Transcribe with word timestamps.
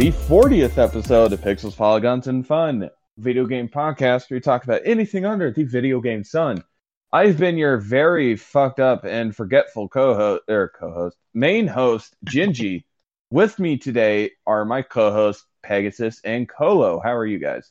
the 0.00 0.12
40th 0.12 0.78
episode 0.78 1.30
of 1.30 1.42
Pixels, 1.42 1.76
Polygons, 1.76 2.26
and 2.26 2.46
Fun, 2.46 2.88
video 3.18 3.44
game 3.44 3.68
podcast 3.68 4.30
where 4.30 4.38
we 4.38 4.40
talk 4.40 4.64
about 4.64 4.80
anything 4.86 5.26
under 5.26 5.50
the 5.50 5.64
video 5.64 6.00
game 6.00 6.24
sun. 6.24 6.64
I've 7.12 7.36
been 7.36 7.58
your 7.58 7.76
very 7.76 8.34
fucked 8.36 8.80
up 8.80 9.04
and 9.04 9.36
forgetful 9.36 9.90
co-host, 9.90 10.44
or 10.48 10.72
co-host, 10.74 11.18
main 11.34 11.66
host, 11.66 12.16
Gingy. 12.24 12.84
With 13.30 13.58
me 13.58 13.76
today 13.76 14.30
are 14.46 14.64
my 14.64 14.80
co-hosts, 14.80 15.44
Pegasus 15.62 16.22
and 16.24 16.48
Colo. 16.48 16.98
How 16.98 17.14
are 17.14 17.26
you 17.26 17.38
guys? 17.38 17.70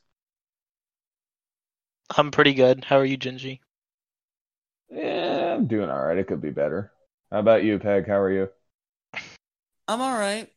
I'm 2.15 2.29
pretty 2.29 2.53
good. 2.53 2.85
How 2.85 2.99
are 2.99 3.05
you, 3.05 3.17
Gingy? 3.17 3.59
Yeah, 4.91 5.55
I'm 5.55 5.65
doing 5.65 5.89
all 5.89 6.05
right. 6.05 6.19
It 6.19 6.27
could 6.27 6.43
be 6.43 6.51
better. 6.51 6.91
How 7.31 7.39
about 7.39 7.63
you, 7.63 7.79
Peg? 7.79 8.07
How 8.07 8.19
are 8.19 8.31
you? 8.31 8.49
I'm 9.87 9.99
all 9.99 10.13
right. 10.13 10.47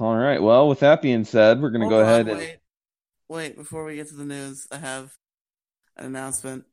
All 0.00 0.16
right. 0.16 0.40
Well, 0.42 0.68
with 0.68 0.80
that 0.80 1.02
being 1.02 1.24
said, 1.24 1.60
we're 1.60 1.70
going 1.70 1.82
to 1.82 1.88
go 1.88 2.00
on, 2.00 2.04
ahead 2.04 2.28
and 2.28 2.38
wait. 2.38 2.56
Wait, 3.28 3.56
before 3.56 3.84
we 3.84 3.96
get 3.96 4.08
to 4.08 4.14
the 4.14 4.24
news, 4.24 4.66
I 4.72 4.78
have 4.78 5.16
an 5.96 6.06
announcement. 6.06 6.64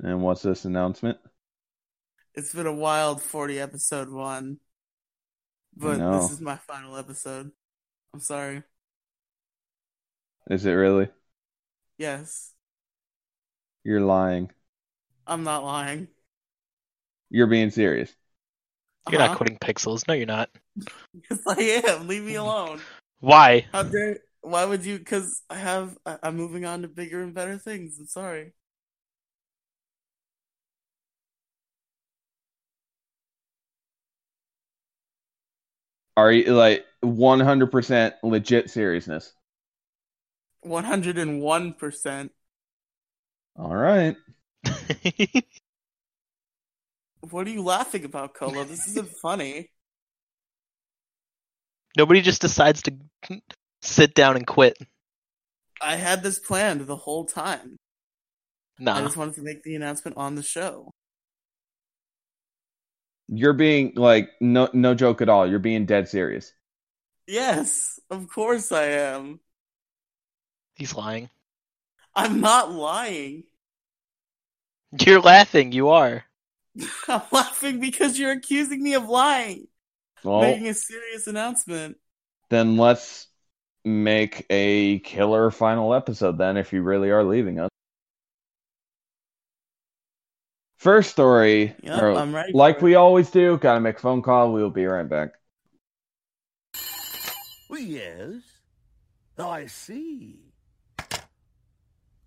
and 0.00 0.22
what's 0.22 0.42
this 0.42 0.64
announcement? 0.64 1.18
It's 2.34 2.54
been 2.54 2.66
a 2.68 2.72
wild 2.72 3.20
40 3.20 3.58
episode 3.58 4.10
one, 4.10 4.60
but 5.76 5.98
know. 5.98 6.10
this 6.10 6.30
is 6.30 6.40
my 6.40 6.56
final 6.56 6.96
episode. 6.96 7.52
I'm 8.14 8.20
sorry. 8.20 8.62
Is 10.50 10.66
it 10.66 10.72
really? 10.72 11.08
Yes, 11.98 12.54
You're 13.84 14.02
lying. 14.02 14.50
I'm 15.26 15.44
not 15.44 15.62
lying. 15.64 16.08
You're 17.30 17.46
being 17.46 17.70
serious. 17.70 18.14
You're 19.08 19.20
Uh-huh. 19.20 19.26
not 19.28 19.36
quitting 19.36 19.58
Pixels. 19.58 20.06
No, 20.08 20.14
you're 20.14 20.26
not. 20.26 20.50
Yes, 21.30 21.40
I 21.46 21.82
am. 21.86 22.08
Leave 22.08 22.24
me 22.24 22.34
alone. 22.34 22.80
Why? 23.20 23.66
How 23.72 23.82
dare? 23.82 24.18
Why 24.42 24.64
would 24.64 24.84
you? 24.84 24.98
Because 24.98 25.42
I 25.48 25.56
have. 25.56 25.96
I- 26.04 26.18
I'm 26.22 26.36
moving 26.36 26.64
on 26.64 26.82
to 26.82 26.88
bigger 26.88 27.22
and 27.22 27.34
better 27.34 27.58
things. 27.58 27.98
I'm 27.98 28.06
sorry. 28.06 28.52
Are 36.16 36.32
you 36.32 36.54
like 36.54 36.84
100% 37.02 38.14
legit 38.22 38.70
seriousness? 38.70 39.32
101. 40.62 41.74
percent 41.74 42.32
All 43.56 43.74
right. 43.74 44.16
What 47.20 47.46
are 47.46 47.50
you 47.50 47.62
laughing 47.62 48.04
about, 48.04 48.34
Colo? 48.34 48.64
This 48.64 48.86
isn't 48.88 49.10
funny. 49.20 49.70
Nobody 51.96 52.20
just 52.20 52.42
decides 52.42 52.82
to 52.82 52.94
sit 53.82 54.14
down 54.14 54.36
and 54.36 54.46
quit. 54.46 54.78
I 55.80 55.96
had 55.96 56.22
this 56.22 56.38
planned 56.38 56.82
the 56.82 56.96
whole 56.96 57.24
time. 57.24 57.76
No. 58.78 58.92
I 58.92 59.00
just 59.00 59.16
wanted 59.16 59.34
to 59.36 59.42
make 59.42 59.62
the 59.62 59.74
announcement 59.74 60.16
on 60.16 60.34
the 60.34 60.42
show. 60.42 60.90
You're 63.28 63.54
being 63.54 63.92
like 63.96 64.30
no 64.40 64.68
no 64.72 64.94
joke 64.94 65.20
at 65.20 65.28
all. 65.28 65.48
You're 65.48 65.58
being 65.58 65.86
dead 65.86 66.08
serious. 66.08 66.52
Yes, 67.26 67.98
of 68.10 68.28
course 68.28 68.70
I 68.70 68.84
am. 68.84 69.40
He's 70.74 70.94
lying. 70.94 71.28
I'm 72.14 72.40
not 72.40 72.70
lying. 72.70 73.44
You're 75.04 75.20
laughing. 75.20 75.72
You 75.72 75.88
are. 75.88 76.24
I'm 77.08 77.22
laughing 77.32 77.80
because 77.80 78.18
you're 78.18 78.32
accusing 78.32 78.82
me 78.82 78.94
of 78.94 79.08
lying. 79.08 79.66
Well, 80.22 80.40
Making 80.40 80.68
a 80.68 80.74
serious 80.74 81.26
announcement. 81.26 81.96
then 82.50 82.76
let's 82.76 83.28
make 83.84 84.44
a 84.50 84.98
killer 85.00 85.50
final 85.50 85.94
episode 85.94 86.38
then 86.38 86.56
if 86.56 86.72
you 86.72 86.82
really 86.82 87.10
are 87.10 87.22
leaving 87.24 87.60
us. 87.60 87.70
First 90.78 91.10
story, 91.10 91.74
Yep, 91.82 92.02
or 92.02 92.12
I'm 92.12 92.34
ready. 92.34 92.52
like 92.52 92.82
we 92.82 92.92
it. 92.92 92.96
always 92.96 93.30
do, 93.30 93.56
gotta 93.58 93.80
make 93.80 93.96
a 93.96 94.00
phone 94.00 94.22
call. 94.22 94.52
We'll 94.52 94.70
be 94.70 94.84
right 94.86 95.08
back. 95.08 95.30
Yes, 97.70 98.42
I 99.38 99.66
see. 99.66 100.38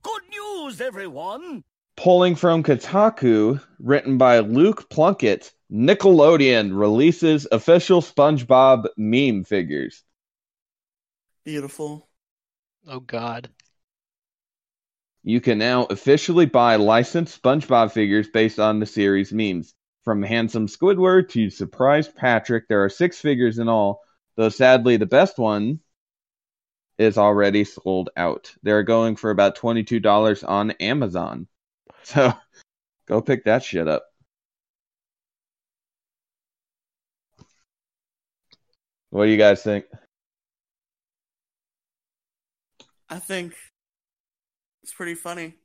Good 0.01 0.21
news, 0.29 0.79
everyone! 0.81 1.63
Pulling 1.99 2.35
from 2.35 2.63
Kotaku, 2.63 3.61
written 3.77 4.17
by 4.17 4.39
Luke 4.39 4.89
Plunkett, 4.89 5.51
Nickelodeon 5.69 6.71
releases 6.71 7.45
official 7.51 8.01
SpongeBob 8.01 8.85
meme 8.95 9.43
figures. 9.43 10.01
Beautiful. 11.43 12.07
Oh 12.87 13.01
God. 13.01 13.49
You 15.23 15.41
can 15.41 15.57
now 15.57 15.87
officially 15.87 16.45
buy 16.45 16.77
licensed 16.77 17.43
SpongeBob 17.43 17.91
figures 17.91 18.29
based 18.29 18.59
on 18.59 18.79
the 18.79 18.85
series 18.85 19.33
memes. 19.33 19.73
From 20.05 20.23
Handsome 20.23 20.67
Squidward 20.67 21.27
to 21.31 21.49
Surprise 21.49 22.07
Patrick, 22.07 22.69
there 22.69 22.85
are 22.85 22.89
six 22.89 23.19
figures 23.19 23.59
in 23.59 23.67
all, 23.67 23.99
though 24.37 24.47
sadly 24.47 24.95
the 24.95 25.05
best 25.05 25.37
one 25.37 25.81
is 26.97 27.17
already 27.17 27.65
sold 27.65 28.09
out. 28.15 28.55
They're 28.63 28.83
going 28.83 29.17
for 29.17 29.31
about 29.31 29.57
$22 29.57 30.47
on 30.47 30.71
Amazon. 30.71 31.49
So 32.03 32.33
go 33.07 33.21
pick 33.21 33.43
that 33.45 33.63
shit 33.63 33.87
up. 33.87 34.03
What 39.11 39.25
do 39.25 39.31
you 39.31 39.37
guys 39.37 39.61
think? 39.63 39.85
I 43.09 43.19
think 43.19 43.53
it's 44.83 44.93
pretty 44.93 45.15
funny. 45.15 45.55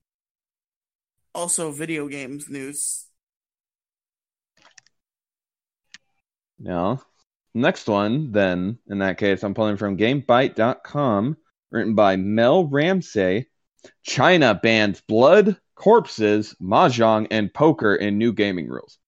Also, 1.34 1.70
video 1.70 2.08
games 2.08 2.48
news. 2.48 3.06
No. 6.58 7.00
Next 7.54 7.88
one, 7.88 8.32
then, 8.32 8.78
in 8.88 8.98
that 8.98 9.18
case, 9.18 9.42
I'm 9.42 9.54
pulling 9.54 9.76
from 9.76 9.96
GameByte.com, 9.96 11.36
written 11.70 11.94
by 11.94 12.16
Mel 12.16 12.66
Ramsey. 12.66 13.48
China 14.02 14.58
bans 14.60 15.00
blood, 15.02 15.60
corpses, 15.74 16.54
mahjong, 16.60 17.26
and 17.30 17.52
poker 17.52 17.94
in 17.94 18.18
new 18.18 18.32
gaming 18.32 18.68
rules. 18.68 18.98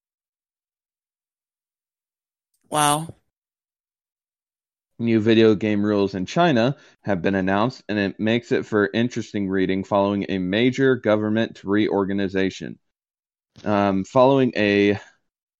Wow. 2.69 3.15
New 4.99 5.21
video 5.21 5.55
game 5.55 5.85
rules 5.85 6.15
in 6.15 6.25
China 6.25 6.77
have 7.03 7.21
been 7.21 7.35
announced, 7.35 7.85
and 7.89 7.99
it 7.99 8.19
makes 8.19 8.51
it 8.51 8.65
for 8.65 8.91
interesting 8.95 9.49
reading 9.49 9.85
following 9.85 10.25
a 10.29 10.39
major 10.39 10.97
government 10.97 11.63
reorganization. 11.65 12.79
Um, 13.65 14.05
following 14.05 14.53
a 14.57 14.99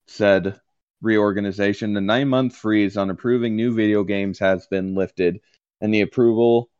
said 0.07 0.59
reorganization, 1.03 1.93
the 1.93 2.01
nine 2.01 2.29
month 2.29 2.57
freeze 2.57 2.97
on 2.97 3.11
approving 3.11 3.57
new 3.57 3.75
video 3.75 4.05
games 4.05 4.39
has 4.39 4.67
been 4.69 4.95
lifted, 4.95 5.41
and 5.81 5.93
the 5.93 6.01
approval 6.01 6.71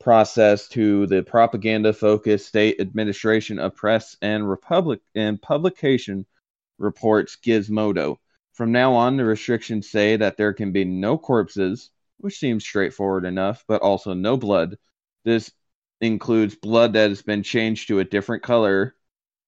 process 0.00 0.68
to 0.68 1.06
the 1.06 1.22
propaganda 1.22 1.92
focused 1.92 2.46
state 2.48 2.80
administration 2.80 3.58
of 3.58 3.74
press 3.76 4.16
and 4.22 4.48
republic 4.48 5.00
and 5.14 5.40
publication 5.42 6.26
reports 6.78 7.36
Gizmodo. 7.44 8.16
From 8.52 8.72
now 8.72 8.94
on, 8.94 9.16
the 9.16 9.24
restrictions 9.24 9.90
say 9.90 10.16
that 10.16 10.36
there 10.36 10.52
can 10.52 10.72
be 10.72 10.84
no 10.84 11.18
corpses, 11.18 11.90
which 12.18 12.38
seems 12.38 12.64
straightforward 12.64 13.24
enough, 13.24 13.64
but 13.68 13.82
also 13.82 14.14
no 14.14 14.36
blood. 14.36 14.78
This 15.24 15.50
includes 16.00 16.56
blood 16.56 16.92
that 16.94 17.10
has 17.10 17.22
been 17.22 17.42
changed 17.42 17.88
to 17.88 18.00
a 18.00 18.04
different 18.04 18.42
color. 18.42 18.94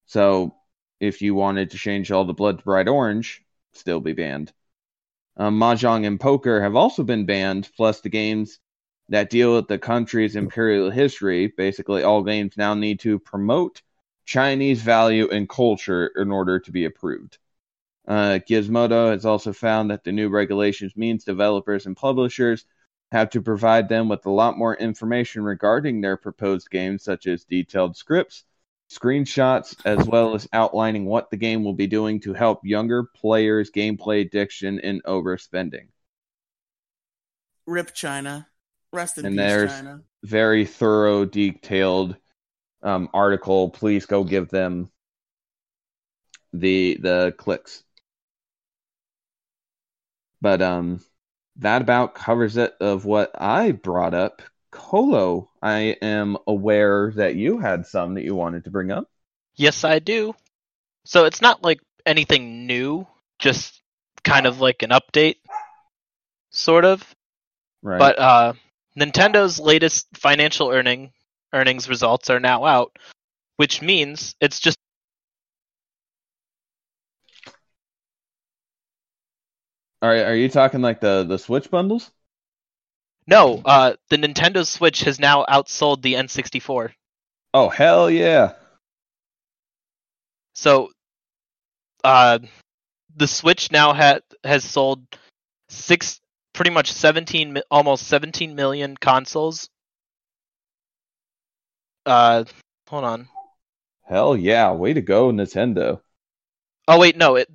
So, 0.06 0.56
if 1.00 1.23
you 1.23 1.35
wanted 1.35 1.70
to 1.70 1.79
change 1.79 2.11
all 2.12 2.25
the 2.25 2.35
blood 2.35 2.58
to 2.58 2.64
bright 2.64 2.88
orange, 2.88 3.44
still 3.73 4.00
be 4.00 4.12
banned. 4.12 4.52
um, 5.37 5.58
mahjong 5.58 6.06
and 6.06 6.20
poker 6.20 6.61
have 6.62 6.76
also 6.76 7.02
been 7.02 7.26
banned. 7.26 7.69
Plus, 7.76 8.00
the 8.00 8.08
games 8.11 8.58
that 9.11 9.29
deal 9.29 9.57
with 9.57 9.69
the 9.69 9.79
country's 9.79 10.37
imperial 10.37 10.91
history, 10.91 11.49
basically 11.49 12.03
all 12.03 12.23
games 12.23 12.57
now 12.57 12.75
need 12.75 13.01
to 13.01 13.19
promote 13.19 13.83
Chinese 14.25 14.81
value 14.81 15.29
and 15.31 15.49
culture 15.49 16.07
in 16.17 16.31
order 16.31 16.61
to 16.61 16.71
be 16.71 16.85
approved. 16.85 17.39
Uh, 18.07 18.39
Gizmodo 18.49 19.11
has 19.11 19.25
also 19.25 19.53
found 19.53 19.91
that 19.91 20.05
the 20.05 20.12
new 20.12 20.29
regulations 20.29 20.97
means 20.97 21.25
developers 21.25 21.87
and 21.87 21.97
publishers 21.97 22.65
have 23.11 23.31
to 23.31 23.43
provide 23.43 23.89
them 23.89 24.09
with 24.09 24.25
a 24.27 24.31
lot 24.31 24.57
more 24.57 24.77
information 24.77 25.43
regarding 25.43 26.01
their 26.01 26.17
proposed 26.17 26.71
games, 26.71 27.03
such 27.03 27.27
as 27.27 27.45
detailed 27.45 27.97
scripts, 27.97 28.45
screenshots, 28.89 29.75
as 29.85 30.07
well 30.07 30.35
as 30.37 30.49
outlining 30.53 31.05
what 31.05 31.31
the 31.31 31.37
game 31.37 31.65
will 31.65 31.75
be 31.75 31.89
doing 31.89 32.21
to 32.21 32.33
help 32.33 32.65
younger 32.65 33.05
players' 33.17 33.73
gameplay 33.73 34.25
addiction 34.25 34.79
and 34.81 35.03
overspending. 35.05 35.89
Rip 37.67 37.93
China. 37.93 38.50
Rest 38.92 39.19
in 39.19 39.26
And 39.26 39.34
peace, 39.37 39.46
there's- 39.46 39.72
China. 39.72 40.02
Very 40.22 40.66
thorough, 40.66 41.25
detailed 41.25 42.14
um, 42.82 43.08
article. 43.14 43.70
Please 43.70 44.04
go 44.04 44.22
give 44.22 44.50
them 44.50 44.90
the 46.52 46.98
the 47.00 47.34
clicks. 47.38 47.82
But 50.42 50.60
um, 50.60 51.00
that 51.56 51.81
about 51.81 52.14
covers 52.14 52.58
it 52.58 52.75
of 52.81 53.06
what 53.06 53.31
I 53.40 53.72
brought 53.72 54.12
up. 54.12 54.42
Colo, 54.70 55.48
I 55.62 55.96
am 56.02 56.37
aware 56.46 57.12
that 57.16 57.34
you 57.34 57.58
had 57.58 57.87
some 57.87 58.14
that 58.14 58.25
you 58.25 58.34
wanted 58.34 58.64
to 58.64 58.70
bring 58.70 58.90
up. 58.90 59.08
Yes, 59.56 59.84
I 59.84 59.98
do. 60.00 60.34
So 61.04 61.25
it's 61.25 61.40
not 61.40 61.62
like 61.64 61.81
anything 62.04 62.66
new, 62.66 63.06
just 63.38 63.81
kind 64.22 64.46
of 64.46 64.60
like 64.60 64.82
an 64.82 64.90
update, 64.90 65.37
sort 66.50 66.84
of. 66.84 67.02
Right. 67.82 67.98
But 67.98 68.19
uh, 68.19 68.52
Nintendo's 68.98 69.58
latest 69.58 70.08
financial 70.14 70.70
earning 70.70 71.12
earnings 71.52 71.88
results 71.88 72.31
are 72.31 72.40
now 72.40 72.64
out, 72.64 72.96
which 73.56 73.82
means 73.82 74.34
it's 74.40 74.60
just 74.60 74.76
are 80.02 80.16
are 80.16 80.34
you 80.34 80.48
talking 80.48 80.81
like 80.81 81.00
the 81.00 81.25
the 81.25 81.38
Switch 81.38 81.70
bundles? 81.70 82.10
no. 83.26 83.62
Uh, 83.64 83.94
the 84.08 84.16
Nintendo 84.16 84.66
Switch 84.66 85.02
has 85.02 85.20
now 85.20 85.44
outsold 85.48 86.02
the 86.02 86.14
N64. 86.14 86.92
Oh 87.54 87.69
hell 87.69 88.10
yeah! 88.10 88.54
So, 90.54 90.90
uh, 92.04 92.40
the 93.16 93.26
Switch 93.26 93.70
now 93.70 93.92
ha- 93.94 94.20
has 94.44 94.64
sold 94.64 95.02
six, 95.69 96.20
pretty 96.52 96.70
much 96.70 96.93
17, 96.93 97.61
almost 97.70 98.06
17 98.06 98.55
million 98.55 98.97
consoles. 98.97 99.69
Uh, 102.06 102.44
hold 102.88 103.05
on. 103.05 103.29
Hell 104.05 104.37
yeah! 104.37 104.73
Way 104.73 104.94
to 104.94 105.00
go, 105.00 105.31
Nintendo. 105.31 106.00
Oh 106.88 106.99
wait, 106.99 107.17
no. 107.17 107.37
It 107.37 107.49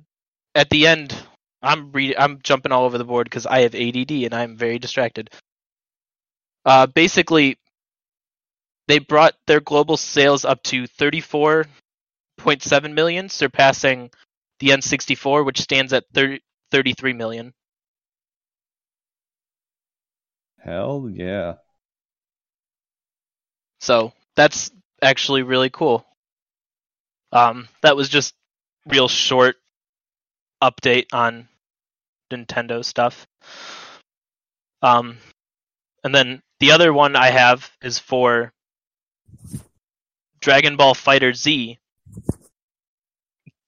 at 0.54 0.70
the 0.70 0.86
end, 0.86 1.14
I'm 1.62 1.92
re- 1.92 2.16
I'm 2.16 2.40
jumping 2.42 2.72
all 2.72 2.84
over 2.84 2.96
the 2.96 3.04
board 3.04 3.26
because 3.26 3.44
I 3.44 3.60
have 3.60 3.74
ADD 3.74 4.10
and 4.10 4.32
I'm 4.32 4.56
very 4.56 4.78
distracted. 4.78 5.28
Uh, 6.64 6.86
basically, 6.86 7.58
they 8.88 8.98
brought 8.98 9.34
their 9.46 9.60
global 9.60 9.98
sales 9.98 10.44
up 10.44 10.62
to 10.64 10.82
34.7 10.84 12.94
million, 12.94 13.28
surpassing 13.28 14.10
the 14.60 14.70
N64, 14.70 15.44
which 15.44 15.60
stands 15.60 15.92
at 15.92 16.04
30, 16.14 16.40
33 16.70 17.12
million. 17.12 17.52
Hell 20.66 21.08
yeah! 21.08 21.54
So 23.80 24.12
that's 24.34 24.72
actually 25.00 25.44
really 25.44 25.70
cool. 25.70 26.04
Um, 27.30 27.68
that 27.82 27.94
was 27.94 28.08
just 28.08 28.34
real 28.84 29.06
short 29.06 29.56
update 30.60 31.06
on 31.12 31.48
Nintendo 32.32 32.84
stuff. 32.84 33.28
Um, 34.82 35.18
and 36.02 36.12
then 36.12 36.42
the 36.58 36.72
other 36.72 36.92
one 36.92 37.14
I 37.14 37.30
have 37.30 37.70
is 37.80 38.00
for 38.00 38.52
Dragon 40.40 40.76
Ball 40.76 40.94
Fighter 40.94 41.32
Z. 41.32 41.78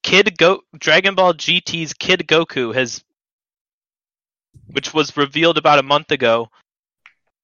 Kid 0.03 0.37
Go 0.37 0.63
Dragon 0.77 1.15
Ball 1.15 1.35
GT's 1.35 1.93
Kid 1.93 2.27
Goku 2.27 2.75
has 2.75 3.05
which 4.67 4.93
was 4.93 5.17
revealed 5.17 5.59
about 5.59 5.79
a 5.79 5.83
month 5.85 6.11
ago 6.11 6.51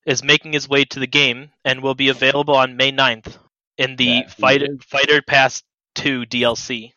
is 0.06 0.22
making 0.22 0.52
his 0.52 0.68
way 0.68 0.84
to 0.84 1.00
the 1.00 1.06
game 1.06 1.50
and 1.64 1.82
will 1.82 1.94
be 1.94 2.08
available 2.08 2.54
on 2.54 2.76
May 2.76 2.92
9th 2.92 3.36
in 3.78 3.96
the 3.96 4.22
he 4.22 4.24
Fighter 4.24 4.66
is. 4.72 4.84
Fighter 4.84 5.22
Pass 5.22 5.62
2 5.96 6.22
DLC. 6.22 6.92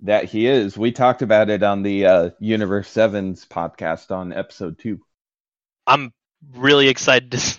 That 0.00 0.24
he 0.24 0.46
is. 0.46 0.76
We 0.76 0.90
talked 0.90 1.22
about 1.22 1.48
it 1.48 1.62
on 1.62 1.82
the 1.82 2.06
uh, 2.06 2.30
Universe 2.40 2.88
Sevens 2.88 3.46
podcast 3.46 4.10
on 4.10 4.32
episode 4.32 4.78
two. 4.78 5.00
I'm 5.86 6.12
really 6.54 6.88
excited 6.88 7.32
to 7.32 7.56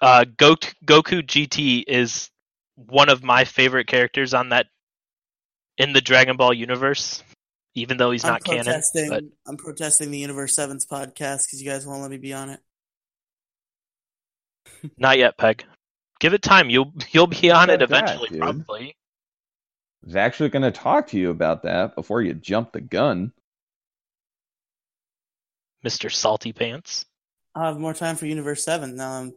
uh 0.00 0.24
Goku, 0.24 0.72
Goku 0.84 1.22
GT 1.22 1.82
is 1.86 2.30
one 2.76 3.08
of 3.08 3.24
my 3.24 3.44
favorite 3.44 3.88
characters 3.88 4.34
on 4.34 4.50
that 4.50 4.66
in 5.78 5.92
the 5.92 6.00
Dragon 6.00 6.36
Ball 6.36 6.54
universe 6.54 7.24
even 7.76 7.98
though 7.98 8.10
he's 8.10 8.24
I'm 8.24 8.32
not 8.32 8.44
canon 8.44 8.82
but 9.08 9.24
I'm 9.46 9.56
protesting 9.56 10.10
the 10.10 10.18
Universe 10.18 10.56
Sevens 10.56 10.86
podcast 10.86 11.44
because 11.46 11.62
you 11.62 11.70
guys 11.70 11.86
won't 11.86 12.00
let 12.02 12.10
me 12.10 12.16
be 12.16 12.32
on 12.32 12.48
it. 12.48 12.60
not 14.98 15.18
yet 15.18 15.38
Peg. 15.38 15.64
Give 16.18 16.32
it 16.32 16.42
time. 16.42 16.70
You'll 16.70 16.92
you'll 17.10 17.26
be 17.26 17.50
on 17.50 17.68
it 17.70 17.74
said 17.74 17.80
that, 17.80 17.84
eventually 17.84 18.38
probably. 18.38 18.96
I 20.02 20.06
was 20.06 20.16
actually 20.16 20.48
going 20.48 20.62
to 20.62 20.70
talk 20.70 21.08
to 21.08 21.18
you 21.18 21.30
about 21.30 21.64
that 21.64 21.94
before 21.94 22.22
you 22.22 22.32
jump 22.32 22.72
the 22.72 22.80
gun. 22.80 23.32
Mr. 25.84 26.10
Salty 26.10 26.52
Pants. 26.52 27.04
I'll 27.54 27.72
have 27.72 27.80
more 27.80 27.94
time 27.94 28.16
for 28.16 28.26
Universe 28.26 28.64
Seven 28.64 28.96
now. 28.96 29.12
I'm 29.12 29.34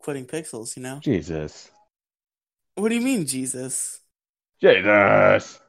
quitting 0.00 0.26
Pixels. 0.26 0.76
You 0.76 0.82
know. 0.82 1.00
Jesus. 1.00 1.70
What 2.74 2.90
do 2.90 2.94
you 2.94 3.00
mean, 3.00 3.26
Jesus? 3.26 4.00
Jesus. 4.60 5.60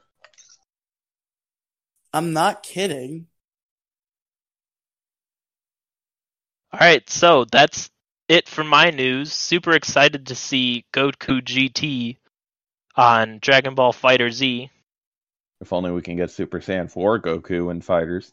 I'm 2.14 2.34
not 2.34 2.64
kidding. 2.64 3.28
All 6.72 6.80
right, 6.80 7.08
so 7.10 7.46
that's 7.46 7.90
it 8.28 8.48
for 8.48 8.64
my 8.64 8.90
news. 8.90 9.32
Super 9.32 9.72
excited 9.72 10.28
to 10.28 10.36
see 10.36 10.86
Goku 10.94 11.42
GT 11.42 12.18
on 12.96 13.40
Dragon 13.42 13.76
Ball 13.76 13.94
Fighter 13.94 14.30
Z. 14.32 14.70
If 15.62 15.74
only 15.74 15.92
we 15.92 16.02
can 16.02 16.18
get 16.18 16.32
Super 16.32 16.60
Saiyan 16.60 16.92
4 16.92 17.22
Goku 17.22 17.72
and 17.72 17.84
fighters. 17.84 18.32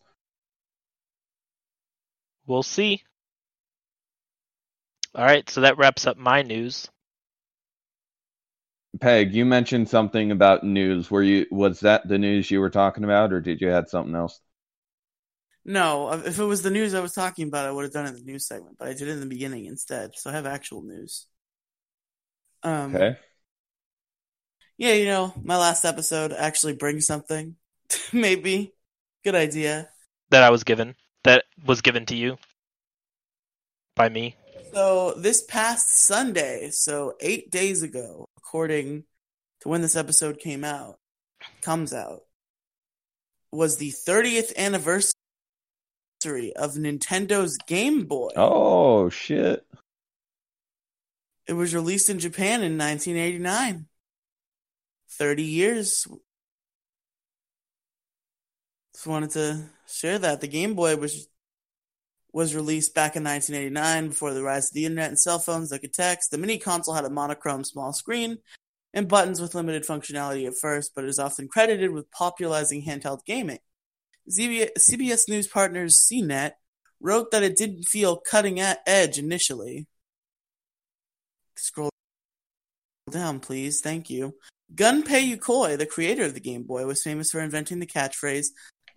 We'll 2.46 2.62
see. 2.62 3.02
All 5.14 5.24
right, 5.24 5.48
so 5.48 5.62
that 5.62 5.78
wraps 5.78 6.06
up 6.06 6.16
my 6.16 6.42
news. 6.42 6.90
Peg, 9.00 9.34
you 9.34 9.44
mentioned 9.44 9.88
something 9.88 10.30
about 10.30 10.64
news. 10.64 11.10
Were 11.10 11.22
you 11.22 11.46
was 11.50 11.80
that 11.80 12.06
the 12.08 12.18
news 12.18 12.50
you 12.50 12.60
were 12.60 12.70
talking 12.70 13.04
about, 13.04 13.32
or 13.32 13.40
did 13.40 13.60
you 13.60 13.68
have 13.68 13.88
something 13.88 14.14
else? 14.14 14.40
No, 15.64 16.12
if 16.12 16.38
it 16.38 16.44
was 16.44 16.62
the 16.62 16.70
news 16.70 16.94
I 16.94 17.00
was 17.00 17.12
talking 17.12 17.48
about, 17.48 17.66
I 17.66 17.70
would 17.72 17.84
have 17.84 17.92
done 17.92 18.06
it 18.06 18.10
in 18.10 18.14
the 18.16 18.22
news 18.22 18.46
segment, 18.46 18.76
but 18.78 18.88
I 18.88 18.92
did 18.92 19.08
it 19.08 19.12
in 19.12 19.20
the 19.20 19.26
beginning 19.26 19.64
instead. 19.64 20.10
So 20.14 20.30
I 20.30 20.34
have 20.34 20.46
actual 20.46 20.82
news. 20.82 21.26
Um, 22.62 22.94
Okay. 22.94 23.16
Yeah, 24.76 24.94
you 24.94 25.06
know, 25.06 25.32
my 25.42 25.56
last 25.56 25.84
episode 25.84 26.32
actually 26.32 26.74
brings 26.74 27.06
something. 27.06 27.56
Maybe. 28.12 28.74
Good 29.22 29.34
idea. 29.34 29.88
That 30.28 30.42
I 30.42 30.50
was 30.50 30.64
given. 30.64 30.96
That 31.22 31.44
was 31.64 31.80
given 31.80 32.04
to 32.06 32.14
you 32.14 32.36
by 33.96 34.08
me. 34.08 34.36
So 34.74 35.12
this 35.12 35.40
past 35.40 36.04
Sunday, 36.04 36.70
so 36.72 37.14
eight 37.20 37.52
days 37.52 37.84
ago, 37.84 38.26
according 38.36 39.04
to 39.60 39.68
when 39.68 39.82
this 39.82 39.94
episode 39.94 40.40
came 40.40 40.64
out, 40.64 40.98
comes 41.62 41.94
out, 41.94 42.22
was 43.52 43.76
the 43.76 43.92
30th 43.92 44.56
anniversary 44.56 45.14
of 46.56 46.74
Nintendo's 46.74 47.56
Game 47.68 48.06
Boy. 48.06 48.30
Oh 48.34 49.10
shit. 49.10 49.64
It 51.46 51.52
was 51.52 51.72
released 51.72 52.10
in 52.10 52.18
Japan 52.18 52.64
in 52.64 52.76
1989. 52.76 53.86
30 55.08 55.42
years. 55.44 56.08
Just 58.92 59.06
wanted 59.06 59.30
to 59.30 59.66
share 59.86 60.18
that. 60.18 60.40
The 60.40 60.48
Game 60.48 60.74
Boy 60.74 60.96
was 60.96 61.28
was 62.34 62.54
released 62.54 62.96
back 62.96 63.14
in 63.14 63.22
1989 63.22 64.08
before 64.08 64.34
the 64.34 64.42
rise 64.42 64.68
of 64.68 64.74
the 64.74 64.84
internet 64.84 65.08
and 65.08 65.20
cell 65.20 65.38
phones 65.38 65.70
that 65.70 65.78
could 65.78 65.94
text. 65.94 66.32
The 66.32 66.36
mini 66.36 66.58
console 66.58 66.94
had 66.94 67.04
a 67.04 67.10
monochrome 67.10 67.62
small 67.62 67.92
screen 67.92 68.38
and 68.92 69.06
buttons 69.06 69.40
with 69.40 69.54
limited 69.54 69.84
functionality 69.84 70.44
at 70.44 70.58
first, 70.60 70.92
but 70.96 71.04
is 71.04 71.20
often 71.20 71.46
credited 71.46 71.92
with 71.92 72.10
popularizing 72.10 72.84
handheld 72.84 73.24
gaming. 73.24 73.60
CBS 74.28 75.28
News 75.28 75.46
partners 75.46 76.04
CNET 76.12 76.52
wrote 77.00 77.30
that 77.30 77.44
it 77.44 77.56
didn't 77.56 77.84
feel 77.84 78.16
cutting 78.16 78.58
edge 78.58 79.16
initially. 79.16 79.86
Scroll 81.54 81.90
down, 83.12 83.38
please. 83.38 83.80
Thank 83.80 84.10
you. 84.10 84.34
Gunpei 84.74 85.36
Yokoi, 85.36 85.78
the 85.78 85.86
creator 85.86 86.24
of 86.24 86.34
the 86.34 86.40
Game 86.40 86.64
Boy, 86.64 86.84
was 86.84 87.02
famous 87.02 87.30
for 87.30 87.40
inventing 87.40 87.78
the 87.78 87.86
catchphrase 87.86 88.46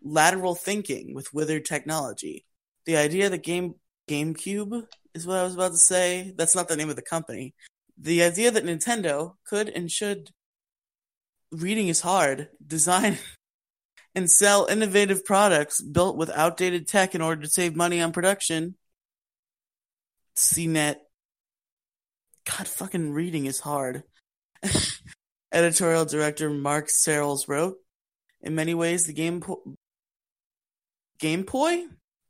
lateral 0.01 0.55
thinking 0.55 1.13
with 1.13 1.33
withered 1.35 1.65
technology. 1.65 2.45
The 2.87 2.95
idea 2.95 3.29
that 3.29 3.43
Game 3.43 3.75
GameCube 4.09 4.87
is 5.13 5.27
what 5.27 5.37
I 5.37 5.43
was 5.43 5.55
about 5.55 5.71
to 5.71 5.77
say. 5.77 6.33
That's 6.37 6.55
not 6.55 6.69
the 6.69 6.77
name 6.77 6.89
of 6.89 6.95
the 6.95 7.01
company. 7.01 7.53
The 7.97 8.23
idea 8.23 8.49
that 8.49 8.63
Nintendo 8.63 9.33
could 9.45 9.67
and 9.67 9.91
should 9.91 10.31
reading 11.51 11.89
is 11.89 11.99
hard, 11.99 12.47
design 12.65 13.17
and 14.15 14.31
sell 14.31 14.67
innovative 14.67 15.25
products 15.25 15.81
built 15.81 16.15
with 16.15 16.29
outdated 16.29 16.87
tech 16.87 17.13
in 17.13 17.21
order 17.21 17.41
to 17.41 17.49
save 17.49 17.75
money 17.75 18.01
on 18.01 18.13
production. 18.13 18.75
CNET. 20.37 20.95
God, 22.49 22.67
fucking 22.69 23.11
reading 23.11 23.47
is 23.47 23.59
hard. 23.59 24.03
Editorial 25.51 26.05
director 26.05 26.49
Mark 26.49 26.87
Serrels 26.87 27.49
wrote, 27.49 27.79
"In 28.41 28.55
many 28.55 28.73
ways, 28.73 29.05
the 29.05 29.13
Game 29.13 29.41
po- 29.41 29.75
Game. 31.19 31.45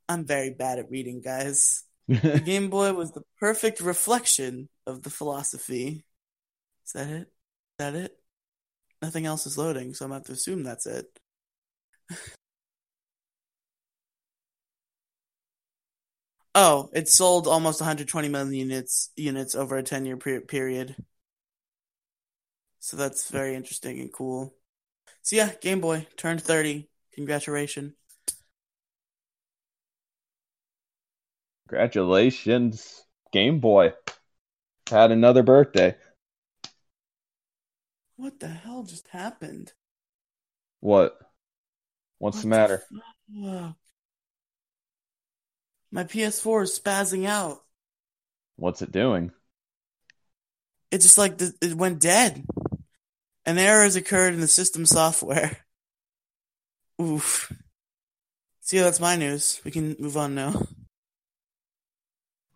I'm 0.08 0.24
very 0.24 0.50
bad 0.50 0.78
at 0.78 0.90
reading, 0.90 1.20
guys. 1.20 1.84
The 2.08 2.40
Game 2.42 2.70
Boy 2.70 2.94
was 2.94 3.12
the 3.12 3.22
perfect 3.38 3.80
reflection 3.80 4.70
of 4.86 5.02
the 5.02 5.10
philosophy. 5.10 6.06
Is 6.86 6.92
that 6.92 7.08
it? 7.08 7.20
Is 7.20 7.28
that 7.78 7.94
it? 7.94 8.16
Nothing 9.02 9.26
else 9.26 9.44
is 9.46 9.58
loading, 9.58 9.92
so 9.92 10.06
I'm 10.06 10.10
going 10.10 10.22
to 10.22 10.28
have 10.28 10.28
to 10.28 10.32
assume 10.32 10.62
that's 10.62 10.86
it. 10.86 11.04
oh, 16.54 16.88
it 16.94 17.08
sold 17.08 17.46
almost 17.46 17.80
120 17.80 18.28
million 18.28 18.54
units 18.54 19.10
units 19.16 19.54
over 19.54 19.76
a 19.76 19.82
10 19.82 20.06
year 20.06 20.16
per- 20.16 20.40
period. 20.40 20.96
So 22.80 22.96
that's 22.96 23.30
very 23.30 23.54
interesting 23.54 24.00
and 24.00 24.10
cool. 24.12 24.54
So 25.22 25.36
yeah, 25.36 25.52
Game 25.60 25.80
Boy 25.82 26.06
turned 26.16 26.42
30. 26.42 26.88
Congratulations. 27.14 27.97
Congratulations, 31.68 33.04
Game 33.30 33.60
Boy. 33.60 33.92
Had 34.90 35.10
another 35.10 35.42
birthday. 35.42 35.96
What 38.16 38.40
the 38.40 38.48
hell 38.48 38.82
just 38.82 39.08
happened? 39.08 39.72
What? 40.80 41.16
What's 42.18 42.44
What 42.44 42.48
the 42.48 42.48
matter? 42.48 42.86
fuck? 42.88 43.76
My 45.90 46.04
PS4 46.04 46.62
is 46.62 46.78
spazzing 46.78 47.26
out. 47.26 47.64
What's 48.56 48.82
it 48.82 48.92
doing? 48.92 49.32
It 50.90 51.00
just 51.02 51.18
like 51.18 51.40
it 51.40 51.74
went 51.74 52.00
dead. 52.00 52.44
An 53.46 53.58
error 53.58 53.82
has 53.82 53.96
occurred 53.96 54.34
in 54.34 54.40
the 54.40 54.48
system 54.48 54.86
software. 54.86 55.58
Oof. 57.02 57.52
See, 58.60 58.78
that's 58.78 59.00
my 59.00 59.16
news. 59.16 59.60
We 59.64 59.70
can 59.70 59.96
move 59.98 60.16
on 60.16 60.34
now. 60.34 60.66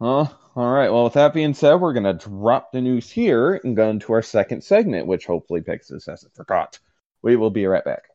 Huh? 0.02 0.26
All 0.56 0.68
right. 0.72 0.90
Well, 0.90 1.04
with 1.04 1.12
that 1.12 1.32
being 1.32 1.54
said, 1.54 1.76
we're 1.76 1.92
gonna 1.92 2.12
drop 2.12 2.72
the 2.72 2.80
news 2.80 3.08
here 3.08 3.60
and 3.62 3.76
go 3.76 3.88
into 3.88 4.12
our 4.12 4.20
second 4.20 4.64
segment, 4.64 5.06
which 5.06 5.26
hopefully 5.26 5.60
Pegasus 5.60 6.06
hasn't 6.06 6.34
forgot. 6.34 6.80
We 7.22 7.36
will 7.36 7.50
be 7.50 7.66
right 7.66 7.84
back. 7.84 8.08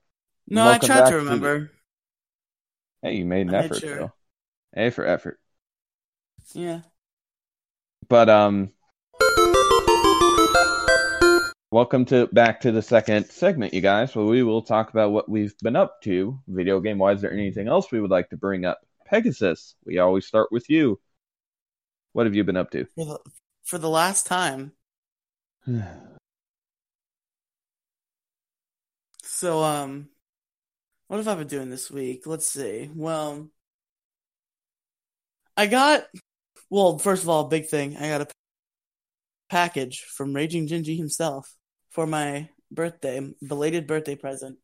No, 0.50 0.66
Welcome 0.66 0.92
I 0.92 0.96
tried 0.96 1.06
to 1.06 1.12
to- 1.12 1.18
remember. 1.20 1.72
Hey, 3.02 3.16
you 3.16 3.24
made 3.24 3.48
an 3.48 3.56
I 3.56 3.60
effort, 3.60 3.80
sure. 3.80 3.96
though. 3.96 4.12
A 4.76 4.90
for 4.90 5.06
effort. 5.06 5.40
Yeah. 6.54 6.82
But 8.10 8.28
um, 8.30 8.72
welcome 11.72 12.04
to 12.08 12.28
back 12.28 12.60
to 12.62 12.74
the 12.74 12.82
second 12.82 13.28
segment, 13.28 13.74
you 13.74 13.80
guys. 13.80 14.14
Where 14.14 14.26
we 14.26 14.44
will 14.44 14.62
talk 14.62 14.90
about 14.90 15.12
what 15.12 15.30
we've 15.30 15.58
been 15.60 15.78
up 15.78 16.02
to, 16.02 16.38
video 16.50 16.82
game 16.82 16.98
wise, 16.98 17.24
or 17.24 17.30
anything 17.30 17.70
else 17.70 17.94
we 17.94 18.02
would 18.02 18.12
like 18.12 18.30
to 18.32 18.38
bring 18.38 18.66
up. 18.66 18.82
Pegasus, 19.06 19.76
we 19.86 20.00
always 20.00 20.26
start 20.26 20.52
with 20.52 20.70
you. 20.70 21.00
What 22.14 22.26
have 22.26 22.36
you 22.36 22.44
been 22.44 22.58
up 22.58 22.72
to? 22.72 22.86
For 22.96 23.06
the, 23.06 23.20
for 23.64 23.78
the 23.78 23.90
last 23.90 24.26
time. 24.26 24.72
So, 29.30 29.62
um, 29.62 30.08
what 31.08 31.18
have 31.18 31.28
I 31.28 31.36
been 31.36 31.48
doing 31.48 31.70
this 31.70 31.92
week? 31.92 32.26
Let's 32.26 32.50
see. 32.50 32.90
Well, 32.92 33.52
I 35.56 35.68
got, 35.68 36.08
well, 36.72 36.98
first 36.98 37.22
of 37.22 37.30
all, 37.30 37.44
big 37.44 37.68
thing. 37.68 37.98
I 37.98 38.10
got 38.10 38.22
a 38.22 38.28
package 39.50 40.02
from 40.02 40.34
Raging 40.34 40.68
Gingy 40.68 40.98
himself 40.98 41.54
for 41.92 42.08
my 42.08 42.50
birthday, 42.72 43.34
belated 43.46 43.88
birthday 43.88 44.16
present, 44.16 44.58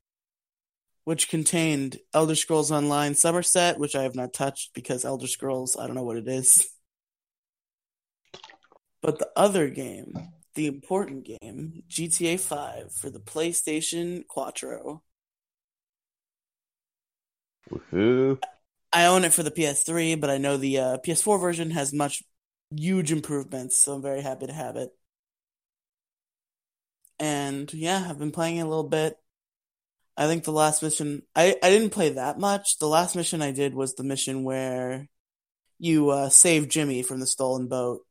which 1.04 1.30
contained 1.30 2.00
Elder 2.14 2.36
Scrolls 2.36 2.72
Online 2.72 3.16
Somerset, 3.16 3.80
which 3.80 3.96
I 3.96 4.04
have 4.04 4.16
not 4.16 4.34
touched 4.34 4.74
because 4.74 5.06
Elder 5.06 5.28
Scrolls, 5.28 5.78
I 5.78 5.86
don't 5.88 5.96
know 5.96 6.04
what 6.04 6.18
it 6.18 6.28
is. 6.28 6.68
But 9.04 9.20
the 9.20 9.30
other 9.36 9.68
game, 9.70 10.14
the 10.56 10.66
important 10.66 11.26
game, 11.26 11.84
GTA 11.90 12.40
5 12.40 12.94
for 12.94 13.10
the 13.10 13.20
PlayStation 13.20 14.26
Quattro. 14.28 15.04
Woohoo! 17.70 18.42
I 18.94 19.06
own 19.06 19.26
it 19.26 19.34
for 19.34 19.44
the 19.44 19.52
PS3, 19.52 20.20
but 20.20 20.30
I 20.30 20.38
know 20.38 20.56
the 20.56 20.80
uh, 20.80 20.98
PS4 21.06 21.40
version 21.40 21.72
has 21.72 21.92
much 21.92 22.24
huge 22.74 23.12
improvements, 23.12 23.76
so 23.78 23.94
I'm 23.94 24.02
very 24.02 24.22
happy 24.22 24.48
to 24.48 24.54
have 24.54 24.78
it. 24.78 24.90
And 27.20 27.72
yeah, 27.74 28.08
I've 28.10 28.20
been 28.20 28.32
playing 28.32 28.58
it 28.58 28.62
a 28.62 28.68
little 28.68 28.88
bit. 28.88 29.18
I 30.16 30.28
think 30.28 30.46
the 30.46 30.52
last 30.52 30.82
mission 30.82 31.24
I, 31.36 31.58
I 31.62 31.70
didn't 31.70 31.90
play 31.90 32.10
that 32.12 32.40
much. 32.40 32.78
The 32.78 32.88
last 32.88 33.16
mission 33.16 33.42
I 33.42 33.52
did 33.52 33.74
was 33.74 33.96
the 33.96 34.04
mission 34.04 34.44
where 34.44 35.10
you 35.80 36.10
uh, 36.12 36.30
save 36.30 36.70
Jimmy 36.70 37.04
from 37.04 37.20
the 37.20 37.28
stolen 37.28 37.68
boat 37.68 38.02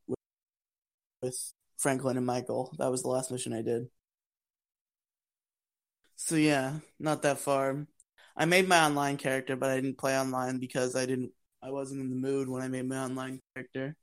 with, 1.22 1.52
Franklin 1.78 2.16
and 2.16 2.26
Michael. 2.26 2.74
That 2.78 2.90
was 2.90 3.02
the 3.02 3.08
last 3.08 3.30
mission 3.32 3.52
I 3.52 3.62
did. 3.62 3.88
So 6.16 6.36
yeah, 6.36 6.78
not 7.00 7.22
that 7.22 7.38
far. 7.38 7.86
I 8.36 8.44
made 8.44 8.68
my 8.68 8.84
online 8.86 9.16
character, 9.16 9.56
but 9.56 9.70
I 9.70 9.76
didn't 9.76 9.98
play 9.98 10.18
online 10.18 10.58
because 10.58 10.94
I 10.94 11.06
didn't. 11.06 11.32
I 11.62 11.70
wasn't 11.70 12.00
in 12.00 12.10
the 12.10 12.16
mood 12.16 12.48
when 12.48 12.62
I 12.62 12.68
made 12.68 12.88
my 12.88 12.98
online 12.98 13.40
character. 13.54 13.96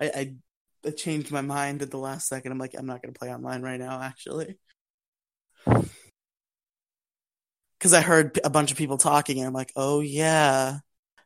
I, 0.00 0.06
I, 0.06 0.34
I 0.84 0.90
changed 0.90 1.30
my 1.30 1.40
mind 1.40 1.82
at 1.82 1.90
the 1.90 1.98
last 1.98 2.28
second. 2.28 2.50
I'm 2.52 2.58
like, 2.58 2.74
I'm 2.76 2.86
not 2.86 3.02
gonna 3.02 3.12
play 3.12 3.32
online 3.32 3.62
right 3.62 3.78
now, 3.78 4.00
actually, 4.02 4.58
because 7.78 7.92
I 7.92 8.00
heard 8.00 8.40
a 8.42 8.50
bunch 8.50 8.72
of 8.72 8.78
people 8.78 8.98
talking, 8.98 9.38
and 9.38 9.46
I'm 9.46 9.52
like, 9.52 9.72
oh 9.76 10.00
yeah, 10.00 10.78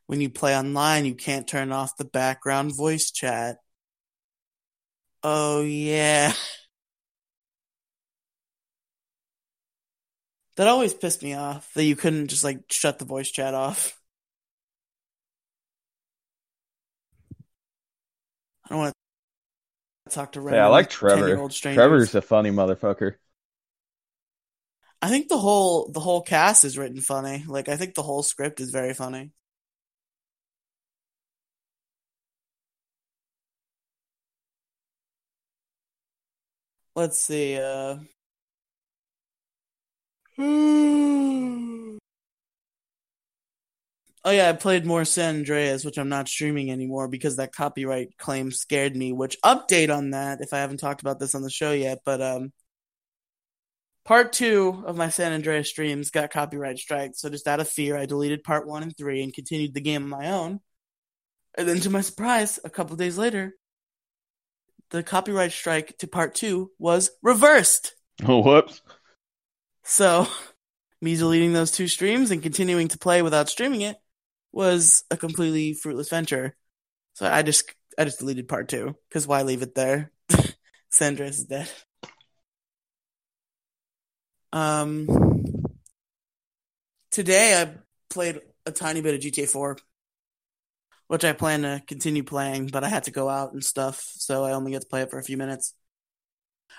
when 0.05 0.21
you 0.21 0.29
play 0.29 0.55
online, 0.55 1.05
you 1.05 1.15
can't 1.15 1.47
turn 1.47 1.71
off 1.71 1.97
the 1.97 2.05
background 2.05 2.75
voice 2.75 3.11
chat. 3.11 3.57
Oh 5.29 5.61
yeah. 5.61 6.31
That 10.55 10.69
always 10.69 10.93
pissed 10.93 11.21
me 11.21 11.33
off 11.33 11.73
that 11.73 11.83
you 11.83 11.97
couldn't 11.97 12.29
just 12.29 12.45
like 12.45 12.59
shut 12.71 12.97
the 12.97 13.03
voice 13.03 13.29
chat 13.29 13.53
off. 13.53 13.99
I 18.63 18.69
don't 18.69 18.77
want 18.77 18.93
to 20.07 20.15
talk 20.15 20.31
to 20.31 20.41
Yeah, 20.41 20.67
I 20.67 20.69
like 20.69 20.89
Trevor. 20.89 21.49
Trevor's 21.49 22.15
a 22.15 22.21
funny 22.21 22.51
motherfucker. 22.51 23.15
I 25.01 25.09
think 25.09 25.27
the 25.27 25.37
whole 25.37 25.89
the 25.91 25.99
whole 25.99 26.21
cast 26.21 26.63
is 26.63 26.77
written 26.77 27.01
funny. 27.01 27.43
Like 27.45 27.67
I 27.67 27.75
think 27.75 27.95
the 27.95 28.01
whole 28.01 28.23
script 28.23 28.61
is 28.61 28.69
very 28.69 28.93
funny. 28.93 29.33
Let's 36.97 37.19
see. 37.19 37.57
Uh... 37.57 37.97
oh 40.39 41.99
yeah, 44.25 44.49
I 44.49 44.53
played 44.53 44.83
more 44.83 45.05
San 45.05 45.35
Andreas, 45.35 45.85
which 45.85 45.99
I'm 45.99 46.09
not 46.09 46.27
streaming 46.27 46.71
anymore 46.71 47.07
because 47.07 47.35
that 47.35 47.53
copyright 47.53 48.17
claim 48.17 48.51
scared 48.51 48.95
me. 48.95 49.13
Which 49.13 49.37
update 49.45 49.95
on 49.95 50.09
that? 50.09 50.41
If 50.41 50.53
I 50.53 50.57
haven't 50.57 50.79
talked 50.79 51.01
about 51.01 51.19
this 51.19 51.35
on 51.35 51.43
the 51.43 51.51
show 51.51 51.71
yet, 51.71 51.99
but 52.03 52.19
um, 52.19 52.51
part 54.03 54.33
two 54.33 54.83
of 54.87 54.97
my 54.97 55.09
San 55.09 55.33
Andreas 55.33 55.69
streams 55.69 56.09
got 56.09 56.31
copyright 56.31 56.79
strike. 56.79 57.11
So 57.13 57.29
just 57.29 57.47
out 57.47 57.59
of 57.59 57.69
fear, 57.69 57.95
I 57.95 58.07
deleted 58.07 58.43
part 58.43 58.65
one 58.67 58.81
and 58.81 58.97
three 58.97 59.21
and 59.21 59.31
continued 59.31 59.75
the 59.75 59.81
game 59.81 60.01
on 60.01 60.09
my 60.09 60.31
own. 60.31 60.61
And 61.55 61.67
then 61.67 61.79
to 61.81 61.91
my 61.91 62.01
surprise, 62.01 62.59
a 62.63 62.71
couple 62.71 62.95
days 62.95 63.19
later, 63.19 63.53
the 64.91 65.03
copyright 65.03 65.51
strike 65.51 65.97
to 65.99 66.07
part 66.07 66.35
two 66.35 66.71
was 66.79 67.11
reversed. 67.21 67.93
Oh, 68.25 68.41
whoops. 68.41 68.81
So 69.83 70.27
me 71.01 71.15
deleting 71.15 71.53
those 71.53 71.71
two 71.71 71.87
streams 71.87 72.31
and 72.31 72.41
continuing 72.41 72.87
to 72.87 72.97
play 72.97 73.21
without 73.21 73.47
streaming 73.47 73.81
it 73.81 73.95
was 74.51 75.03
a 75.11 75.17
completely 75.17 75.73
fruitless 75.73 76.09
venture. 76.09 76.55
So 77.13 77.31
I 77.31 77.43
just 77.43 77.71
I 77.95 78.05
just 78.05 78.17
deleted 78.17 78.47
part 78.47 78.69
two 78.69 78.95
because 79.07 79.27
why 79.27 79.43
leave 79.43 79.61
it 79.61 79.75
there? 79.75 80.11
Sandra 80.89 81.27
is 81.27 81.43
dead. 81.43 81.69
Um, 84.51 85.07
today 87.11 87.61
I 87.61 87.75
played 88.09 88.39
a 88.65 88.71
tiny 88.71 89.01
bit 89.01 89.15
of 89.15 89.21
GTA 89.21 89.47
4, 89.49 89.77
which 91.07 91.23
I 91.23 91.33
plan 91.33 91.61
to 91.61 91.81
continue 91.87 92.23
playing, 92.23 92.67
but 92.67 92.83
I 92.83 92.89
had 92.89 93.03
to 93.05 93.11
go 93.11 93.29
out 93.29 93.53
and 93.53 93.63
stuff, 93.63 94.01
so 94.15 94.43
I 94.43 94.53
only 94.53 94.71
get 94.71 94.81
to 94.81 94.87
play 94.87 95.01
it 95.01 95.09
for 95.09 95.19
a 95.19 95.23
few 95.23 95.37
minutes. 95.37 95.73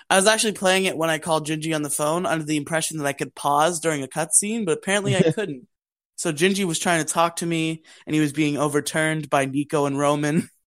I 0.09 0.15
was 0.15 0.27
actually 0.27 0.53
playing 0.53 0.85
it 0.85 0.97
when 0.97 1.09
I 1.09 1.19
called 1.19 1.47
Gingy 1.47 1.75
on 1.75 1.81
the 1.83 1.89
phone 1.89 2.25
under 2.25 2.45
the 2.45 2.57
impression 2.57 2.97
that 2.97 3.07
I 3.07 3.13
could 3.13 3.35
pause 3.35 3.79
during 3.79 4.03
a 4.03 4.07
cutscene, 4.07 4.65
but 4.65 4.77
apparently 4.77 5.15
I 5.15 5.31
couldn't. 5.35 5.67
So 6.15 6.31
Gingy 6.33 6.65
was 6.65 6.79
trying 6.79 7.05
to 7.05 7.11
talk 7.11 7.37
to 7.37 7.45
me, 7.45 7.83
and 8.05 8.13
he 8.13 8.19
was 8.19 8.33
being 8.33 8.57
overturned 8.57 9.29
by 9.29 9.45
Niko 9.45 9.87
and 9.87 9.97
Roman. 9.97 10.49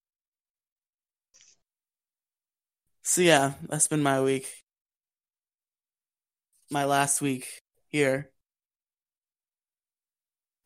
So 3.05 3.21
yeah, 3.21 3.55
that's 3.69 3.89
been 3.89 4.03
my 4.03 4.23
week. 4.23 4.47
My 6.71 6.85
last 6.85 7.21
week 7.21 7.61
here. 7.89 8.31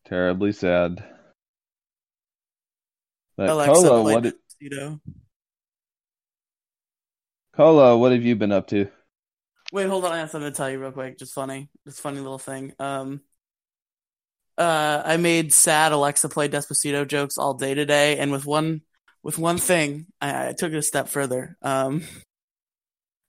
Terribly 0.05 0.51
sad. 0.51 1.03
But 3.37 3.49
Alexa 3.49 4.01
what 4.01 4.23
did, 4.23 4.33
Despacito. 4.61 4.99
Kolo, 7.55 7.97
what 7.97 8.11
have 8.11 8.23
you 8.23 8.35
been 8.35 8.51
up 8.51 8.67
to? 8.67 8.87
Wait, 9.71 9.87
hold 9.87 10.05
on. 10.05 10.11
I 10.11 10.17
have 10.19 10.31
something 10.31 10.51
to 10.51 10.55
tell 10.55 10.69
you 10.69 10.79
real 10.79 10.91
quick. 10.91 11.19
Just 11.19 11.35
funny. 11.35 11.69
Just 11.85 12.01
funny 12.01 12.19
little 12.19 12.39
thing. 12.39 12.73
Um, 12.79 13.21
uh, 14.57 15.03
I 15.05 15.17
made 15.17 15.53
sad 15.53 15.91
Alexa 15.91 16.29
play 16.29 16.49
Despacito 16.49 17.07
jokes 17.07 17.37
all 17.37 17.53
day 17.53 17.75
today, 17.75 18.17
and 18.17 18.31
with 18.31 18.45
one 18.45 18.81
with 19.21 19.37
one 19.37 19.59
thing, 19.59 20.07
I, 20.19 20.49
I 20.49 20.53
took 20.53 20.73
it 20.73 20.77
a 20.77 20.81
step 20.81 21.09
further. 21.09 21.57
Um, 21.61 22.03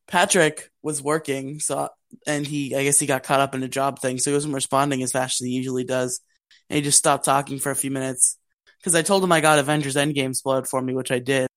Patrick 0.07 0.71
was 0.83 1.03
working, 1.03 1.61
so 1.61 1.91
and 2.27 2.47
he, 2.47 2.75
I 2.75 2.85
guess 2.85 2.99
he 2.99 3.07
got 3.07 3.25
caught 3.25 3.41
up 3.41 3.55
in 3.55 3.63
a 3.63 3.69
job 3.69 3.99
thing, 3.99 4.19
so 4.19 4.31
he 4.31 4.35
wasn't 4.35 4.55
responding 4.55 5.03
as 5.03 5.13
fast 5.13 5.43
as 5.43 5.47
he 5.47 5.53
usually 5.53 5.85
does, 5.85 6.23
and 6.71 6.77
he 6.77 6.83
just 6.83 6.99
stopped 6.99 7.27
talking 7.27 7.59
for 7.59 7.71
a 7.71 7.77
few 7.77 7.91
minutes 7.91 8.39
because 8.79 8.95
I 8.95 9.03
told 9.03 9.23
him 9.23 9.33
I 9.33 9.41
got 9.41 9.59
Avengers 9.59 9.97
Endgame 9.97 10.35
spoiled 10.35 10.69
for 10.69 10.81
me, 10.81 10.95
which 10.95 11.11
I 11.11 11.19
did. 11.19 11.49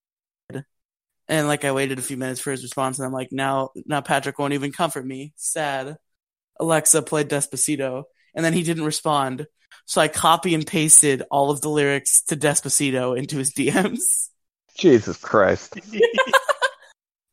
And 1.28 1.48
like 1.48 1.64
I 1.64 1.72
waited 1.72 1.98
a 1.98 2.02
few 2.02 2.18
minutes 2.18 2.42
for 2.42 2.52
his 2.52 2.64
response, 2.64 3.00
and 3.00 3.06
I'm 3.06 3.14
like, 3.14 3.32
now, 3.32 3.70
now 3.86 4.02
Patrick 4.02 4.38
won't 4.38 4.54
even 4.54 4.72
comfort 4.72 5.06
me. 5.06 5.34
Sad. 5.38 5.96
Alexa 6.60 7.02
played 7.04 7.30
Despacito, 7.30 8.04
and 8.36 8.44
then 8.44 8.54
he 8.54 8.64
didn't 8.64 8.84
respond. 8.84 9.48
So 9.86 10.02
I 10.02 10.10
copy 10.10 10.54
and 10.54 10.68
pasted 10.68 11.24
all 11.32 11.50
of 11.50 11.62
the 11.62 11.70
lyrics 11.70 12.24
to 12.24 12.36
Despacito 12.36 13.18
into 13.18 13.38
his 13.38 13.54
DMs. 13.54 14.30
Jesus 14.78 15.18
Christ. 15.18 15.80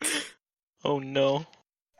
Oh 0.84 1.00
no. 1.00 1.44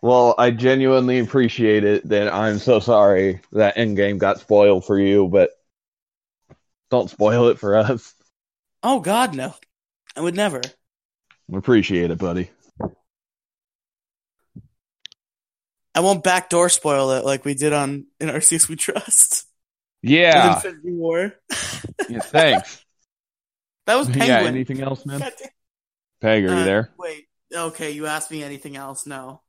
Well, 0.01 0.35
I 0.39 0.53
genuinely 0.53 1.19
appreciate 1.19 1.85
it. 1.85 2.09
That 2.09 2.33
I'm 2.33 2.59
so 2.59 2.81
sorry 2.81 3.41
that 3.53 3.77
Endgame 3.77 4.19
got 4.19 4.41
spoiled 4.41 4.87
for 4.87 4.99
you, 4.99 5.29
but 5.29 5.51
don't 6.91 7.11
spoil 7.11 7.49
it 7.49 7.59
for 7.59 7.77
us. 7.77 8.15
Oh 8.83 9.01
God, 9.01 9.35
no! 9.35 9.55
I 10.17 10.21
would 10.21 10.35
never. 10.37 10.61
Appreciate 11.53 12.11
it, 12.11 12.19
buddy. 12.19 12.51
I 15.95 16.01
won't 16.01 16.23
backdoor 16.23 16.69
spoil 16.69 17.11
it 17.13 17.25
like 17.25 17.45
we 17.45 17.55
did 17.55 17.73
on 17.73 18.07
in 18.21 18.29
Arceus 18.29 18.69
We 18.69 18.77
Trust. 18.77 19.47
Yeah. 20.03 20.57
Infinity 20.57 20.93
War. 20.93 21.35
yeah 22.09 22.21
thanks. 22.21 22.85
That 23.87 23.97
was 23.97 24.07
Penguin. 24.09 24.29
Yeah. 24.29 24.41
Anything 24.43 24.83
else, 24.83 25.07
man? 25.07 25.19
Peg, 26.21 26.45
are 26.45 26.49
you 26.49 26.55
Uh, 26.57 26.65
there? 26.67 26.91
Wait. 26.99 27.25
Okay, 27.57 27.93
you 27.93 28.05
asked 28.05 28.31
me 28.31 28.43
anything 28.43 28.77
else? 28.77 29.07
No. 29.07 29.41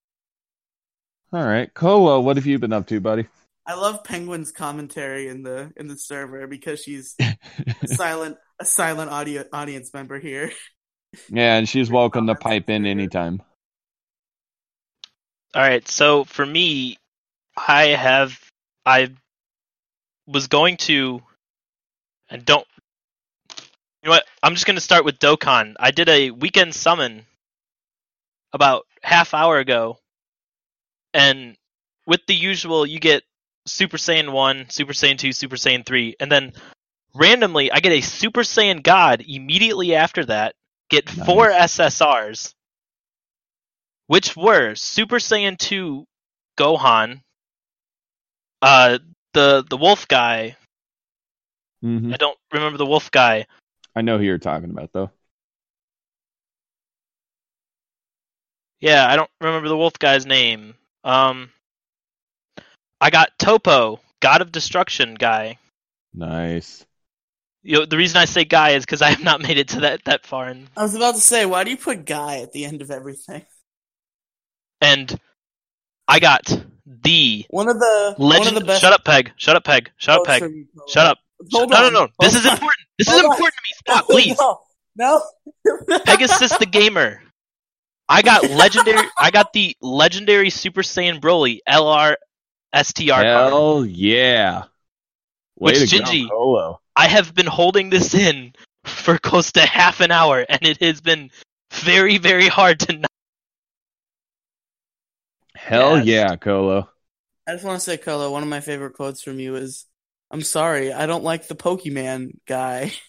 All 1.33 1.45
right, 1.45 1.71
Kolo, 1.73 2.21
what 2.21 2.37
have 2.37 2.45
you 2.45 2.57
been 2.57 2.71
up 2.71 2.87
to, 2.87 3.01
buddy? 3.01 3.27
I 3.69 3.75
love 3.75 4.03
Penguin's 4.03 4.51
commentary 4.51 5.27
in 5.27 5.43
the 5.43 5.71
in 5.77 5.87
the 5.87 5.95
server 5.95 6.47
because 6.47 6.81
she's 6.81 7.15
a 7.83 7.87
silent 7.87 8.35
a 8.59 8.65
silent 8.65 9.11
audio 9.11 9.43
audience 9.53 9.93
member 9.93 10.17
here. 10.17 10.51
Yeah, 11.29 11.55
and 11.55 11.69
she's 11.69 11.91
welcome 11.91 12.25
to 12.25 12.33
pipe 12.33 12.71
in 12.71 12.87
anytime. 12.87 13.43
All 15.53 15.61
right, 15.61 15.87
so 15.87 16.23
for 16.23 16.43
me, 16.43 16.97
I 17.55 17.89
have 17.89 18.39
I 18.87 19.13
was 20.25 20.47
going 20.47 20.77
to 20.77 21.21
and 22.27 22.43
don't 22.43 22.65
you 24.01 24.05
know 24.05 24.11
what? 24.11 24.25
I'm 24.41 24.55
just 24.55 24.65
gonna 24.65 24.81
start 24.81 25.05
with 25.05 25.19
Dokkan. 25.19 25.75
I 25.79 25.91
did 25.91 26.09
a 26.09 26.31
weekend 26.31 26.73
summon 26.73 27.23
about 28.51 28.87
half 29.03 29.35
hour 29.35 29.59
ago, 29.59 29.99
and 31.13 31.55
with 32.07 32.21
the 32.25 32.33
usual, 32.33 32.87
you 32.87 32.99
get 32.99 33.21
Super 33.69 33.97
Saiyan 33.97 34.31
one, 34.31 34.69
Super 34.69 34.93
Saiyan 34.93 35.17
two, 35.17 35.31
Super 35.33 35.55
Saiyan 35.55 35.85
three, 35.85 36.15
and 36.19 36.31
then 36.31 36.53
randomly 37.13 37.71
I 37.71 37.79
get 37.79 37.91
a 37.91 38.01
Super 38.01 38.41
Saiyan 38.41 38.83
God 38.83 39.23
immediately 39.27 39.95
after 39.95 40.25
that. 40.25 40.55
Get 40.89 41.09
four 41.09 41.49
SSRs, 41.49 42.53
which 44.07 44.35
were 44.35 44.75
Super 44.75 45.17
Saiyan 45.17 45.57
two 45.57 46.05
Gohan, 46.57 47.21
uh, 48.61 48.99
the 49.33 49.63
the 49.69 49.77
Wolf 49.77 50.07
guy. 50.07 50.57
hmm 51.81 52.13
I 52.13 52.17
don't 52.17 52.37
remember 52.51 52.77
the 52.77 52.85
Wolf 52.85 53.11
guy. 53.11 53.45
I 53.95 54.01
know 54.01 54.17
who 54.17 54.23
you're 54.23 54.37
talking 54.37 54.69
about, 54.69 54.91
though. 54.93 55.11
Yeah, 58.79 59.07
I 59.07 59.15
don't 59.15 59.29
remember 59.41 59.67
the 59.67 59.77
wolf 59.77 59.99
guy's 59.99 60.25
name. 60.25 60.75
Um, 61.03 61.51
I 63.01 63.09
got 63.09 63.37
Toppo, 63.39 63.99
God 64.19 64.41
of 64.41 64.51
Destruction 64.51 65.15
guy. 65.15 65.57
Nice. 66.13 66.85
You 67.63 67.79
know, 67.79 67.85
the 67.85 67.97
reason 67.97 68.17
I 68.17 68.25
say 68.25 68.45
guy 68.45 68.71
is 68.71 68.85
because 68.85 69.01
I 69.01 69.09
have 69.09 69.23
not 69.23 69.41
made 69.47 69.57
it 69.57 69.69
to 69.69 69.81
that 69.81 70.05
that 70.05 70.25
far, 70.25 70.49
in, 70.49 70.67
I 70.77 70.83
was 70.83 70.95
about 70.95 71.15
to 71.15 71.21
say, 71.21 71.45
why 71.45 71.63
do 71.63 71.71
you 71.71 71.77
put 71.77 72.05
guy 72.05 72.39
at 72.39 72.51
the 72.51 72.65
end 72.65 72.81
of 72.81 72.91
everything? 72.91 73.45
and 74.81 75.19
I 76.07 76.19
got 76.19 76.45
the 76.85 77.45
One 77.49 77.67
of 77.67 77.77
the 77.79 78.15
legend. 78.17 78.45
one 78.45 78.47
of 78.47 78.59
the 78.61 78.65
best. 78.65 78.81
Shut 78.81 78.93
up, 78.93 79.03
Peg. 79.05 79.31
Shut 79.35 79.55
up, 79.55 79.63
Peg. 79.65 79.91
Shut 79.97 80.19
up, 80.19 80.25
Peg. 80.25 80.39
from. 80.39 80.67
Shut 80.87 81.05
up. 81.05 81.17
Hold 81.51 81.69
no, 81.69 81.77
on. 81.77 81.93
no, 81.93 81.99
no. 82.01 82.07
This 82.19 82.33
Hold 82.33 82.35
is 82.35 82.45
on. 82.45 82.53
important. 82.53 82.87
This 82.97 83.07
Hold 83.09 83.19
is 83.19 83.25
on. 83.25 83.31
important 83.31 83.53
to 83.55 83.61
me. 83.63 83.73
Stop, 83.95 84.05
please. 84.09 84.37
No, 84.95 85.21
no. 85.89 85.97
Pegasus 86.05 86.57
the 86.57 86.65
gamer. 86.65 87.21
I 88.07 88.21
got 88.23 88.49
legendary. 88.49 89.07
I 89.19 89.29
got 89.31 89.53
the 89.53 89.75
legendary 89.81 90.49
Super 90.49 90.81
Saiyan 90.81 91.19
Broly 91.19 91.59
LR 91.69 92.15
STR 92.73 93.11
card. 93.11 93.25
Hell 93.25 93.85
yeah. 93.85 94.63
Way 95.57 95.73
Which 95.73 95.89
to 95.89 95.99
go, 95.99 96.05
Gingy? 96.05 96.77
I 96.95 97.07
have 97.07 97.33
been 97.33 97.45
holding 97.45 97.89
this 97.89 98.13
in 98.13 98.53
for 98.85 99.17
close 99.23 99.51
to 99.53 99.61
half 99.61 99.99
an 99.99 100.11
hour, 100.11 100.45
and 100.47 100.63
it 100.63 100.81
has 100.81 101.01
been 101.01 101.31
very, 101.71 102.17
very 102.17 102.47
hard 102.47 102.79
to 102.81 102.93
not. 102.93 103.09
Hell 105.55 105.97
Yes. 105.97 106.05
yeah, 106.05 106.35
Colo. 106.35 106.89
I 107.47 107.53
just 107.53 107.65
want 107.65 107.79
to 107.79 107.83
say, 107.83 107.97
Colo, 107.97 108.31
one 108.31 108.43
of 108.43 108.49
my 108.49 108.61
favorite 108.61 108.93
quotes 108.93 109.21
from 109.21 109.39
you 109.39 109.55
is, 109.55 109.85
"I'm 110.31 110.41
sorry, 110.41 110.93
I 110.93 111.05
don't 111.05 111.23
like 111.23 111.47
the 111.47 111.55
Pokemon 111.55 112.37
guy." 112.45 112.93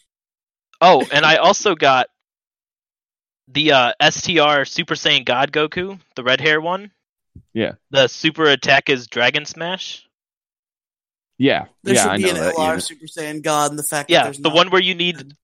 Oh, 0.83 1.07
and 1.13 1.27
I 1.27 1.37
also 1.37 1.75
got 1.75 2.07
the 3.49 3.73
uh, 3.73 3.93
STR 4.01 4.65
Super 4.65 4.95
Saiyan 4.95 5.27
God 5.27 5.53
Goku, 5.53 6.01
the 6.17 6.23
red 6.23 6.41
hair 6.41 6.59
one. 6.59 6.91
Yeah. 7.53 7.73
The 7.91 8.09
super 8.09 8.45
attack 8.45 8.89
is 8.89 9.07
Dragon 9.07 9.45
Smash. 9.45 10.07
Yeah. 11.39 11.67
There 11.83 11.95
yeah, 11.95 12.03
should 12.03 12.11
I 12.11 12.17
be 12.19 12.23
know 12.25 12.31
an 12.31 12.35
that 12.37 12.55
LR 12.55 12.69
unit. 12.69 12.83
Super 12.85 13.07
Saiyan 13.07 13.43
God, 13.43 13.71
and 13.71 13.79
the 13.79 13.83
fact 13.83 14.09
that 14.09 14.15
Yeah, 14.15 14.25
there's 14.25 14.39
the 14.39 14.51
one 14.51 14.71
where 14.71 14.83
you 14.83 14.95
need 14.95 15.35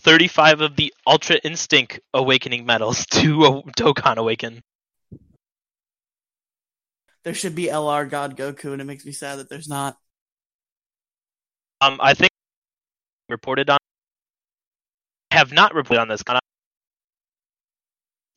35 0.00 0.60
of 0.60 0.76
the 0.76 0.92
Ultra 1.06 1.36
Instinct 1.42 2.00
Awakening 2.12 2.66
medals 2.66 3.06
to 3.10 3.44
uh, 3.44 3.62
Dokkan 3.76 4.16
Awaken. 4.16 4.62
there 7.24 7.34
should 7.34 7.54
be 7.54 7.66
LR 7.66 8.08
God 8.08 8.36
Goku, 8.36 8.72
and 8.72 8.80
it 8.80 8.84
makes 8.84 9.04
me 9.04 9.12
sad 9.12 9.38
that 9.38 9.48
there's 9.48 9.68
not. 9.68 9.96
Um, 11.80 11.98
I 12.00 12.14
think 12.14 12.30
reported 13.28 13.70
on. 13.70 13.78
Have 15.30 15.52
not 15.52 15.74
reported 15.74 16.02
on 16.02 16.08
this. 16.08 16.22
Kind 16.22 16.36
of 16.36 16.42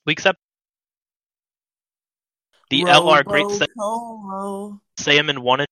weeks 0.06 0.26
up. 0.26 0.38
The 2.70 2.82
LR 2.84 3.24
Great 3.26 3.44
Robo 3.44 3.56
Sa- 3.56 3.66
Kolo. 3.78 4.82
Saiyaman 5.00 5.40
one. 5.40 5.62
and- 5.62 5.68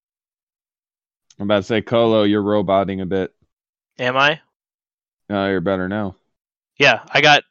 I'm 1.40 1.46
about 1.46 1.58
to 1.58 1.64
say, 1.64 1.82
Colo, 1.82 2.24
you're 2.24 2.42
roboting 2.42 3.02
a 3.02 3.06
bit. 3.06 3.34
Am 4.00 4.16
I? 4.16 4.40
No, 5.30 5.50
you're 5.50 5.60
better 5.62 5.88
now. 5.90 6.16
Yeah, 6.78 7.04
I 7.10 7.22
got. 7.22 7.44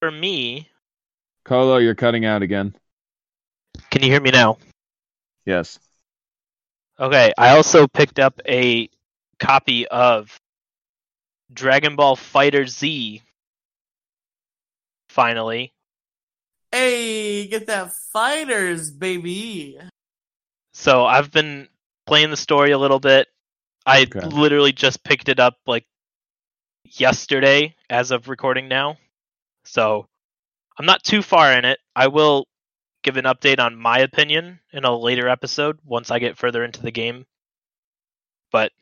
For 0.00 0.10
me, 0.10 0.68
Colo, 1.44 1.78
you're 1.78 1.94
cutting 1.94 2.24
out 2.26 2.42
again. 2.42 2.76
can 3.90 4.02
you 4.02 4.10
hear 4.10 4.20
me 4.20 4.30
now? 4.30 4.58
Yes. 5.46 5.78
Okay, 6.98 7.32
I 7.38 7.56
also 7.56 7.86
picked 7.86 8.18
up 8.18 8.40
a 8.46 8.88
copy 9.38 9.86
of 9.88 10.38
Dragon 11.52 11.96
Ball 11.96 12.16
Fighter 12.16 12.66
Z. 12.66 13.22
Finally, 15.08 15.72
Hey, 16.72 17.46
get 17.48 17.66
that 17.66 17.92
fighters, 17.92 18.90
baby. 18.90 19.78
so 20.72 21.04
I've 21.04 21.30
been 21.30 21.68
playing 22.06 22.30
the 22.30 22.36
story 22.36 22.70
a 22.72 22.78
little 22.78 23.00
bit. 23.00 23.28
I 23.86 24.06
Okay. 24.06 24.20
literally 24.22 24.72
just 24.72 25.04
picked 25.04 25.28
it 25.28 25.40
up 25.40 25.56
like 25.66 25.86
yesterday, 26.84 27.74
as 27.90 28.10
of 28.10 28.28
recording 28.28 28.68
now. 28.68 28.96
So 29.64 30.08
I'm 30.78 30.86
not 30.86 31.04
too 31.04 31.22
far 31.22 31.52
in 31.52 31.64
it. 31.66 31.80
I 31.96 32.08
will 32.08 32.46
give 33.02 33.16
an 33.18 33.24
update 33.26 33.60
on 33.60 33.76
my 33.76 34.00
opinion 34.00 34.60
in 34.72 34.84
a 34.84 34.96
later 34.96 35.28
episode 35.28 35.78
once 35.84 36.10
I 36.10 36.18
get 36.20 36.38
further 36.38 36.64
into 36.64 36.82
the 36.82 36.92
game. 36.92 37.26
But 38.50 38.72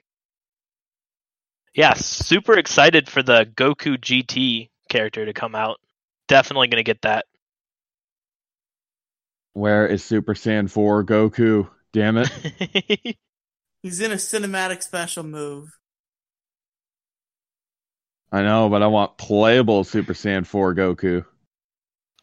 yeah, 1.75 1.95
super 1.95 2.57
excited 2.59 3.09
for 3.09 3.23
the 3.23 3.47
Goku 3.57 3.97
GT 3.99 4.71
character 4.89 5.25
to 5.27 5.33
come 5.33 5.55
out. 5.55 5.81
Definitely 6.29 6.69
gonna 6.69 6.83
get 6.83 7.03
that. 7.03 7.27
Where 9.55 9.87
is 9.87 10.05
Super 10.05 10.35
Saiyan 10.35 10.71
4 10.71 11.05
Goku? 11.05 11.69
Damn 11.93 12.19
it. 12.19 13.17
He's 13.83 14.01
in 14.01 14.13
a 14.13 14.17
cinematic 14.17 14.83
special 14.83 15.23
move. 15.25 15.71
I 18.33 18.43
know, 18.43 18.69
but 18.69 18.83
I 18.83 18.89
want 18.89 19.17
playable 19.17 19.85
Super 19.85 20.13
Saiyan 20.13 20.47
4 20.47 20.75
Goku. 20.75 21.25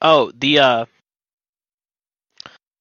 oh, 0.01 0.31
the 0.35 0.59
uh 0.59 0.85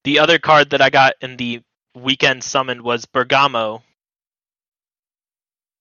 the 0.05 0.19
other 0.19 0.39
card 0.39 0.71
that 0.71 0.81
I 0.81 0.91
got 0.91 1.15
in 1.21 1.37
the 1.37 1.61
weekend 1.95 2.43
summon 2.43 2.83
was 2.83 3.05
Bergamo, 3.07 3.83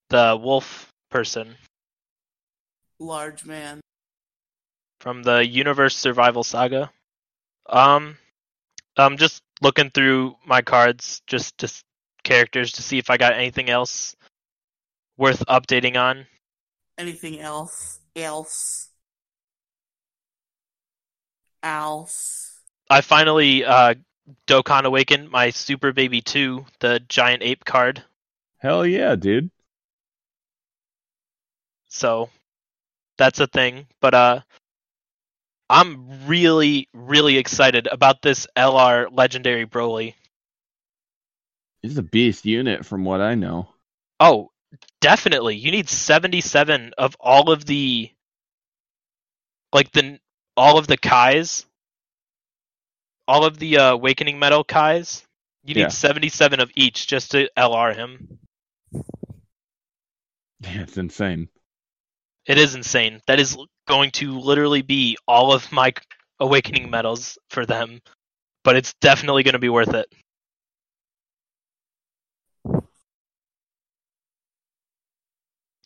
the 0.10 0.38
wolf 0.40 0.90
person 1.10 1.56
Large 3.00 3.46
man. 3.46 3.80
from 5.00 5.24
the 5.24 5.48
Universe 5.48 5.96
Survival 5.96 6.44
Saga. 6.44 6.92
Um, 7.68 8.18
I'm 9.00 9.18
just 9.18 9.42
looking 9.62 9.90
through 9.90 10.36
my 10.46 10.62
cards, 10.62 11.22
just 11.28 11.58
just 11.58 11.84
characters 12.24 12.74
to 12.74 12.82
see 12.82 12.98
if 12.98 13.10
I 13.10 13.18
got 13.18 13.34
anything 13.34 13.70
else 13.70 14.16
worth 15.18 15.46
updating 15.48 16.00
on. 16.00 16.26
Anything 16.98 17.40
else? 17.40 18.00
Else? 18.16 18.90
Else? 21.64 22.60
I 22.90 23.02
finally 23.02 23.64
uh 23.64 23.96
Dokkan 24.48 24.84
Awakened 24.84 25.32
my 25.32 25.50
Super 25.50 25.92
Baby 25.92 26.22
2, 26.22 26.66
the 26.80 27.00
giant 27.08 27.42
ape 27.42 27.66
card. 27.66 28.04
Hell 28.60 28.86
yeah, 28.86 29.16
dude. 29.16 29.50
So 31.88 32.30
that's 33.18 33.40
a 33.40 33.48
thing. 33.48 33.88
But 34.02 34.14
uh 34.14 34.40
I'm 35.70 36.26
really, 36.28 36.90
really 36.94 37.38
excited 37.38 37.88
about 37.88 38.22
this 38.22 38.48
LR 38.58 39.08
legendary 39.12 39.66
Broly. 39.68 40.16
He's 41.82 41.98
a 41.98 42.04
beast 42.04 42.46
unit 42.46 42.86
from 42.86 43.06
what 43.06 43.22
I 43.22 43.36
know. 43.36 43.70
Oh, 44.20 44.52
definitely. 45.00 45.56
You 45.56 45.72
need 45.72 45.88
77 45.88 46.94
of 46.98 47.16
all 47.20 47.52
of 47.52 47.66
the 47.66 48.12
like 49.72 49.92
the 49.92 50.20
all 50.58 50.78
of 50.78 50.88
the 50.88 50.98
Kais. 50.98 51.66
All 53.28 53.46
of 53.46 53.60
the 53.60 53.78
uh, 53.78 53.92
Awakening 53.92 54.40
Medal 54.40 54.64
Kais. 54.64 55.24
You 55.64 55.76
need 55.76 55.82
Yeah. 55.82 55.88
77 55.90 56.60
of 56.60 56.72
each 56.76 57.06
just 57.06 57.32
to 57.32 57.50
LR 57.58 57.96
him. 57.96 58.40
Yeah, 60.62 60.82
it's 60.82 60.98
insane. 60.98 61.48
It 62.46 62.58
is 62.58 62.76
insane. 62.76 63.22
That 63.28 63.40
is 63.40 63.58
going 63.90 64.12
to 64.12 64.40
literally 64.40 64.82
be 64.84 65.18
all 65.28 65.52
of 65.52 65.70
my 65.72 65.92
Awakening 66.42 66.90
medals 66.90 67.38
for 67.50 67.66
them, 67.66 68.00
but 68.64 68.78
it's 68.78 68.94
definitely 69.02 69.44
going 69.44 69.54
to 69.54 69.60
be 69.60 69.68
worth 69.68 69.94
it. 69.94 70.06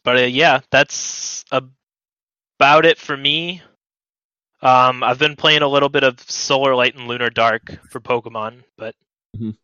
But 0.04 0.18
uh, 0.18 0.26
yeah, 0.28 0.60
that's 0.70 1.44
about 1.52 2.86
it 2.86 3.00
for 3.00 3.18
me. 3.18 3.63
Um, 4.62 5.02
I've 5.04 5.18
been 5.18 5.36
playing 5.36 5.63
a 5.63 5.68
little 5.68 5.89
bit 5.89 6.04
of 6.04 6.20
Solar 6.30 6.76
Light 6.76 6.96
and 6.96 7.08
Lunar 7.08 7.32
Dark 7.32 7.80
for 7.89 8.00
Pokemon, 8.00 8.63
but 8.78 8.96
Mhm. 9.36 9.58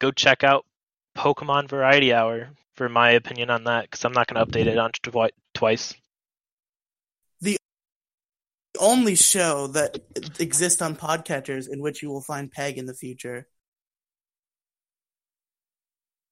go 0.00 0.10
check 0.10 0.42
out 0.42 0.66
Pokemon 1.16 1.68
Variety 1.68 2.12
Hour 2.12 2.50
for 2.74 2.88
my 2.88 3.10
opinion 3.12 3.50
on 3.50 3.64
that 3.64 3.82
because 3.82 4.04
I'm 4.04 4.12
not 4.12 4.26
going 4.26 4.44
to 4.44 4.50
update 4.50 4.66
it 4.66 4.78
on 4.78 4.90
twi- 5.02 5.30
twice. 5.54 5.94
The 8.76 8.84
only 8.84 9.14
show 9.14 9.68
that 9.68 9.96
exists 10.38 10.82
on 10.82 10.96
podcatchers 10.96 11.66
in 11.66 11.80
which 11.80 12.02
you 12.02 12.10
will 12.10 12.20
find 12.20 12.52
Peg 12.52 12.76
in 12.76 12.84
the 12.84 12.92
future. 12.92 13.48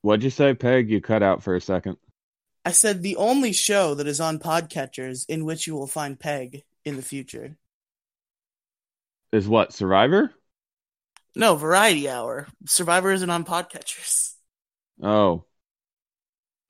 What'd 0.02 0.22
you 0.22 0.28
say, 0.28 0.52
Peg? 0.52 0.90
You 0.90 1.00
cut 1.00 1.22
out 1.22 1.42
for 1.42 1.54
a 1.54 1.61
second. 1.61 1.96
I 2.62 2.72
said 2.72 3.00
the 3.00 3.16
only 3.16 3.54
show 3.54 3.94
that 3.94 4.07
is 4.07 4.20
on 4.20 4.40
podcatchers 4.40 5.24
in 5.26 5.46
which 5.46 5.66
you 5.66 5.74
will 5.74 5.87
find 5.87 6.20
Peg 6.20 6.64
in 6.85 6.96
the 6.96 7.02
future. 7.02 7.57
Is 9.33 9.48
what, 9.48 9.72
Survivor? 9.72 10.30
No, 11.35 11.54
Variety 11.54 12.11
Hour. 12.11 12.46
Survivor 12.66 13.11
isn't 13.12 13.30
on 13.30 13.44
podcatchers. 13.46 14.35
Oh. 15.02 15.46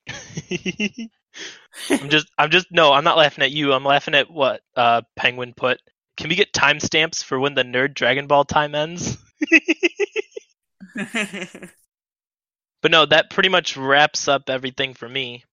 I'm 1.90 2.09
just, 2.09 2.31
I'm 2.38 2.51
just, 2.51 2.70
no, 2.70 2.92
I'm 2.92 3.05
not 3.05 3.16
laughing 3.16 3.44
at 3.44 3.51
you. 3.51 3.73
I'm 3.73 3.85
laughing 3.85 4.14
at 4.14 4.31
what 4.31 4.61
uh, 4.77 5.03
Penguin 5.16 5.55
put. 5.57 5.81
Can 6.16 6.29
we 6.29 6.37
get 6.37 6.53
timestamps 6.53 7.25
for 7.25 7.38
when 7.38 7.55
the 7.55 7.64
Nerd 7.64 7.94
Dragon 7.94 8.27
Ball 8.27 8.44
time 8.44 8.75
ends? 8.75 9.16
but 10.94 12.90
no, 12.90 13.07
that 13.07 13.31
pretty 13.31 13.49
much 13.49 13.77
wraps 13.77 14.29
up 14.29 14.49
everything 14.49 14.94
for 14.94 15.09
me. 15.09 15.44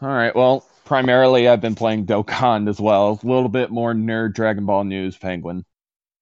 All 0.00 0.08
right. 0.08 0.34
Well, 0.34 0.64
primarily 0.84 1.48
I've 1.48 1.60
been 1.60 1.74
playing 1.74 2.06
Dokkan 2.06 2.68
as 2.68 2.80
well. 2.80 3.18
A 3.22 3.26
little 3.26 3.48
bit 3.48 3.70
more 3.70 3.92
nerd 3.92 4.34
Dragon 4.34 4.64
Ball 4.64 4.84
news, 4.84 5.16
Penguin. 5.16 5.64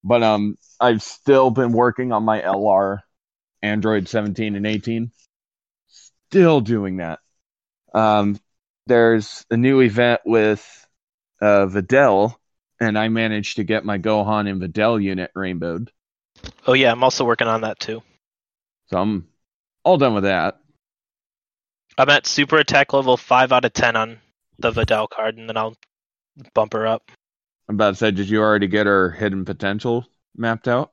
But 0.02 0.22
um, 0.22 0.56
I've 0.80 1.02
still 1.02 1.50
been 1.50 1.72
working 1.72 2.12
on 2.12 2.24
my 2.24 2.40
LR 2.40 3.00
Android 3.60 4.08
17 4.08 4.54
and 4.54 4.66
18. 4.66 5.10
Still 6.28 6.60
doing 6.60 6.98
that. 6.98 7.18
Um, 7.94 8.38
there's 8.86 9.44
a 9.50 9.56
new 9.56 9.80
event 9.80 10.20
with 10.24 10.86
uh, 11.40 11.66
Videl, 11.66 12.34
and 12.80 12.98
I 12.98 13.08
managed 13.08 13.56
to 13.56 13.64
get 13.64 13.84
my 13.84 13.98
Gohan 13.98 14.48
and 14.48 14.60
Videl 14.60 15.02
unit 15.02 15.30
rainbowed. 15.34 15.90
Oh 16.66 16.74
yeah, 16.74 16.92
I'm 16.92 17.02
also 17.02 17.24
working 17.24 17.48
on 17.48 17.62
that 17.62 17.78
too. 17.78 18.02
So 18.90 18.98
I'm 18.98 19.28
all 19.84 19.98
done 19.98 20.14
with 20.14 20.24
that. 20.24 20.58
I'm 21.98 22.10
at 22.10 22.26
super 22.26 22.58
attack 22.58 22.92
level 22.92 23.16
five 23.16 23.52
out 23.52 23.64
of 23.64 23.72
ten 23.72 23.96
on 23.96 24.18
the 24.58 24.70
Videl 24.70 25.08
card, 25.08 25.38
and 25.38 25.48
then 25.48 25.56
I'll 25.56 25.76
bump 26.54 26.74
her 26.74 26.86
up. 26.86 27.10
I'm 27.68 27.74
about 27.76 27.90
to 27.90 27.96
say, 27.96 28.10
did 28.10 28.28
you 28.28 28.40
already 28.40 28.68
get 28.68 28.86
her 28.86 29.10
hidden 29.10 29.44
potential 29.44 30.06
mapped 30.36 30.68
out? 30.68 30.92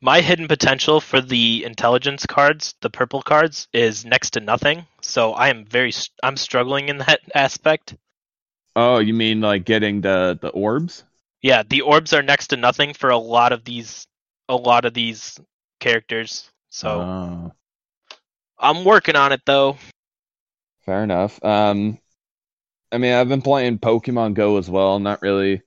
My 0.00 0.20
hidden 0.20 0.48
potential 0.48 1.00
for 1.00 1.20
the 1.20 1.64
intelligence 1.64 2.26
cards, 2.26 2.74
the 2.80 2.90
purple 2.90 3.22
cards, 3.22 3.68
is 3.72 4.04
next 4.04 4.30
to 4.30 4.40
nothing. 4.40 4.86
So 5.02 5.32
I 5.34 5.48
am 5.50 5.64
very, 5.66 5.92
I'm 6.22 6.36
struggling 6.36 6.88
in 6.88 6.98
that 6.98 7.20
aspect. 7.34 7.94
Oh, 8.76 8.98
you 8.98 9.14
mean 9.14 9.40
like 9.40 9.64
getting 9.64 10.00
the 10.02 10.38
the 10.40 10.48
orbs? 10.50 11.04
Yeah, 11.42 11.62
the 11.62 11.82
orbs 11.82 12.12
are 12.14 12.22
next 12.22 12.48
to 12.48 12.56
nothing 12.56 12.94
for 12.94 13.10
a 13.10 13.18
lot 13.18 13.52
of 13.52 13.64
these, 13.64 14.06
a 14.48 14.56
lot 14.56 14.84
of 14.86 14.94
these 14.94 15.38
characters. 15.80 16.50
So 16.70 17.08
Oh, 17.08 17.52
I'm 18.58 18.84
working 18.84 19.16
on 19.16 19.32
it 19.32 19.42
though. 19.44 19.76
fair 20.84 21.02
enough. 21.04 21.42
Um, 21.44 21.98
I 22.92 22.98
mean, 22.98 23.14
I've 23.14 23.28
been 23.28 23.42
playing 23.42 23.78
Pokemon 23.80 24.34
Go 24.34 24.58
as 24.58 24.70
well. 24.70 24.98
Not 25.00 25.22
really, 25.22 25.62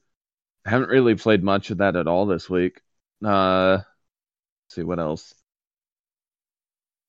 haven't 0.66 0.90
really 0.90 1.16
played 1.16 1.44
much 1.44 1.72
of 1.72 1.80
that 1.80 1.98
at 1.98 2.08
all 2.08 2.26
this 2.28 2.50
week. 2.50 2.82
Uh, 3.26 3.80
let's 3.80 4.76
see 4.76 4.84
what 4.84 5.00
else. 5.00 5.36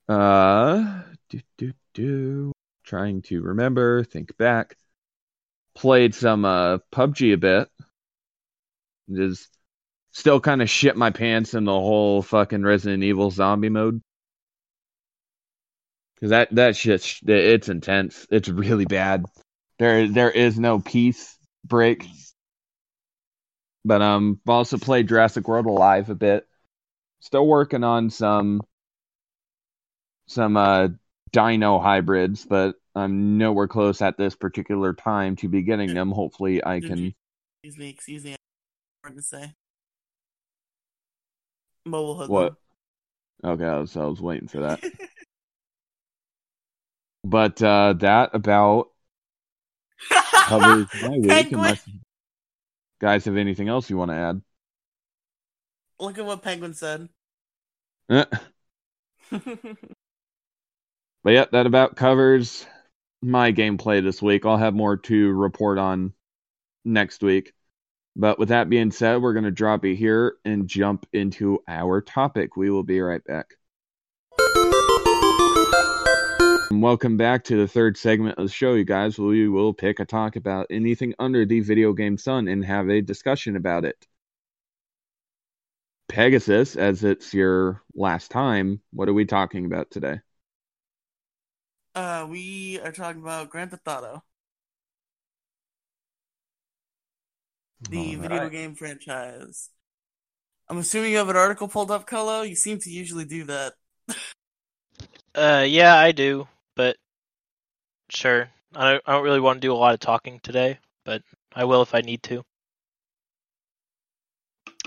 Uh, 0.07 1.03
do 1.29 1.41
do 1.57 1.73
do. 1.97 2.51
Trying 2.83 3.23
to 3.23 3.41
remember, 3.41 4.03
think 4.03 4.37
back. 4.37 4.77
Played 5.75 6.15
some 6.15 6.45
uh 6.45 6.77
PUBG 6.91 7.33
a 7.33 7.37
bit. 7.37 7.69
Just 9.13 9.49
still 10.11 10.39
kind 10.39 10.61
of 10.61 10.69
shit 10.69 10.95
my 10.95 11.09
pants 11.09 11.53
in 11.53 11.65
the 11.65 11.71
whole 11.71 12.21
fucking 12.21 12.63
Resident 12.63 13.03
Evil 13.03 13.29
zombie 13.29 13.69
mode. 13.69 14.01
Cause 16.19 16.29
that 16.29 16.53
that 16.55 16.75
shit's 16.75 17.19
it's 17.25 17.69
intense. 17.69 18.25
It's 18.31 18.49
really 18.49 18.85
bad. 18.85 19.25
There 19.77 20.07
there 20.07 20.31
is 20.31 20.57
no 20.57 20.79
peace 20.79 21.37
break. 21.65 22.05
But 23.85 24.01
um, 24.01 24.39
also 24.47 24.77
played 24.77 25.07
Jurassic 25.07 25.47
World 25.47 25.65
Alive 25.65 26.09
a 26.09 26.15
bit. 26.15 26.45
Still 27.21 27.47
working 27.47 27.83
on 27.83 28.09
some 28.09 28.61
some 30.27 30.57
uh, 30.57 30.89
dino 31.31 31.79
hybrids, 31.79 32.45
but 32.45 32.75
I'm 32.95 33.37
nowhere 33.37 33.67
close 33.67 34.01
at 34.01 34.17
this 34.17 34.35
particular 34.35 34.93
time 34.93 35.35
to 35.37 35.49
be 35.49 35.61
getting 35.61 35.93
them. 35.93 36.11
Hopefully, 36.11 36.63
I 36.63 36.79
can. 36.79 37.13
Excuse 37.63 37.77
me, 37.77 37.89
excuse 37.89 38.23
me. 38.23 38.35
Hard 39.03 39.17
to 39.17 39.21
say. 39.21 39.53
Mobile 41.85 42.15
hood. 42.15 42.29
What? 42.29 42.55
Okay, 43.43 43.65
I 43.65 43.77
was, 43.77 43.95
I 43.95 44.05
was 44.05 44.21
waiting 44.21 44.47
for 44.47 44.61
that. 44.61 44.83
But 47.27 47.61
uh, 47.61 47.93
that 47.99 48.29
about 48.33 48.87
covers 50.09 50.87
my 51.01 51.09
week. 51.17 51.51
Unless 51.51 51.89
guys 53.01 53.25
have 53.25 53.35
anything 53.35 53.67
else 53.67 53.89
you 53.89 53.97
want 53.97 54.11
to 54.11 54.15
add. 54.15 54.41
Look 55.99 56.17
at 56.17 56.25
what 56.25 56.41
Penguin 56.41 56.73
said. 56.73 57.09
But 61.27 61.33
yeah, 61.33 61.45
that 61.51 61.65
about 61.65 61.97
covers 61.97 62.65
my 63.21 63.51
gameplay 63.51 64.01
this 64.01 64.21
week. 64.21 64.45
I'll 64.45 64.55
have 64.55 64.73
more 64.73 64.95
to 64.95 65.33
report 65.33 65.77
on 65.77 66.13
next 66.85 67.21
week. 67.21 67.51
But 68.15 68.39
with 68.39 68.47
that 68.47 68.69
being 68.69 68.91
said, 68.91 69.21
we're 69.21 69.33
going 69.33 69.43
to 69.43 69.51
drop 69.51 69.83
it 69.83 69.95
here 69.95 70.37
and 70.45 70.69
jump 70.69 71.05
into 71.11 71.61
our 71.67 71.99
topic. 71.99 72.55
We 72.55 72.69
will 72.69 72.83
be 72.83 73.01
right 73.01 73.21
back. 73.25 73.55
Welcome 76.71 77.17
back 77.17 77.43
to 77.43 77.57
the 77.57 77.67
third 77.67 77.97
segment 77.97 78.37
of 78.37 78.45
the 78.45 78.53
show, 78.53 78.75
you 78.75 78.85
guys. 78.85 79.19
We 79.19 79.49
will 79.49 79.73
pick 79.73 79.99
a 79.99 80.05
talk 80.05 80.37
about 80.37 80.67
anything 80.69 81.13
under 81.19 81.45
the 81.45 81.59
video 81.59 81.91
game 81.91 82.17
sun 82.17 82.47
and 82.47 82.63
have 82.63 82.89
a 82.89 83.01
discussion 83.01 83.57
about 83.57 83.83
it. 83.83 84.07
Pegasus, 86.07 86.77
as 86.77 87.03
it's 87.03 87.33
your 87.33 87.83
last 87.93 88.31
time, 88.31 88.79
what 88.93 89.09
are 89.09 89.13
we 89.13 89.25
talking 89.25 89.65
about 89.65 89.91
today? 89.91 90.21
Uh, 91.97 92.27
we 92.29 92.79
are 92.83 92.91
talking 92.91 93.21
about 93.21 93.49
Grand 93.49 93.71
Theft 93.71 93.87
Auto, 93.87 94.23
the 97.89 97.97
All 97.97 98.21
video 98.21 98.39
right. 98.39 98.51
game 98.51 98.75
franchise. 98.75 99.69
I'm 100.69 100.77
assuming 100.77 101.11
you 101.11 101.17
have 101.17 101.29
an 101.29 101.35
article 101.35 101.67
pulled 101.67 101.89
up, 101.89 102.05
Colo. 102.05 102.43
You 102.43 102.55
seem 102.55 102.77
to 102.79 102.89
usually 102.91 103.25
do 103.25 103.45
that. 103.45 103.73
Uh, 105.35 105.63
yeah, 105.67 105.95
I 105.95 106.13
do, 106.13 106.47
but 106.75 106.97
sure. 108.09 108.49
I 108.75 108.93
don't, 108.93 109.03
I 109.05 109.11
don't 109.11 109.23
really 109.23 109.39
want 109.39 109.57
to 109.57 109.67
do 109.67 109.71
a 109.71 109.75
lot 109.75 109.93
of 109.93 109.99
talking 109.99 110.39
today, 110.41 110.79
but 111.05 111.21
I 111.53 111.63
will 111.65 111.83
if 111.83 111.93
I 111.93 112.01
need 112.01 112.23
to. 112.23 112.43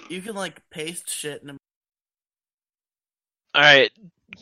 You 0.08 0.20
can 0.20 0.34
like 0.34 0.60
paste 0.70 1.08
shit 1.08 1.42
in. 1.44 1.56
All 3.54 3.62
right, 3.62 3.92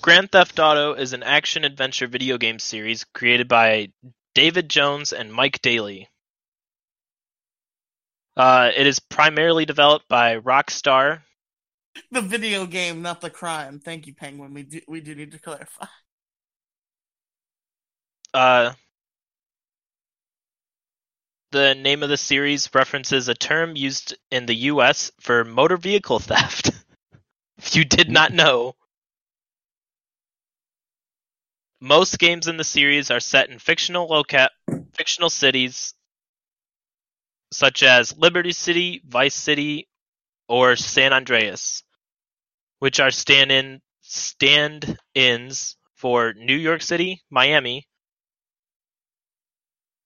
Grand 0.01 0.31
Theft 0.31 0.59
Auto 0.59 0.95
is 0.95 1.13
an 1.13 1.23
action 1.23 1.65
adventure 1.65 2.07
video 2.07 2.39
game 2.39 2.59
series 2.59 3.05
created 3.05 3.49
by 3.49 3.89
David 4.35 4.69
Jones 4.69 5.13
and 5.13 5.33
Mike 5.33 5.61
Dailly. 5.63 6.07
Uh, 8.37 8.71
it 8.77 8.87
is 8.87 9.01
primarily 9.01 9.65
developed 9.65 10.07
by 10.09 10.37
Rockstar. 10.37 11.23
The 12.13 12.21
video 12.21 12.67
game, 12.67 13.03
not 13.03 13.21
the 13.21 13.31
crime. 13.31 13.81
Thank 13.81 14.07
you, 14.07 14.15
Penguin. 14.15 14.55
We 14.55 14.63
do 14.63 14.81
we 14.87 15.01
do 15.01 15.15
need 15.15 15.33
to 15.33 15.39
clarify. 15.41 15.87
Uh, 18.33 18.73
the 21.51 21.75
name 21.75 22.03
of 22.03 22.09
the 22.09 22.17
series 22.17 22.69
references 22.75 23.29
a 23.29 23.35
term 23.35 23.75
used 23.75 24.17
in 24.31 24.47
the 24.47 24.55
U.S. 24.55 25.11
for 25.19 25.45
motor 25.45 25.77
vehicle 25.77 26.19
theft. 26.21 26.71
if 27.57 27.75
you 27.75 27.85
did 27.85 28.11
not 28.11 28.33
know. 28.33 28.77
Most 31.81 32.19
games 32.19 32.49
in 32.49 32.57
the 32.57 32.65
series 32.65 33.11
are 33.11 33.21
set 33.21 33.51
in 33.51 33.59
fictional 33.59 34.09
loca- 34.09 34.51
fictional 34.95 35.31
cities 35.31 35.95
such 37.53 37.83
as 37.83 38.17
Liberty 38.17 38.53
City, 38.53 39.03
Vice 39.07 39.35
City, 39.35 39.89
or 40.49 40.77
San 40.77 41.13
Andreas, 41.13 41.83
which 42.79 43.01
are 43.01 43.11
stand-in 43.11 43.81
stand-ins 44.03 45.77
for 45.95 46.33
New 46.35 46.57
York 46.57 46.83
City, 46.83 47.23
Miami, 47.31 47.87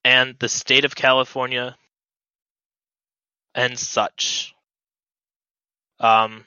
and 0.05 0.37
the 0.39 0.49
state 0.49 0.85
of 0.85 0.95
California 0.95 1.77
and 3.55 3.79
such. 3.79 4.55
Um, 6.01 6.47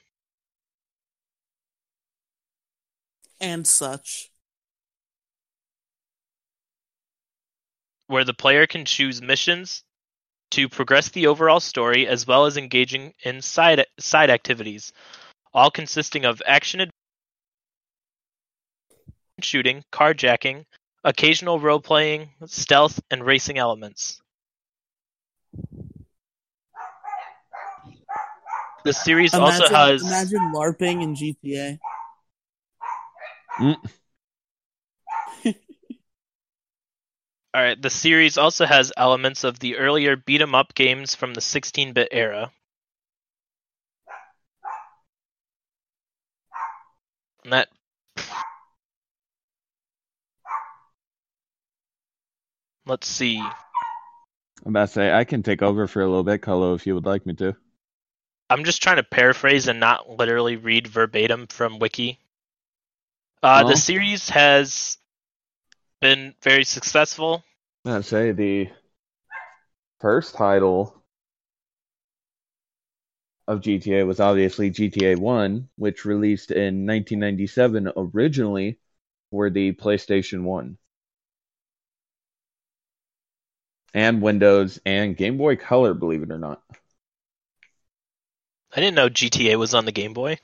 And 3.40 3.68
such. 3.68 4.32
Where 8.08 8.24
the 8.24 8.34
player 8.34 8.68
can 8.68 8.86
choose 8.86 9.22
missions 9.22 9.84
to 10.52 10.70
progress 10.70 11.10
the 11.10 11.28
overall 11.28 11.60
story 11.60 12.08
as 12.08 12.26
well 12.28 12.46
as 12.46 12.58
engaging 12.58 13.14
in 13.24 13.42
side 13.42 13.86
side 14.00 14.30
activities, 14.30 14.94
all 15.54 15.72
consisting 15.72 16.26
of 16.26 16.42
action 16.46 16.82
ad- 16.82 16.92
shooting, 19.42 19.84
carjacking, 19.92 20.66
occasional 21.04 21.60
role 21.60 21.80
playing, 21.82 22.30
stealth, 22.46 23.00
and 23.12 23.26
racing 23.26 23.58
elements. 23.58 24.22
The 28.86 28.94
series 28.94 29.34
also 29.34 29.68
has 29.68 30.02
imagine 30.04 30.54
LARPing 30.54 31.02
in 31.02 31.16
GTA. 31.16 31.80
Mm. 33.60 33.90
All 37.56 37.62
right. 37.62 37.82
The 37.82 37.90
series 37.90 38.38
also 38.38 38.66
has 38.66 38.92
elements 38.98 39.46
of 39.46 39.60
the 39.60 39.78
earlier 39.78 40.18
beat 40.18 40.42
'em 40.42 40.54
up 40.54 40.74
games 40.76 41.16
from 41.16 41.34
the 41.34 41.40
16-bit 41.40 42.10
era. 42.12 42.52
And 47.46 47.54
that 47.54 47.70
Let's 52.86 53.08
see. 53.08 53.40
I'm 53.40 53.54
about 54.66 54.88
to 54.88 54.94
say 54.94 55.14
I 55.14 55.24
can 55.24 55.42
take 55.42 55.62
over 55.62 55.88
for 55.88 56.02
a 56.02 56.08
little 56.08 56.26
bit, 56.26 56.42
Colo, 56.42 56.74
if 56.74 56.86
you 56.86 56.94
would 56.94 57.06
like 57.06 57.26
me 57.26 57.36
to. 57.36 57.56
I'm 58.50 58.66
just 58.66 58.84
trying 58.84 58.98
to 58.98 59.04
paraphrase 59.04 59.70
and 59.70 59.80
not 59.80 60.10
literally 60.10 60.58
read 60.58 60.88
verbatim 60.88 61.48
from 61.48 61.80
Wiki. 61.80 62.20
Uh. 63.42 63.64
The 63.64 63.78
series 63.78 64.28
has 64.30 64.98
been 66.00 66.36
very 66.42 66.64
successful. 66.64 67.44
I'd 67.86 68.06
say 68.06 68.32
the 68.32 68.70
first 70.00 70.36
title 70.36 71.04
of 73.48 73.62
GTA 73.62 74.04
was 74.08 74.20
obviously 74.20 74.72
GTA 74.72 75.16
1, 75.16 75.70
which 75.76 76.06
released 76.06 76.50
in 76.50 76.88
1997 76.88 77.92
originally 77.96 78.80
for 79.30 79.52
the 79.52 79.74
PlayStation 79.74 80.42
1. 80.44 80.80
And 83.96 84.22
Windows 84.22 84.80
and 84.86 85.18
Game 85.18 85.38
Boy 85.40 85.56
Color, 85.56 85.96
believe 85.96 86.22
it 86.22 86.32
or 86.32 86.38
not. 86.38 86.62
I 88.74 88.80
didn't 88.80 88.94
know 88.94 89.10
GTA 89.10 89.58
was 89.58 89.74
on 89.74 89.86
the 89.86 89.92
Game 89.92 90.14
Boy. 90.14 90.38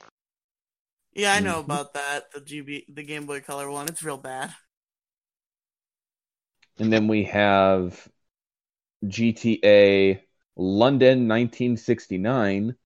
Yeah, 1.14 1.32
I 1.34 1.40
know 1.40 1.58
Mhm. 1.58 1.60
about 1.60 1.94
that. 1.94 2.30
The 2.32 2.40
GB, 2.40 2.84
the 2.88 3.02
Game 3.02 3.26
Boy 3.26 3.40
Color 3.40 3.70
one. 3.70 3.88
It's 3.88 4.02
real 4.02 4.18
bad. 4.18 4.54
And 6.78 6.92
then 6.92 7.08
we 7.08 7.24
have 7.24 8.08
GTA 9.04 10.20
London 10.56 11.28
1969, 11.28 12.76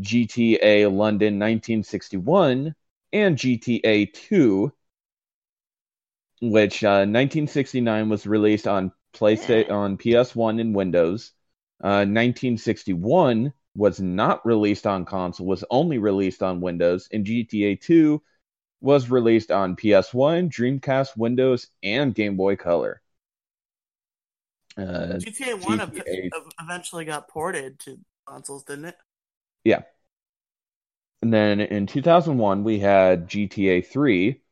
GTA 0.00 0.86
London 0.86 1.38
1961, 1.38 2.74
and 3.12 3.36
GTA 3.36 4.06
2, 4.06 4.72
which 6.42 6.84
uh, 6.84 7.04
1969 7.06 8.08
was 8.08 8.26
released 8.26 8.66
on 8.66 8.92
PlayStation 9.12 9.70
on 9.70 9.96
PS1 9.96 10.60
and 10.60 10.74
Windows. 10.74 11.32
Uh, 11.82 12.04
1961 12.04 13.52
was 13.74 14.00
not 14.00 14.44
released 14.44 14.86
on 14.86 15.04
console, 15.04 15.46
was 15.46 15.64
only 15.70 15.98
released 15.98 16.42
on 16.42 16.60
Windows, 16.60 17.08
and 17.12 17.24
GTA 17.24 17.76
2 17.76 18.22
was 18.80 19.10
released 19.10 19.50
on 19.50 19.76
PS1, 19.76 20.48
Dreamcast, 20.50 21.16
Windows, 21.16 21.68
and 21.82 22.14
Game 22.14 22.36
Boy 22.36 22.56
Color. 22.56 23.02
Uh, 24.76 25.18
GTA 25.18 25.56
One 25.56 25.80
GTA. 25.80 26.30
eventually 26.60 27.04
got 27.04 27.28
ported 27.28 27.78
to 27.80 27.98
consoles, 28.26 28.64
didn't 28.64 28.84
it? 28.86 28.96
Yeah. 29.64 29.82
And 31.22 31.32
then 31.32 31.60
in 31.62 31.86
2001, 31.86 32.62
we 32.62 32.80
had 32.80 33.26
GTA 33.26 33.80
3, 33.80 34.42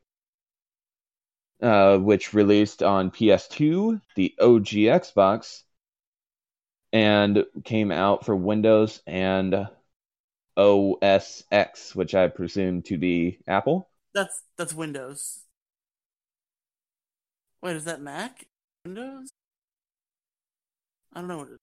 uh, 1.62 1.98
which 1.98 2.34
released 2.34 2.82
on 2.82 3.10
PS2, 3.12 4.00
the 4.16 4.34
OG 4.40 4.86
Xbox, 4.86 5.62
and 6.92 7.44
came 7.64 7.90
out 7.90 8.24
for 8.24 8.34
Windows 8.36 9.02
and 9.06 9.68
OS 10.56 11.44
X, 11.52 11.94
which 11.96 12.14
I 12.14 12.28
presume 12.28 12.82
to 12.84 12.98
be 12.98 13.40
Apple. 13.46 13.88
That's 14.12 14.42
that's 14.56 14.74
Windows. 14.74 15.44
Wait, 17.62 17.76
is 17.76 17.84
that 17.84 18.00
Mac? 18.00 18.48
Windows? 18.84 19.30
I 21.12 21.20
don't 21.20 21.28
know 21.28 21.38
what 21.38 21.48
it 21.48 21.52
is. 21.52 21.58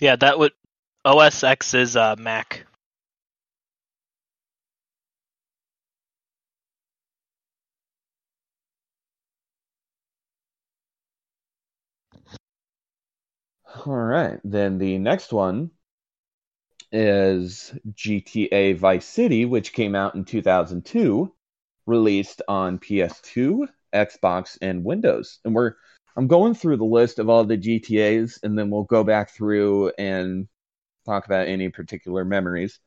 Yeah, 0.00 0.16
that 0.16 0.38
would 0.38 0.52
OS 1.04 1.42
X 1.42 1.74
is 1.74 1.96
uh, 1.96 2.14
Mac. 2.16 2.66
All 13.86 13.94
right. 13.94 14.40
Then 14.42 14.78
the 14.78 14.98
next 14.98 15.32
one 15.32 15.70
is 16.92 17.76
GTA 17.92 18.72
Vice 18.72 19.04
City, 19.04 19.44
which 19.44 19.72
came 19.74 19.94
out 19.94 20.14
in 20.14 20.24
2002, 20.24 21.34
released 21.86 22.42
on 22.48 22.78
PS2, 22.78 23.66
Xbox, 23.92 24.58
and 24.60 24.84
Windows. 24.84 25.38
And 25.44 25.54
we're 25.54 25.74
I'm 26.16 26.28
going 26.28 26.54
through 26.54 26.76
the 26.76 26.84
list 26.84 27.18
of 27.18 27.28
all 27.28 27.44
the 27.44 27.58
GTAs, 27.58 28.42
and 28.42 28.56
then 28.56 28.70
we'll 28.70 28.84
go 28.84 29.02
back 29.02 29.30
through 29.30 29.92
and 29.98 30.46
talk 31.04 31.26
about 31.26 31.48
any 31.48 31.68
particular 31.70 32.24
memories. 32.24 32.78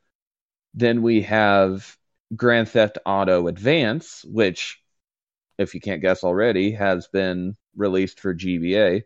Then 0.74 1.02
we 1.02 1.24
have 1.24 1.98
Grand 2.36 2.70
Theft 2.70 3.00
Auto 3.06 3.48
Advance, 3.48 4.24
which, 4.26 4.82
if 5.58 5.74
you 5.74 5.82
can't 5.82 6.02
guess 6.02 6.24
already, 6.24 6.72
has 6.72 7.08
been 7.08 7.58
released 7.76 8.20
for 8.20 8.34
GBA. 8.34 9.04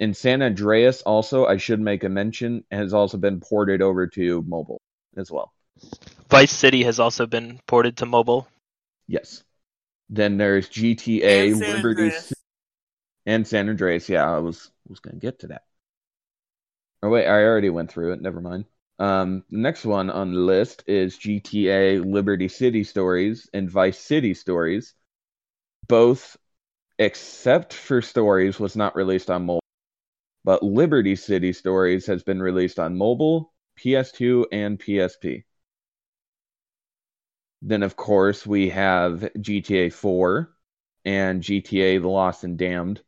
In 0.00 0.14
San 0.14 0.42
Andreas, 0.42 1.02
also, 1.02 1.44
I 1.44 1.56
should 1.56 1.80
make 1.80 2.04
a 2.04 2.08
mention, 2.08 2.64
has 2.70 2.94
also 2.94 3.18
been 3.18 3.40
ported 3.40 3.82
over 3.82 4.06
to 4.06 4.42
mobile 4.46 4.80
as 5.16 5.30
well. 5.30 5.52
Vice 6.30 6.52
City 6.52 6.84
has 6.84 7.00
also 7.00 7.26
been 7.26 7.60
ported 7.66 7.98
to 7.98 8.06
mobile. 8.06 8.48
Yes. 9.08 9.42
Then 10.10 10.36
there's 10.38 10.68
GTA 10.68 11.54
And 11.54 11.60
Liberty 11.66 12.00
Andreas. 12.00 12.32
and 13.26 13.46
San 13.46 13.68
Andreas. 13.68 14.08
Yeah, 14.08 14.28
I 14.30 14.38
was 14.38 14.70
was 14.88 15.00
gonna 15.00 15.18
get 15.18 15.40
to 15.40 15.48
that. 15.48 15.62
Oh 17.02 17.08
wait, 17.08 17.26
I 17.26 17.42
already 17.44 17.70
went 17.70 17.90
through 17.90 18.12
it. 18.12 18.20
Never 18.22 18.40
mind. 18.40 18.64
Um, 19.00 19.44
next 19.50 19.84
one 19.84 20.10
on 20.10 20.32
the 20.32 20.38
list 20.40 20.84
is 20.86 21.16
GTA 21.18 21.98
Liberty 21.98 22.46
City 22.48 22.84
Stories 22.84 23.48
and 23.52 23.68
Vice 23.70 23.98
City 23.98 24.32
Stories. 24.34 24.94
Both, 25.88 26.36
except 26.98 27.74
for 27.74 28.02
Stories, 28.02 28.60
was 28.60 28.76
not 28.76 28.96
released 28.96 29.30
on 29.30 29.46
mobile, 29.46 29.64
but 30.44 30.62
Liberty 30.64 31.16
City 31.16 31.52
Stories 31.52 32.06
has 32.06 32.22
been 32.24 32.42
released 32.42 32.78
on 32.80 32.98
mobile, 32.98 33.52
PS2, 33.76 34.46
and 34.52 34.78
PSP. 34.80 35.44
Then, 37.62 37.84
of 37.84 37.94
course, 37.94 38.44
we 38.44 38.70
have 38.70 39.30
GTA 39.40 39.90
4 39.90 40.52
and 41.04 41.40
GTA 41.40 41.98
The 41.98 42.08
Lost 42.08 42.42
and 42.42 42.58
Damned. 42.58 43.00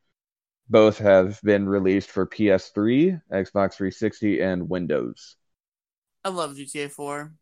Both 0.68 0.98
have 0.98 1.40
been 1.42 1.68
released 1.68 2.10
for 2.10 2.26
PS3, 2.26 3.18
Xbox 3.32 3.74
360, 3.74 4.40
and 4.42 4.68
Windows. 4.70 5.36
I 6.24 6.30
love 6.30 6.56
GTA 6.56 6.88
4. 6.88 7.34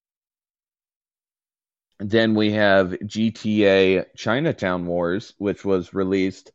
Then 2.01 2.35
we 2.35 2.51
have 2.55 2.97
GTA 3.07 4.05
Chinatown 4.17 4.85
Wars, 4.87 5.35
which 5.39 5.65
was 5.65 5.95
released 5.95 6.51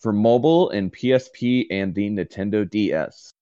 for 0.00 0.12
mobile 0.12 0.68
and 0.68 0.92
PSP 0.92 1.66
and 1.70 1.94
the 1.94 2.10
Nintendo 2.10 2.68
DS. 2.68 3.32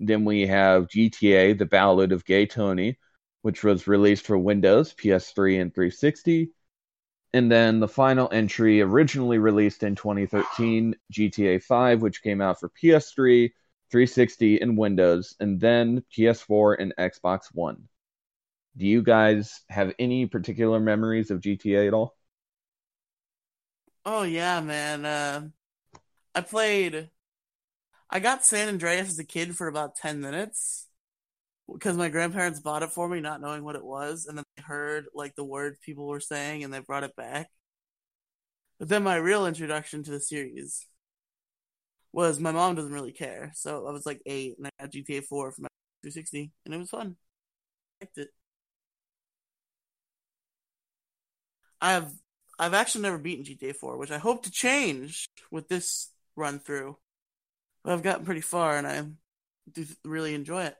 Then 0.00 0.24
we 0.24 0.46
have 0.46 0.88
GTA 0.88 1.52
The 1.54 1.66
Ballad 1.66 2.12
of 2.12 2.24
Gay 2.24 2.46
Tony, 2.46 2.98
which 3.44 3.64
was 3.64 3.86
released 3.88 4.26
for 4.26 4.38
Windows, 4.38 4.94
PS3, 4.94 5.58
and 5.58 5.74
360. 5.74 6.50
And 7.34 7.52
then 7.52 7.80
the 7.80 7.88
final 7.88 8.28
entry, 8.32 8.80
originally 8.82 9.38
released 9.38 9.82
in 9.84 9.96
2013, 9.96 10.96
GTA 11.12 11.60
5, 11.60 12.02
which 12.02 12.22
came 12.22 12.40
out 12.42 12.60
for 12.60 12.70
PS3, 12.70 13.54
360, 13.90 14.60
and 14.62 14.78
Windows, 14.78 15.36
and 15.40 15.60
then 15.60 16.04
PS4 16.10 16.74
and 16.74 16.94
Xbox 16.98 17.48
One. 17.54 17.88
Do 18.76 18.86
you 18.86 19.02
guys 19.02 19.62
have 19.70 19.94
any 19.98 20.26
particular 20.26 20.80
memories 20.80 21.30
of 21.32 21.40
GTA 21.40 21.88
at 21.88 21.94
all? 21.94 22.16
Oh 24.04 24.22
yeah, 24.22 24.60
man. 24.60 25.04
Uh, 25.04 25.48
I 26.34 26.42
played. 26.42 27.10
I 28.10 28.20
got 28.20 28.44
San 28.46 28.68
Andreas 28.68 29.08
as 29.10 29.18
a 29.18 29.24
kid 29.24 29.56
for 29.56 29.68
about 29.68 29.96
ten 29.96 30.20
minutes 30.20 30.88
because 31.72 31.96
my 31.96 32.08
grandparents 32.08 32.60
bought 32.60 32.82
it 32.82 32.90
for 32.92 33.08
me, 33.08 33.20
not 33.20 33.40
knowing 33.40 33.64
what 33.64 33.76
it 33.76 33.84
was, 33.84 34.26
and 34.26 34.36
then 34.38 34.44
they 34.56 34.62
heard 34.62 35.06
like 35.14 35.34
the 35.34 35.44
words 35.44 35.78
people 35.80 36.06
were 36.06 36.20
saying, 36.20 36.64
and 36.64 36.72
they 36.72 36.80
brought 36.80 37.04
it 37.04 37.16
back. 37.16 37.48
But 38.78 38.88
then 38.88 39.02
my 39.02 39.16
real 39.16 39.46
introduction 39.48 40.04
to 40.04 40.12
the 40.12 40.20
series 40.20 40.86
was 42.12 42.38
my 42.38 42.52
mom 42.52 42.74
doesn't 42.76 42.92
really 42.92 43.12
care, 43.12 43.52
so 43.54 43.86
I 43.86 43.90
was 43.92 44.06
like 44.06 44.22
eight, 44.26 44.56
and 44.58 44.66
I 44.66 44.70
got 44.80 44.92
GTA 44.92 45.22
Four 45.22 45.50
for 45.52 45.62
my 45.62 45.68
360, 46.02 46.52
and 46.64 46.74
it 46.74 46.78
was 46.78 46.90
fun. 46.90 47.16
I 48.02 48.06
liked 48.06 48.18
it. 48.18 48.30
I've 51.80 52.12
I've 52.58 52.74
actually 52.74 53.02
never 53.02 53.18
beaten 53.18 53.44
GTA 53.44 53.74
4, 53.74 53.96
which 53.98 54.10
I 54.10 54.18
hope 54.18 54.44
to 54.44 54.50
change 54.50 55.28
with 55.50 55.68
this 55.68 56.10
run 56.36 56.58
through. 56.60 56.98
But 57.84 57.94
I've 57.94 58.02
gotten 58.02 58.26
pretty 58.26 58.42
far 58.42 58.78
and 58.78 58.86
I 58.86 59.04
do 59.72 59.86
really 60.04 60.34
enjoy 60.34 60.64
it. 60.64 60.76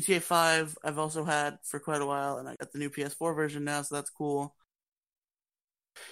GTA 0.00 0.20
5 0.20 0.76
I've 0.84 0.98
also 0.98 1.24
had 1.24 1.58
for 1.64 1.78
quite 1.80 2.02
a 2.02 2.06
while 2.06 2.38
and 2.38 2.48
I 2.48 2.56
got 2.56 2.72
the 2.72 2.78
new 2.78 2.90
PS4 2.90 3.34
version 3.34 3.64
now, 3.64 3.82
so 3.82 3.94
that's 3.94 4.10
cool. 4.10 4.54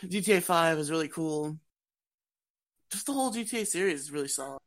GTA 0.09 0.41
5 0.41 0.79
is 0.79 0.91
really 0.91 1.09
cool. 1.09 1.59
Just 2.93 3.07
the 3.07 3.13
whole 3.13 3.31
GTA 3.33 3.67
series 3.67 4.03
is 4.03 4.13
really 4.13 4.29
solid. 4.29 4.61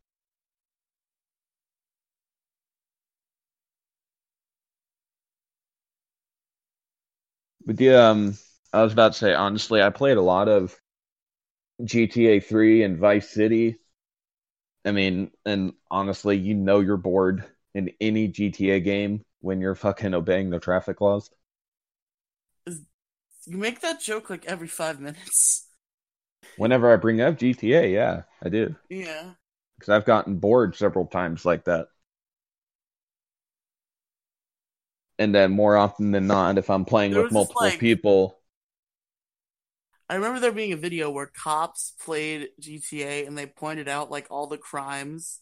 But 7.65 7.79
yeah, 7.79 8.09
um, 8.09 8.37
I 8.73 8.83
was 8.83 8.93
about 8.93 9.13
to 9.13 9.19
say, 9.19 9.33
honestly, 9.33 9.81
I 9.81 9.89
played 9.89 10.17
a 10.17 10.21
lot 10.21 10.47
of 10.47 10.75
GTA 11.83 12.39
3 12.41 12.83
and 12.83 12.97
Vice 12.99 13.29
City. 13.29 13.77
I 14.85 14.91
mean, 14.91 15.31
and 15.45 15.73
honestly, 15.89 16.37
you 16.37 16.53
know 16.53 16.79
you're 16.79 16.97
bored 16.97 17.43
in 17.75 17.91
any 18.01 18.27
GTA 18.27 18.79
game 18.79 19.23
when 19.41 19.61
you're 19.61 19.75
fucking 19.75 20.15
obeying 20.15 20.49
the 20.49 20.59
traffic 20.59 21.01
laws. 21.01 21.29
You 23.45 23.57
make 23.57 23.81
that 23.81 24.01
joke 24.01 24.29
like 24.31 24.45
every 24.45 24.67
five 24.67 24.99
minutes. 24.99 25.67
Whenever 26.57 26.91
I 26.91 26.95
bring 26.95 27.21
up 27.21 27.37
GTA, 27.37 27.87
yeah, 27.87 28.23
I 28.41 28.49
do. 28.49 28.75
Yeah. 28.89 29.33
Because 29.77 29.89
I've 29.89 30.05
gotten 30.05 30.37
bored 30.37 30.75
several 30.75 31.05
times 31.05 31.45
like 31.45 31.65
that. 31.65 31.89
And 35.17 35.33
then 35.33 35.51
more 35.51 35.77
often 35.77 36.11
than 36.11 36.27
not, 36.27 36.57
if 36.57 36.69
I'm 36.69 36.85
playing 36.85 37.11
There 37.13 37.23
with 37.23 37.31
multiple 37.31 37.61
like- 37.61 37.79
people, 37.79 38.39
I 40.07 40.15
remember 40.15 40.39
there 40.39 40.51
being 40.51 40.71
a 40.73 40.77
video 40.77 41.09
where 41.09 41.25
cops 41.25 41.93
played 41.99 42.49
GTA 42.59 43.25
and 43.25 43.37
they 43.37 43.47
pointed 43.47 43.87
out 43.87 44.11
like 44.11 44.27
all 44.29 44.45
the 44.47 44.57
crimes, 44.57 45.39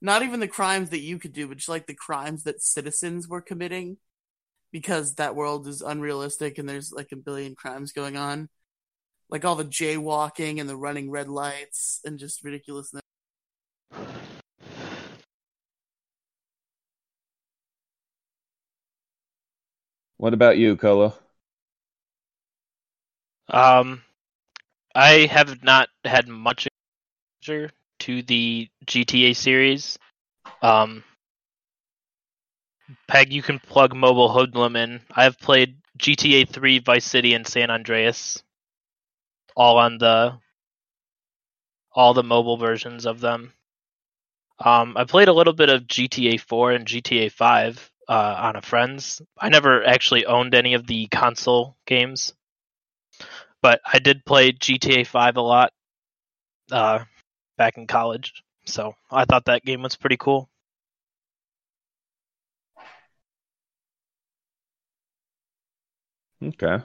not 0.00 0.22
even 0.22 0.40
the 0.40 0.48
crimes 0.48 0.90
that 0.90 1.00
you 1.00 1.18
could 1.18 1.32
do, 1.32 1.48
but 1.48 1.56
just 1.56 1.68
like 1.68 1.86
the 1.86 1.94
crimes 1.94 2.44
that 2.44 2.62
citizens 2.62 3.28
were 3.28 3.40
committing 3.40 3.96
because 4.72 5.14
that 5.14 5.34
world 5.34 5.66
is 5.66 5.80
unrealistic 5.80 6.58
and 6.58 6.68
there's 6.68 6.92
like 6.92 7.08
a 7.12 7.16
billion 7.16 7.54
crimes 7.54 7.92
going 7.92 8.16
on. 8.16 8.48
Like 9.30 9.44
all 9.44 9.56
the 9.56 9.64
jaywalking 9.64 10.60
and 10.60 10.68
the 10.68 10.76
running 10.76 11.10
red 11.10 11.28
lights 11.28 12.00
and 12.04 12.18
just 12.18 12.44
ridiculousness. 12.44 13.02
what 20.18 20.34
about 20.34 20.58
you, 20.58 20.76
Colo? 20.76 21.14
Um, 23.48 24.02
I 24.94 25.26
have 25.30 25.62
not 25.62 25.88
had 26.04 26.26
much 26.26 26.66
exposure 27.40 27.70
to 28.06 28.22
the 28.22 28.68
GTA 28.86 29.34
series. 29.34 29.98
Um, 30.62 31.02
Peg, 33.08 33.32
you 33.32 33.42
can 33.42 33.58
plug 33.58 33.96
Mobile 33.96 34.28
Hoodlum 34.28 34.76
in. 34.76 35.00
I've 35.10 35.40
played 35.40 35.78
GTA 35.98 36.48
3, 36.48 36.78
Vice 36.78 37.04
City, 37.04 37.34
and 37.34 37.44
San 37.44 37.68
Andreas, 37.68 38.44
all 39.56 39.78
on 39.78 39.98
the 39.98 40.38
all 41.92 42.14
the 42.14 42.22
mobile 42.22 42.58
versions 42.58 43.06
of 43.06 43.20
them. 43.20 43.52
Um, 44.64 44.96
I 44.96 45.02
played 45.04 45.28
a 45.28 45.32
little 45.32 45.52
bit 45.52 45.68
of 45.68 45.88
GTA 45.88 46.40
4 46.40 46.72
and 46.72 46.86
GTA 46.86 47.32
5 47.32 47.90
uh, 48.08 48.34
on 48.38 48.54
a 48.54 48.62
friend's. 48.62 49.20
I 49.36 49.48
never 49.48 49.84
actually 49.84 50.26
owned 50.26 50.54
any 50.54 50.74
of 50.74 50.86
the 50.86 51.08
console 51.08 51.76
games, 51.86 52.34
but 53.62 53.80
I 53.84 53.98
did 53.98 54.24
play 54.24 54.52
GTA 54.52 55.04
5 55.06 55.36
a 55.36 55.40
lot 55.40 55.72
uh, 56.70 57.00
back 57.56 57.76
in 57.78 57.86
college. 57.86 58.42
So 58.66 58.94
I 59.10 59.24
thought 59.24 59.46
that 59.46 59.64
game 59.64 59.82
was 59.82 59.96
pretty 59.96 60.16
cool. 60.16 60.48
Okay. 66.42 66.78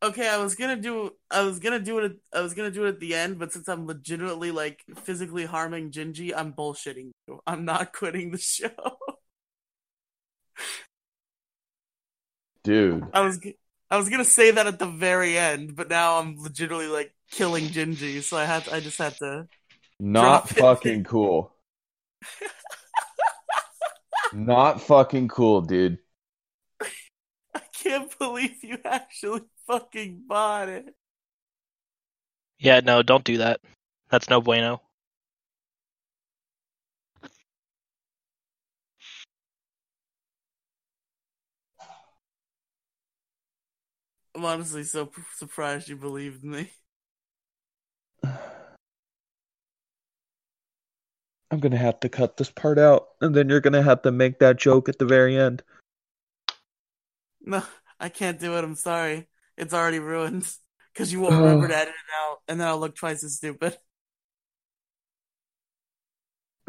Okay, 0.00 0.28
I 0.28 0.36
was 0.38 0.54
gonna 0.54 0.76
do 0.76 1.10
I 1.30 1.42
was 1.42 1.58
gonna 1.58 1.80
do 1.80 1.98
it 1.98 2.12
I 2.32 2.40
was 2.40 2.54
gonna 2.54 2.70
do 2.70 2.84
it 2.84 2.88
at 2.90 3.00
the 3.00 3.14
end, 3.16 3.38
but 3.38 3.52
since 3.52 3.68
I'm 3.68 3.86
legitimately 3.86 4.52
like 4.52 4.84
physically 5.02 5.44
harming 5.44 5.90
Gingy, 5.90 6.32
I'm 6.36 6.52
bullshitting 6.52 7.10
you. 7.26 7.40
I'm 7.46 7.64
not 7.64 7.92
quitting 7.94 8.30
the 8.30 8.38
show. 8.38 8.70
Dude. 12.62 13.06
I 13.12 13.20
was 13.22 13.38
g- 13.38 13.56
I 13.90 13.96
was 13.96 14.08
gonna 14.08 14.24
say 14.24 14.50
that 14.50 14.66
at 14.66 14.78
the 14.78 14.86
very 14.86 15.38
end, 15.38 15.74
but 15.76 15.88
now 15.88 16.18
I'm 16.18 16.36
legitimately 16.38 16.88
like 16.88 17.14
killing 17.30 17.68
Gingy, 17.68 18.22
so 18.22 18.36
I 18.36 18.44
had 18.44 18.64
to, 18.66 18.74
I 18.74 18.80
just 18.80 18.98
had 18.98 19.16
to. 19.18 19.48
Not 20.00 20.48
Drop 20.48 20.50
it. 20.50 20.58
fucking 20.60 21.04
cool. 21.04 21.54
Not 24.32 24.82
fucking 24.82 25.28
cool, 25.28 25.62
dude. 25.62 25.98
I 27.54 27.60
can't 27.72 28.16
believe 28.18 28.62
you 28.62 28.78
actually 28.84 29.42
fucking 29.66 30.24
bought 30.26 30.68
it. 30.68 30.94
Yeah, 32.58 32.80
no, 32.80 33.02
don't 33.02 33.24
do 33.24 33.38
that. 33.38 33.60
That's 34.10 34.28
no 34.28 34.40
bueno. 34.40 34.82
I'm 44.38 44.44
honestly 44.44 44.84
so 44.84 45.06
p- 45.06 45.20
surprised 45.34 45.88
you 45.88 45.96
believed 45.96 46.44
me. 46.44 46.70
I'm 51.50 51.58
gonna 51.58 51.76
have 51.76 51.98
to 52.00 52.08
cut 52.08 52.36
this 52.36 52.48
part 52.48 52.78
out, 52.78 53.08
and 53.20 53.34
then 53.34 53.48
you're 53.48 53.60
gonna 53.60 53.82
have 53.82 54.02
to 54.02 54.12
make 54.12 54.38
that 54.38 54.56
joke 54.56 54.88
at 54.88 55.00
the 55.00 55.06
very 55.06 55.36
end. 55.36 55.64
No, 57.40 57.62
I 57.98 58.10
can't 58.10 58.38
do 58.38 58.58
it. 58.58 58.64
I'm 58.64 58.74
sorry. 58.74 59.26
It's 59.56 59.72
already 59.72 60.00
ruined 60.00 60.46
because 60.92 61.10
you 61.12 61.20
won't 61.22 61.34
remember 61.34 61.66
to 61.68 61.76
edit 61.76 61.94
it 61.94 62.12
out, 62.22 62.38
and 62.46 62.60
then 62.60 62.68
I'll 62.68 62.78
look 62.78 62.94
twice 62.94 63.24
as 63.24 63.36
stupid. 63.36 63.76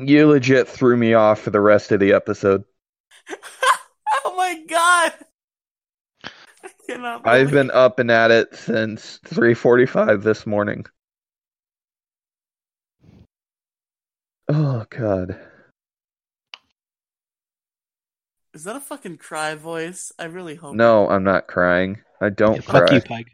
You 0.01 0.27
legit 0.27 0.69
threw 0.69 0.95
me 0.95 1.13
off 1.13 1.41
for 1.41 1.49
the 1.49 1.59
rest 1.59 1.91
of 1.91 1.99
the 1.99 2.13
episode. 2.13 2.63
oh 4.23 4.33
my 4.37 4.63
god! 4.65 5.13
I 6.89 6.93
cannot. 6.93 7.27
I've 7.27 7.51
been 7.51 7.71
up 7.71 7.99
and 7.99 8.09
at 8.09 8.31
it 8.31 8.55
since 8.55 9.19
3:45 9.25 10.23
this 10.23 10.45
morning. 10.47 10.85
Oh 14.47 14.85
god. 14.89 15.39
Is 18.53 18.63
that 18.63 18.75
a 18.75 18.79
fucking 18.79 19.17
cry 19.17 19.55
voice? 19.55 20.11
I 20.17 20.25
really 20.25 20.55
hope. 20.55 20.75
No, 20.75 21.07
I'm 21.07 21.23
not 21.23 21.47
crying. 21.47 21.99
I 22.19 22.29
don't 22.29 22.55
Yeah, 22.55 22.61
fuck 22.61 22.87
cry. 22.87 22.95
you, 22.95 23.01
Peg. 23.01 23.31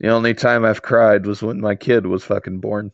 The 0.00 0.08
only 0.08 0.34
time 0.34 0.64
I've 0.64 0.82
cried 0.82 1.26
was 1.26 1.42
when 1.42 1.60
my 1.60 1.74
kid 1.74 2.06
was 2.06 2.24
fucking 2.24 2.60
born. 2.60 2.92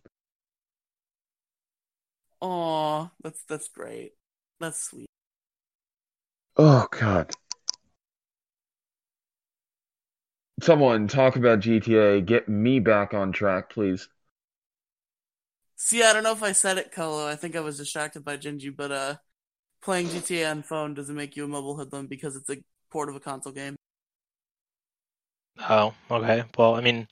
Aw, 2.41 3.11
that's 3.23 3.45
that's 3.45 3.69
great. 3.69 4.13
That's 4.61 4.81
sweet. 4.81 5.07
Oh 6.57 6.87
god. 6.91 7.31
Someone 10.61 11.07
talk 11.07 11.37
about 11.37 11.61
GTA. 11.61 12.21
Get 12.21 12.49
me 12.49 12.81
back 12.81 13.15
on 13.15 13.31
track, 13.31 13.71
please. 13.71 14.09
See, 15.77 16.03
I 16.03 16.13
don't 16.13 16.23
know 16.23 16.33
if 16.33 16.43
I 16.43 16.53
said 16.53 16.79
it, 16.79 16.93
Colo. 16.93 17.27
I 17.27 17.37
think 17.37 17.57
I 17.57 17.61
was 17.61 17.77
distracted 17.79 18.25
by 18.25 18.37
Gingy, 18.37 18.75
but 18.75 18.91
uh, 18.93 19.17
playing 19.83 20.09
GTA 20.11 20.51
on 20.51 20.63
phone 20.63 20.95
doesn't 20.95 21.15
make 21.17 21.37
you 21.37 21.45
a 21.45 21.49
mobile 21.49 21.77
hoodlum 21.77 22.07
because 22.09 22.37
it's 22.37 22.51
a 22.51 22.59
port 22.91 23.09
of 23.09 23.17
a 23.17 23.21
console 23.21 23.53
game. 23.53 23.77
Oh, 25.69 25.95
okay. 26.11 26.45
Well, 26.57 26.75
I 26.77 26.81
mean, 26.81 27.09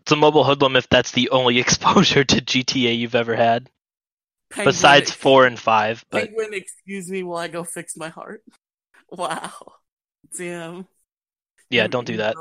it's 0.00 0.12
a 0.12 0.16
mobile 0.16 0.44
hoodlum 0.44 0.76
if 0.76 0.88
that's 0.88 1.12
the 1.12 1.30
only 1.30 1.58
exposure 1.60 2.24
to 2.24 2.40
GTA 2.40 2.92
you've 2.92 3.14
ever 3.14 3.34
had, 3.36 3.70
Penguin, 4.50 4.72
besides 4.72 5.12
four 5.12 5.46
and 5.46 5.58
five. 5.58 6.04
But 6.10 6.30
Penguin, 6.30 6.54
excuse 6.54 7.10
me 7.10 7.22
while 7.22 7.38
I 7.38 7.48
go 7.48 7.64
fix 7.64 7.96
my 7.96 8.08
heart. 8.08 8.42
Wow. 9.10 9.52
Damn. 10.38 10.88
Yeah, 11.72 11.84
We- 11.84 11.88
don't 11.88 12.06
do 12.06 12.16
that. 12.18 12.36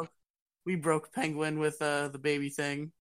we 0.66 0.76
broke 0.76 1.12
Penguin 1.14 1.58
with 1.60 1.82
uh 1.82 2.10
the 2.10 2.20
baby 2.20 2.50
thing. 2.50 2.92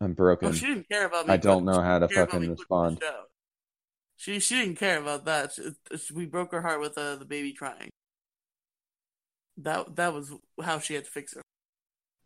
I'm 0.00 0.14
broken. 0.14 0.48
Oh, 0.48 0.52
she 0.52 0.66
didn't 0.66 0.88
care 0.88 1.06
about 1.06 1.26
me. 1.26 1.34
I 1.34 1.36
don't 1.36 1.64
know 1.64 1.80
how 1.82 1.98
to 1.98 2.08
she 2.08 2.14
didn't 2.14 2.14
care 2.14 2.22
about 2.24 2.32
fucking 2.32 2.48
me 2.48 2.54
quitting 2.56 2.96
the 2.98 3.06
respond. 3.06 3.26
She 4.16 4.38
she 4.40 4.54
didn't 4.60 4.78
care 4.78 5.00
about 5.00 5.24
that. 5.26 5.52
She- 5.52 5.96
she- 5.98 6.14
we 6.14 6.26
broke 6.26 6.52
her 6.52 6.62
heart 6.62 6.80
with 6.80 6.96
uh, 6.96 7.16
the 7.16 7.24
baby 7.24 7.52
crying. 7.52 7.90
That 9.58 9.96
that 9.96 10.14
was 10.14 10.32
how 10.62 10.78
she 10.78 10.94
had 10.94 11.04
to 11.04 11.10
fix 11.10 11.34
her. 11.34 11.42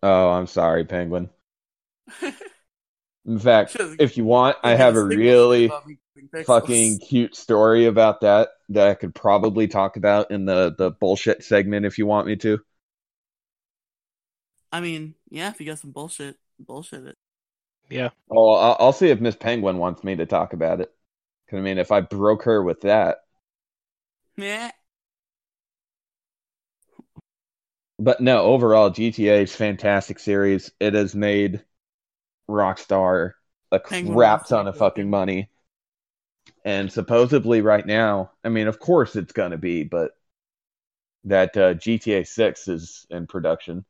Oh, 0.02 0.30
I'm 0.30 0.46
sorry, 0.46 0.84
Penguin. 0.84 1.30
In 3.26 3.38
fact, 3.38 3.76
if 3.98 4.16
you 4.16 4.24
want, 4.24 4.56
I 4.62 4.72
Should've 4.76 4.96
a 4.96 5.02
really 5.04 5.64
about 5.64 5.86
me 5.86 5.98
quitting 6.12 6.28
pixels. 6.30 6.76
fucking 6.76 7.00
cute 7.00 7.36
story 7.36 7.86
about 7.86 8.20
that 8.22 8.50
that 8.70 8.88
I 8.88 8.94
could 8.94 9.14
probably 9.14 9.68
talk 9.68 9.96
about 9.96 10.30
in 10.30 10.44
the 10.46 10.74
the 10.76 10.90
bullshit 10.92 11.44
segment 11.44 11.86
if 11.86 11.98
you 11.98 12.06
want 12.06 12.26
me 12.26 12.36
to. 12.36 12.60
I 14.72 14.80
mean, 14.80 15.14
yeah, 15.30 15.50
if 15.50 15.60
you 15.60 15.66
got 15.66 15.78
some 15.78 15.92
bullshit, 15.92 16.38
bullshit 16.58 17.06
it. 17.06 17.18
Yeah. 17.90 18.10
Oh, 18.30 18.52
I'll, 18.54 18.76
I'll 18.80 18.92
see 18.92 19.08
if 19.10 19.20
Miss 19.20 19.36
Penguin 19.36 19.78
wants 19.78 20.04
me 20.04 20.16
to 20.16 20.26
talk 20.26 20.52
about 20.52 20.80
it. 20.80 20.92
'Cause, 21.48 21.58
I 21.58 21.62
mean, 21.62 21.78
if 21.78 21.92
I 21.92 22.00
broke 22.02 22.44
her 22.44 22.62
with 22.62 22.82
that, 22.82 23.18
Yeah. 24.36 24.70
but 27.98 28.20
no, 28.20 28.42
overall, 28.42 28.90
GTA 28.90 29.42
is 29.42 29.54
fantastic 29.54 30.18
series. 30.18 30.70
It 30.80 30.94
has 30.94 31.14
made 31.14 31.64
Rockstar 32.48 33.32
a 33.72 33.80
crap 33.80 34.46
ton 34.46 34.68
of 34.68 34.76
fucking 34.76 35.10
money. 35.10 35.50
And 36.64 36.90
supposedly, 36.90 37.60
right 37.60 37.86
now, 37.86 38.32
I 38.42 38.48
mean, 38.48 38.68
of 38.68 38.78
course 38.78 39.16
it's 39.16 39.32
gonna 39.32 39.58
be, 39.58 39.84
but 39.84 40.12
that 41.24 41.56
uh, 41.56 41.74
GTA 41.74 42.26
Six 42.26 42.68
is 42.68 43.06
in 43.10 43.26
production. 43.26 43.84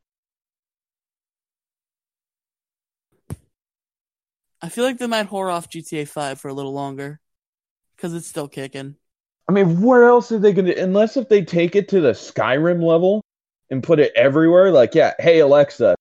I 4.61 4.71
feel 4.71 4.85
like 4.85 4.99
they 4.99 5.07
might 5.07 5.29
whore 5.29 5.53
off 5.53 5.69
GTA 5.69 6.09
5 6.09 6.41
for 6.41 6.49
a 6.49 6.55
little 6.55 6.73
longer. 6.73 7.21
Because 7.97 8.15
it's 8.15 8.27
still 8.27 8.49
kicking. 8.49 8.97
I 9.49 9.53
mean, 9.53 9.83
where 9.83 10.05
else 10.05 10.33
are 10.33 10.39
they 10.39 10.53
gonna? 10.53 10.73
Unless 10.73 11.17
if 11.17 11.29
they 11.29 11.45
take 11.45 11.77
it 11.77 11.89
to 11.91 12.01
the 12.01 12.13
Skyrim 12.13 12.83
level 12.83 13.21
and 13.71 13.83
put 13.83 14.01
it 14.01 14.13
everywhere, 14.17 14.73
like, 14.73 14.95
yeah, 14.95 15.13
hey 15.19 15.41
Alexa, 15.41 15.95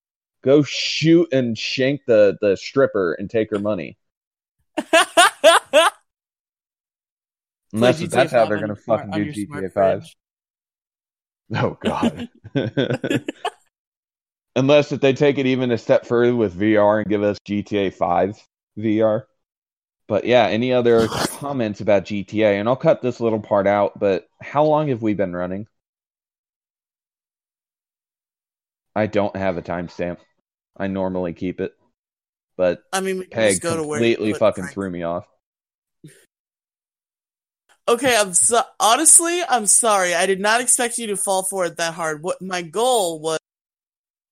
go 0.43 0.61
shoot 0.63 1.27
and 1.33 1.57
shank 1.57 2.05
the 2.05 2.37
the 2.41 2.55
stripper 2.55 3.13
and 3.13 3.29
take 3.29 3.49
her 3.49 3.59
money. 3.59 3.97
Unless 7.73 8.07
that's 8.07 8.31
how 8.31 8.45
they're 8.45 8.59
gonna 8.59 8.75
smart- 8.75 9.01
fucking 9.07 9.25
do 9.25 9.31
GTA 9.31 9.69
Five. 9.69 10.03
Oh 11.55 11.77
god. 11.81 12.29
Unless 14.55 14.91
if 14.91 15.01
they 15.01 15.13
take 15.13 15.37
it 15.37 15.45
even 15.45 15.71
a 15.71 15.77
step 15.77 16.05
further 16.05 16.35
with 16.35 16.53
VR 16.53 16.99
and 16.99 17.09
give 17.09 17.21
us 17.23 17.37
GTA 17.45 17.91
5 17.91 18.39
VR. 18.77 19.27
But 20.07 20.25
yeah, 20.25 20.47
any 20.47 20.73
other 20.73 21.07
comments 21.07 21.81
about 21.81 22.05
GTA? 22.05 22.59
And 22.59 22.69
I'll 22.69 22.75
cut 22.75 23.01
this 23.01 23.19
little 23.19 23.39
part 23.41 23.67
out, 23.67 23.99
but 23.99 24.27
how 24.41 24.63
long 24.65 24.89
have 24.89 25.01
we 25.01 25.13
been 25.13 25.35
running? 25.35 25.67
I 28.95 29.05
don't 29.07 29.35
have 29.35 29.57
a 29.57 29.61
timestamp. 29.61 30.17
I 30.77 30.87
normally 30.87 31.33
keep 31.33 31.59
it. 31.59 31.73
But 32.57 32.83
I 32.91 33.01
mean, 33.01 33.25
Peg 33.29 33.51
just 33.51 33.61
go 33.61 33.75
to 33.77 33.83
where 33.83 33.99
completely 33.99 34.33
fucking 34.33 34.63
Frank- 34.63 34.73
threw 34.73 34.89
me 34.89 35.03
off. 35.03 35.25
Okay, 37.87 38.15
I'm 38.15 38.33
so 38.33 38.61
honestly, 38.79 39.41
I'm 39.47 39.65
sorry. 39.67 40.13
I 40.13 40.25
did 40.25 40.39
not 40.39 40.61
expect 40.61 40.97
you 40.97 41.07
to 41.07 41.17
fall 41.17 41.43
for 41.43 41.65
it 41.65 41.77
that 41.77 41.93
hard. 41.93 42.23
What 42.23 42.41
my 42.41 42.61
goal 42.61 43.19
was 43.19 43.39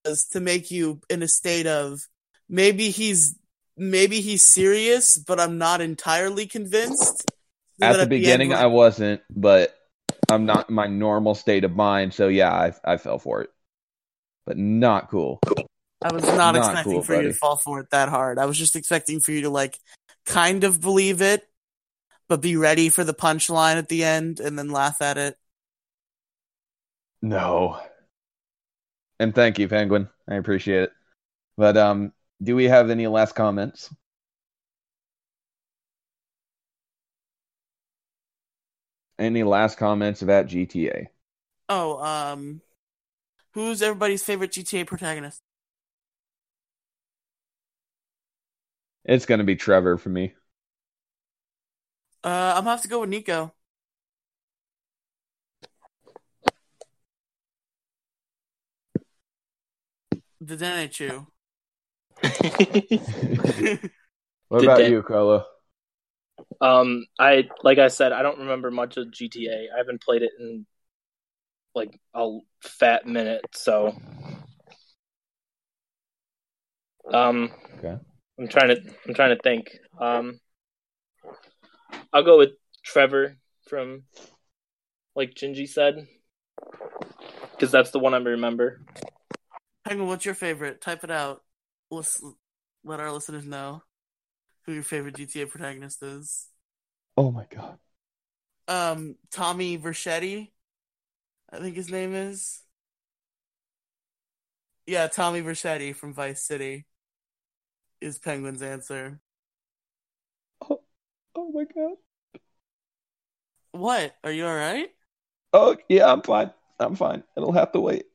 was 0.06 0.26
to 0.32 0.40
make 0.40 0.72
you 0.72 1.02
in 1.10 1.22
a 1.22 1.28
state 1.28 1.68
of 1.68 2.00
maybe 2.48 2.92
he's 2.92 3.38
maybe 3.78 4.22
he's 4.22 4.44
serious, 4.44 5.18
but 5.18 5.40
I'm 5.40 5.58
not 5.58 5.82
entirely 5.82 6.46
convinced. 6.46 7.24
So 7.80 7.88
At 7.88 7.94
the 7.94 8.02
end 8.02 8.10
beginning, 8.10 8.50
we're- 8.50 8.62
I 8.62 8.68
wasn't, 8.68 9.22
but 9.36 9.76
I'm 10.30 10.46
not 10.46 10.70
in 10.70 10.76
my 10.76 10.88
normal 10.88 11.36
state 11.36 11.64
of 11.64 11.76
mind, 11.76 12.14
so 12.14 12.30
yeah, 12.30 12.54
I, 12.54 12.74
I 12.86 12.98
fell 12.98 13.20
for 13.20 13.42
it. 13.42 13.50
But 14.46 14.58
not 14.58 15.10
cool. 15.10 15.40
I 16.04 16.14
was 16.14 16.24
not, 16.24 16.56
not 16.56 16.58
expecting 16.58 16.84
cool, 16.84 17.04
for 17.04 17.14
buddy. 17.14 17.28
you 17.28 17.34
to 17.34 17.38
fall 17.38 17.58
for 17.58 17.80
it 17.80 17.90
that 17.92 18.10
hard. 18.10 18.40
I 18.40 18.46
was 18.46 18.58
just 18.58 18.76
expecting 18.76 19.20
for 19.20 19.32
you 19.32 19.42
to 19.42 19.50
like 19.50 19.80
kind 20.26 20.64
of 20.64 20.82
believe 20.82 21.22
it, 21.22 21.48
but 22.28 22.42
be 22.42 22.56
ready 22.58 22.90
for 22.90 23.04
the 23.04 23.14
punchline 23.14 23.76
at 23.76 23.90
the 23.90 24.04
end 24.04 24.40
and 24.40 24.58
then 24.58 24.70
laugh 24.70 25.02
at 25.02 25.18
it. 25.18 25.38
No. 27.22 27.80
And 29.20 29.34
thank 29.34 29.60
you, 29.60 29.68
Penguin. 29.68 30.10
I 30.28 30.36
appreciate 30.36 30.84
it. 30.84 30.92
But 31.58 31.78
um 31.78 32.14
do 32.44 32.56
we 32.56 32.66
have 32.66 32.90
any 32.90 33.08
last 33.08 33.34
comments? 33.36 33.94
Any 39.18 39.44
last 39.44 39.78
comments 39.78 40.22
about 40.22 40.48
GTA? 40.48 41.08
Oh, 41.70 41.98
um 42.04 42.62
who's 43.54 43.82
everybody's 43.82 44.24
favorite 44.24 44.52
GTA 44.54 44.86
protagonist? 44.86 45.42
It's 49.06 49.26
gonna 49.26 49.44
be 49.44 49.56
Trevor 49.56 49.98
for 49.98 50.10
me. 50.10 50.34
Uh, 52.24 52.54
I'm 52.56 52.64
gonna 52.64 52.72
have 52.72 52.82
to 52.84 52.88
go 52.88 53.02
with 53.02 53.10
Niko. 53.10 53.52
The 60.40 60.56
Denichu. 60.58 61.28
What 64.50 64.64
about 64.64 64.86
you, 64.86 65.02
Carlo? 65.02 65.46
Um, 66.60 67.06
I 67.18 67.50
like 67.64 67.80
I 67.80 67.88
said, 67.88 68.12
I 68.12 68.22
don't 68.22 68.40
remember 68.40 68.70
much 68.70 68.98
of 68.98 69.10
GTA. 69.12 69.70
I 69.74 69.78
haven't 69.78 70.02
played 70.02 70.22
it 70.22 70.32
in 70.40 70.66
like 71.74 72.00
a 72.14 72.38
fat 72.62 73.08
minute, 73.08 73.46
so 73.54 73.96
um, 77.14 77.52
Okay. 77.80 77.98
I'm 78.42 78.48
trying 78.48 78.70
to 78.70 78.82
I'm 79.08 79.14
trying 79.14 79.38
to 79.38 79.42
think. 79.44 79.78
Um, 80.00 80.40
I'll 82.12 82.24
go 82.24 82.40
with 82.40 82.54
Trevor 82.84 83.38
from 83.68 84.02
like 85.16 85.36
Gingy 85.36 85.70
said, 85.70 86.08
because 87.52 87.70
that's 87.70 87.92
the 87.92 88.00
one 88.00 88.16
I 88.16 88.18
remember. 88.18 88.82
Penguin, 89.88 90.08
what's 90.08 90.26
your 90.26 90.34
favorite? 90.34 90.82
Type 90.82 91.04
it 91.04 91.12
out. 91.12 91.44
Let's 91.92 92.20
let 92.84 93.00
our 93.00 93.12
listeners 93.12 93.46
know 93.46 93.84
who 94.66 94.74
your 94.74 94.82
favorite 94.82 95.18
GTA 95.18 95.48
protagonist 95.48 96.02
is. 96.02 96.48
Oh 97.16 97.32
my 97.32 97.46
god. 97.48 97.78
Um, 98.68 99.18
Tommy 99.32 99.78
Vercetti, 99.78 100.50
I 101.52 101.60
think 101.60 101.76
his 101.76 101.92
name 101.92 102.16
is. 102.16 102.64
Yeah, 104.88 105.06
Tommy 105.06 105.44
Vercetti 105.44 105.96
from 105.96 106.16
Vice 106.16 106.42
City 106.42 106.88
is 108.02 108.20
Penguin's 108.20 108.62
answer. 108.62 109.20
Oh, 110.70 110.82
oh 111.36 111.52
my 111.52 111.64
god. 111.64 111.98
What? 113.72 114.16
Are 114.24 114.32
you 114.32 114.46
all 114.46 114.56
right? 114.56 114.90
Oh 115.54 115.78
yeah, 115.88 116.12
I'm 116.12 116.22
fine. 116.22 116.52
I'm 116.80 116.96
fine. 116.96 117.24
It'll 117.38 117.52
have 117.52 117.72
to 117.74 117.80
wait. 117.80 118.06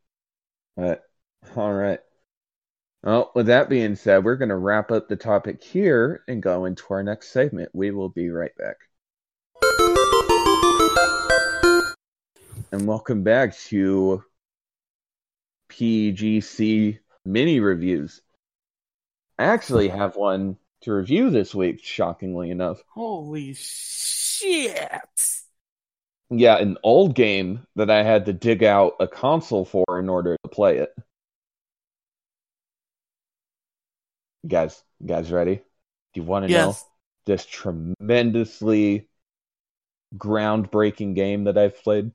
All 0.76 0.84
right. 0.84 1.00
All 1.56 1.72
right. 1.72 2.00
Well, 3.02 3.30
with 3.36 3.46
that 3.46 3.68
being 3.68 3.94
said, 3.94 4.24
we're 4.24 4.36
going 4.36 4.48
to 4.48 4.56
wrap 4.56 4.90
up 4.90 5.08
the 5.08 5.14
topic 5.14 5.62
here 5.62 6.24
and 6.26 6.42
go 6.42 6.64
into 6.64 6.82
our 6.90 7.04
next 7.04 7.30
segment. 7.30 7.70
We 7.72 7.92
will 7.92 8.08
be 8.08 8.30
right 8.30 8.50
back. 8.58 8.76
And 12.72 12.86
welcome 12.86 13.22
back 13.22 13.56
to 13.68 14.24
PGC 15.70 16.98
mini 17.24 17.60
reviews. 17.60 18.22
I 19.38 19.44
actually 19.44 19.88
have 19.88 20.16
one 20.16 20.56
to 20.82 20.92
review 20.92 21.30
this 21.30 21.54
week, 21.54 21.82
shockingly 21.82 22.50
enough. 22.50 22.82
Holy 22.88 23.54
shit! 23.54 24.90
Yeah, 26.30 26.56
an 26.56 26.78
old 26.82 27.14
game 27.14 27.66
that 27.76 27.90
I 27.90 28.02
had 28.02 28.26
to 28.26 28.32
dig 28.32 28.64
out 28.64 28.94
a 28.98 29.06
console 29.06 29.64
for 29.64 29.84
in 29.98 30.08
order 30.08 30.36
to 30.42 30.48
play 30.48 30.78
it. 30.78 30.92
You 34.42 34.48
guys, 34.48 34.82
you 35.00 35.06
guys 35.06 35.30
ready? 35.30 35.56
Do 35.56 36.20
you 36.20 36.22
want 36.22 36.46
to 36.46 36.52
know 36.52 36.76
this 37.26 37.44
tremendously 37.44 39.08
groundbreaking 40.16 41.14
game 41.14 41.44
that 41.44 41.58
I've 41.58 41.82
played? 41.82 42.12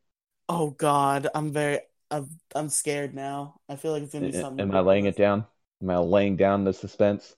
Oh 0.50 0.72
God, 0.72 1.28
I'm 1.36 1.52
very, 1.52 1.80
I'm, 2.10 2.30
I'm 2.56 2.70
scared 2.70 3.14
now. 3.14 3.60
I 3.70 3.76
feel 3.76 3.92
like 3.92 4.04
it's 4.04 4.14
gonna 4.14 4.28
be 4.28 4.34
something. 4.34 4.60
Am 4.60 4.76
I 4.76 4.80
laying 4.80 5.06
it 5.06 5.16
down? 5.16 5.46
Am 5.82 5.90
I 5.90 5.98
laying 5.98 6.38
down 6.38 6.64
the 6.64 6.72
suspense? 6.72 7.36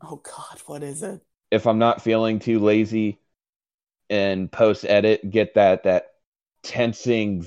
Oh 0.00 0.16
God, 0.16 0.60
what 0.66 0.82
is 0.82 1.02
it? 1.02 1.20
If 1.50 1.66
I'm 1.66 1.78
not 1.78 2.02
feeling 2.02 2.38
too 2.38 2.58
lazy 2.58 3.18
and 4.10 4.50
post 4.52 4.84
edit, 4.84 5.28
get 5.30 5.54
that 5.54 5.84
that 5.84 6.12
tensing 6.62 7.40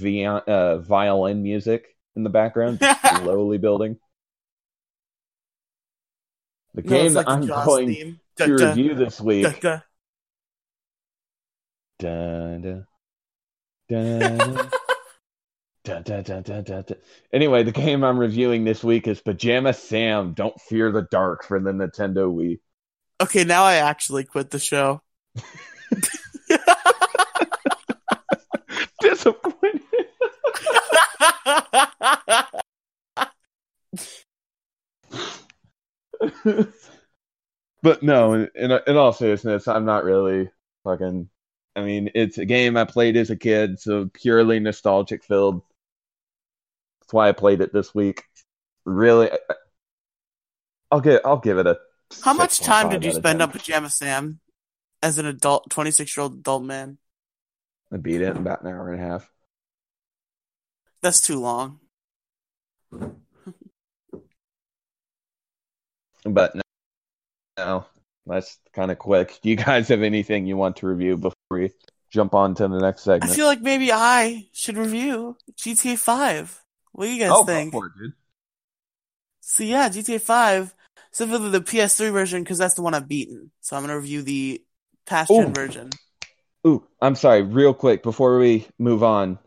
uh, 0.48 0.80
violin 0.80 1.44
music 1.44 1.98
in 2.16 2.24
the 2.24 2.30
background, 2.30 2.82
slowly 3.08 3.58
building. 3.58 3.98
The 6.74 6.82
No, 6.84 7.04
game 7.04 7.14
like 7.14 7.28
that 7.28 7.28
I'm 7.28 7.48
going 7.52 8.00
theme. 8.00 8.20
to 8.38 8.54
Da, 8.56 8.56
da, 8.56 8.78
review 8.78 8.96
this 8.96 9.22
week. 9.22 9.52
da, 9.52 9.60
da. 9.62 9.82
Dun, 12.00 12.62
dun, 12.62 12.88
dun, 13.90 14.74
dun. 15.84 16.44
Dun, 16.44 16.64
dun. 16.64 16.86
Anyway, 17.34 17.64
the 17.64 17.72
game 17.72 18.04
I'm 18.04 18.20
reviewing 18.20 18.64
this 18.64 18.84
week 18.84 19.08
is 19.08 19.22
Pajama 19.22 19.74
Sam 19.74 20.34
Don't 20.34 20.60
Fear 20.62 20.92
the 20.92 21.08
Dark 21.10 21.44
for 21.44 21.60
the 21.60 21.72
Nintendo 21.72 22.34
Wii. 22.34 22.60
Okay, 23.22 23.44
now 23.44 23.64
I 23.64 23.76
actually 23.76 24.24
quit 24.24 24.50
the 24.50 24.60
show. 24.60 25.02
Disappointed. 29.02 29.82
but 37.82 38.04
no, 38.04 38.34
in, 38.34 38.50
in 38.56 38.72
in 38.88 38.98
all 38.98 39.14
seriousness, 39.14 39.68
I'm 39.68 39.86
not 39.86 40.04
really 40.04 40.50
fucking. 40.84 41.30
I 41.76 41.82
mean, 41.82 42.10
it's 42.16 42.38
a 42.38 42.46
game 42.46 42.76
I 42.78 42.86
played 42.86 43.16
as 43.16 43.30
a 43.30 43.36
kid, 43.36 43.80
so 43.80 44.10
purely 44.14 44.60
nostalgic 44.60 45.24
filled. 45.24 45.62
That's 47.10 47.16
why 47.16 47.28
I 47.28 47.32
played 47.32 47.62
it 47.62 47.74
this 47.74 47.96
week. 47.96 48.22
Really, 48.86 49.32
I'll 50.92 51.02
give 51.02 51.22
I'll 51.26 51.40
give 51.40 51.58
it 51.58 51.66
a. 51.66 51.80
How 52.24 52.34
much 52.36 52.60
time 52.60 52.90
did 52.90 53.04
you 53.04 53.12
spend 53.14 53.40
10. 53.40 53.42
on 53.42 53.52
Pajama 53.52 53.90
Sam 53.90 54.40
as 55.02 55.18
an 55.18 55.26
adult, 55.26 55.72
26 55.72 56.16
year 56.16 56.22
old 56.22 56.36
adult 56.36 56.62
man? 56.62 57.00
I 57.92 57.98
beat 57.98 58.22
it 58.22 58.30
in 58.30 58.38
about 58.38 58.62
an 58.62 58.68
hour 58.68 58.92
and 58.92 59.02
a 59.02 59.04
half. 59.04 59.28
That's 61.02 61.20
too 61.20 61.40
long. 61.40 61.80
But 66.26 66.54
no, 66.54 66.62
no 67.58 67.86
that's 68.28 68.60
kind 68.72 68.92
of 68.92 69.00
quick. 69.00 69.40
Do 69.42 69.50
you 69.50 69.56
guys 69.56 69.88
have 69.88 70.04
anything 70.04 70.46
you 70.46 70.58
want 70.58 70.76
to 70.78 70.88
review 70.88 71.18
before 71.18 71.34
we 71.50 71.72
jump 72.12 72.36
on 72.36 72.54
to 72.54 72.68
the 72.68 72.80
next 72.80 73.02
segment? 73.02 73.32
I 73.32 73.36
feel 73.36 73.48
like 73.48 73.62
maybe 73.62 73.92
I 73.92 74.50
should 74.54 74.78
review 74.78 75.38
GTA 75.58 75.98
5. 75.98 76.66
What 77.00 77.06
do 77.06 77.14
you 77.14 77.20
guys 77.22 77.32
oh, 77.32 77.46
go 77.46 77.54
think? 77.54 77.72
for 77.72 77.86
it, 77.86 77.94
dude. 77.98 78.12
So 79.40 79.64
yeah, 79.64 79.88
GTA 79.88 80.20
5, 80.20 80.76
specifically 81.14 81.50
the 81.50 81.62
PS3 81.62 82.12
version, 82.12 82.44
because 82.44 82.58
that's 82.58 82.74
the 82.74 82.82
one 82.82 82.94
I've 82.94 83.08
beaten. 83.08 83.52
So 83.62 83.78
I'm 83.78 83.84
gonna 83.84 83.96
review 83.96 84.22
the 84.22 84.62
past 85.06 85.30
gen 85.30 85.54
version. 85.54 85.92
Ooh, 86.68 86.86
I'm 87.02 87.16
sorry, 87.16 87.42
real 87.44 87.74
quick 87.74 88.04
before 88.04 88.38
we 88.38 88.68
move 88.78 89.02
on. 89.02 89.40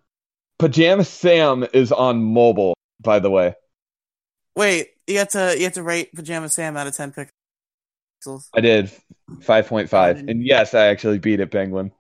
Pajama 0.59 1.05
Sam 1.05 1.66
is 1.74 1.92
on 1.92 2.22
mobile, 2.22 2.72
by 3.03 3.18
the 3.18 3.30
way. 3.30 3.55
Wait, 4.57 4.88
you 5.07 5.18
have 5.18 5.28
to 5.32 5.55
you 5.55 5.64
have 5.64 5.74
to 5.74 5.82
rate 5.82 6.14
Pajama 6.14 6.48
Sam 6.48 6.78
out 6.78 6.86
of 6.86 6.96
10 6.96 7.12
pixels. 7.12 8.48
I 8.55 8.62
did 8.62 8.90
5.5. 9.30 10.26
And 10.26 10.42
yes, 10.42 10.72
I 10.72 10.86
actually 10.86 11.18
beat 11.18 11.40
it, 11.40 11.50
Penguin. 11.50 11.92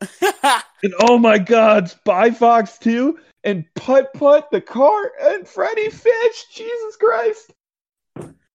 And 0.82 0.94
oh 1.00 1.18
my 1.18 1.38
god, 1.38 1.88
Spy 1.90 2.30
Fox 2.30 2.78
2 2.78 3.18
and 3.46 3.64
Putt 3.76 4.12
Putt 4.12 4.50
the 4.50 4.60
car 4.60 5.12
and 5.22 5.46
Freddy 5.48 5.88
Fish. 5.88 6.44
Jesus 6.52 6.96
Christ. 6.96 7.52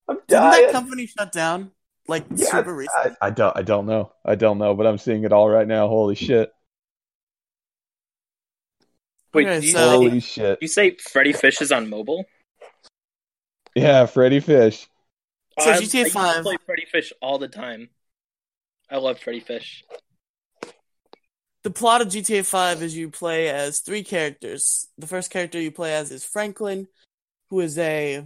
I'm 0.07 0.17
Didn't 0.27 0.51
that 0.51 0.69
company 0.73 1.07
shut 1.07 1.31
down? 1.31 1.71
Like 2.07 2.25
Yeah, 2.35 2.51
super 2.51 2.75
recently? 2.75 3.15
I, 3.21 3.27
I 3.27 3.29
don't 3.29 3.57
I 3.57 3.61
don't 3.61 3.85
know. 3.85 4.11
I 4.25 4.35
don't 4.35 4.57
know, 4.57 4.75
but 4.75 4.85
I'm 4.85 4.97
seeing 4.97 5.23
it 5.23 5.31
all 5.31 5.49
right 5.49 5.67
now. 5.67 5.87
Holy 5.87 6.15
shit. 6.15 6.51
Wait, 9.33 9.47
Okay, 9.47 9.65
you, 9.65 9.71
so- 9.71 9.77
say, 9.77 9.89
Holy 9.97 10.19
shit. 10.19 10.59
you 10.61 10.67
say 10.67 10.97
Freddy 10.97 11.31
Fish 11.31 11.61
is 11.61 11.71
on 11.71 11.89
mobile? 11.89 12.25
Yeah, 13.73 14.05
Freddy 14.07 14.41
Fish. 14.41 14.87
So 15.57 15.71
I- 15.71 15.77
GTA 15.77 15.77
I 15.77 16.03
used 16.03 16.11
to 16.11 16.19
5 16.19 16.43
play 16.43 16.57
Freddy 16.65 16.85
Fish 16.91 17.13
all 17.21 17.39
the 17.39 17.47
time. 17.47 17.89
I 18.89 18.97
love 18.97 19.19
Freddy 19.19 19.39
Fish. 19.39 19.85
The 21.63 21.71
plot 21.71 22.01
of 22.01 22.09
GTA 22.09 22.43
5 22.43 22.81
is 22.81 22.95
you 22.97 23.11
play 23.11 23.49
as 23.49 23.81
three 23.81 24.03
characters. 24.03 24.87
The 24.97 25.05
first 25.07 25.29
character 25.29 25.61
you 25.61 25.71
play 25.71 25.93
as 25.93 26.11
is 26.11 26.25
Franklin, 26.25 26.87
who 27.49 27.59
is 27.59 27.77
a 27.77 28.25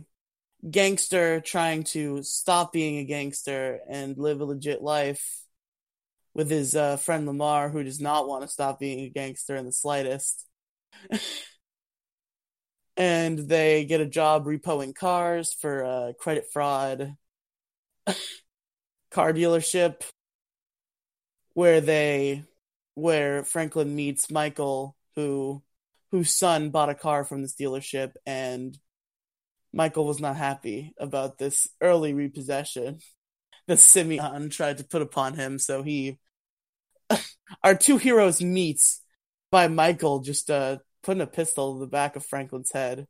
gangster 0.70 1.42
trying 1.42 1.84
to 1.84 2.24
stop 2.24 2.72
being 2.72 2.98
a 2.98 3.04
gangster 3.04 3.80
and 3.90 4.18
live 4.18 4.40
a 4.40 4.46
legit 4.46 4.82
life 4.82 5.44
with 6.34 6.50
his 6.50 6.76
uh, 6.76 6.96
friend 6.98 7.26
Lamar, 7.26 7.70
who 7.70 7.84
does 7.84 8.00
not 8.00 8.28
want 8.28 8.44
to 8.44 8.48
stop 8.48 8.80
being 8.80 9.02
a 9.02 9.10
gangster 9.10 9.56
in 9.58 9.66
the 9.66 9.72
slightest. 9.72 10.46
and 12.98 13.40
they 13.40 13.84
get 13.86 14.00
a 14.02 14.06
job 14.06 14.46
repoing 14.46 14.96
cars 14.96 15.54
for 15.54 15.84
uh, 15.84 16.14
credit 16.18 16.46
fraud 16.54 17.16
car 19.12 19.34
dealership 19.34 20.04
where 21.54 21.82
they 21.82 22.44
where 22.96 23.44
Franklin 23.44 23.96
meets 23.96 24.32
Michael, 24.32 24.96
who 25.16 25.62
whose 26.12 26.34
son 26.34 26.70
bought 26.70 26.90
a 26.90 26.96
car 26.96 27.24
from 27.24 27.42
this 27.42 27.56
dealership, 27.56 28.14
and 28.26 28.78
Michael 29.74 30.06
was 30.06 30.20
not 30.20 30.38
happy 30.38 30.94
about 30.98 31.38
this 31.38 31.68
early 31.82 32.14
repossession 32.14 33.00
that 33.68 33.80
Simeon 33.80 34.50
tried 34.50 34.78
to 34.78 34.86
put 34.86 35.02
upon 35.02 35.34
him. 35.34 35.60
So 35.60 35.84
he, 35.84 36.18
our 37.64 37.76
two 37.76 37.98
heroes 37.98 38.42
meet 38.42 38.82
by 39.52 39.68
Michael 39.68 40.20
just 40.20 40.50
uh, 40.50 40.78
putting 41.04 41.22
a 41.22 41.28
pistol 41.28 41.74
in 41.74 41.80
the 41.80 41.88
back 41.88 42.16
of 42.16 42.26
Franklin's 42.26 42.72
head. 42.72 43.08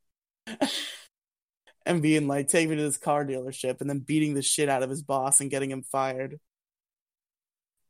and 1.86 2.02
being 2.02 2.28
like, 2.28 2.48
take 2.48 2.68
me 2.68 2.76
to 2.76 2.82
this 2.82 2.98
car 2.98 3.24
dealership, 3.24 3.80
and 3.80 3.90
then 3.90 4.00
beating 4.00 4.34
the 4.34 4.42
shit 4.42 4.70
out 4.70 4.82
of 4.82 4.90
his 4.90 5.04
boss 5.04 5.40
and 5.40 5.52
getting 5.52 5.70
him 5.70 5.84
fired. 5.84 6.40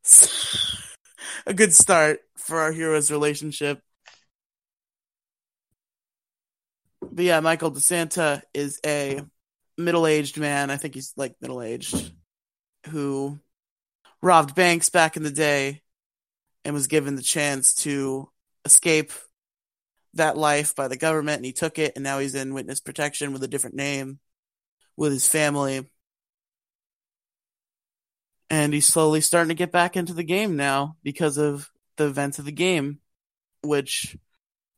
a 1.46 1.54
good 1.54 1.74
start 1.74 2.20
for 2.38 2.60
our 2.60 2.72
hero's 2.72 3.12
relationship. 3.12 3.82
But 7.02 7.26
yeah, 7.26 7.40
Michael 7.40 7.72
DeSanta 7.72 8.42
is 8.54 8.80
a 8.86 9.22
middle 9.78 10.08
aged 10.08 10.38
man. 10.38 10.70
I 10.70 10.78
think 10.78 10.96
he's 10.96 11.14
like 11.16 11.36
middle 11.42 11.62
aged 11.62 12.12
who 12.88 13.40
robbed 14.22 14.56
banks 14.56 14.90
back 14.90 15.18
in 15.18 15.24
the 15.24 15.32
day 15.32 15.82
and 16.64 16.74
was 16.74 16.88
given 16.88 17.16
the 17.16 17.22
chance 17.22 17.76
to 17.76 18.30
escape 18.66 19.12
that 20.16 20.38
life 20.38 20.76
by 20.76 20.88
the 20.88 20.98
government 20.98 21.38
and 21.38 21.46
he 21.46 21.52
took 21.52 21.78
it 21.78 21.94
and 21.96 22.04
now 22.04 22.20
he's 22.20 22.36
in 22.36 22.54
witness 22.54 22.80
protection 22.80 23.34
with 23.34 23.44
a 23.44 23.48
different 23.48 23.76
name 23.76 24.20
with 24.98 25.12
his 25.12 25.28
family 25.28 25.86
and 28.50 28.74
he's 28.74 28.88
slowly 28.88 29.22
starting 29.22 29.50
to 29.50 29.56
get 29.56 29.72
back 29.72 29.96
into 29.96 30.14
the 30.14 30.24
game 30.24 30.56
now 30.56 30.96
because 31.04 31.38
of 31.38 31.70
the 31.98 32.06
events 32.06 32.40
of 32.40 32.46
the 32.46 32.52
game 32.52 33.00
which 33.62 34.18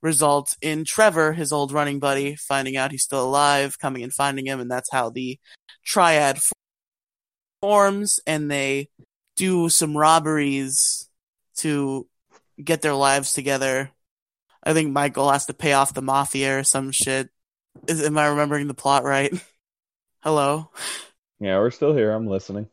results 0.02 0.58
in 0.62 0.86
Trevor 0.86 1.34
his 1.34 1.52
old 1.52 1.72
running 1.72 2.00
buddy 2.00 2.36
finding 2.36 2.78
out 2.78 2.92
he's 2.92 3.04
still 3.04 3.24
alive 3.24 3.80
coming 3.80 4.04
and 4.04 4.14
finding 4.14 4.46
him 4.46 4.60
and 4.60 4.70
that's 4.70 4.92
how 4.92 5.10
the 5.10 5.40
triad 5.84 6.40
forms 7.62 8.20
and 8.28 8.50
they 8.50 8.90
do 9.36 9.70
some 9.70 9.98
robberies 9.98 11.10
to 11.58 12.08
get 12.64 12.82
their 12.82 12.94
lives 12.94 13.34
together 13.34 13.92
I 14.68 14.74
think 14.74 14.92
Michael 14.92 15.32
has 15.32 15.46
to 15.46 15.54
pay 15.54 15.72
off 15.72 15.94
the 15.94 16.02
mafia 16.02 16.60
or 16.60 16.64
some 16.64 16.92
shit. 16.92 17.30
Is 17.88 18.04
am 18.04 18.18
I 18.18 18.28
remembering 18.28 18.68
the 18.68 18.74
plot 18.74 19.06
right? 19.06 19.34
Hello. 20.24 20.70
Yeah, 21.40 21.60
we're 21.60 21.72
still 21.72 21.96
here. 21.96 22.12
I'm 22.12 22.28
listening. 22.28 22.68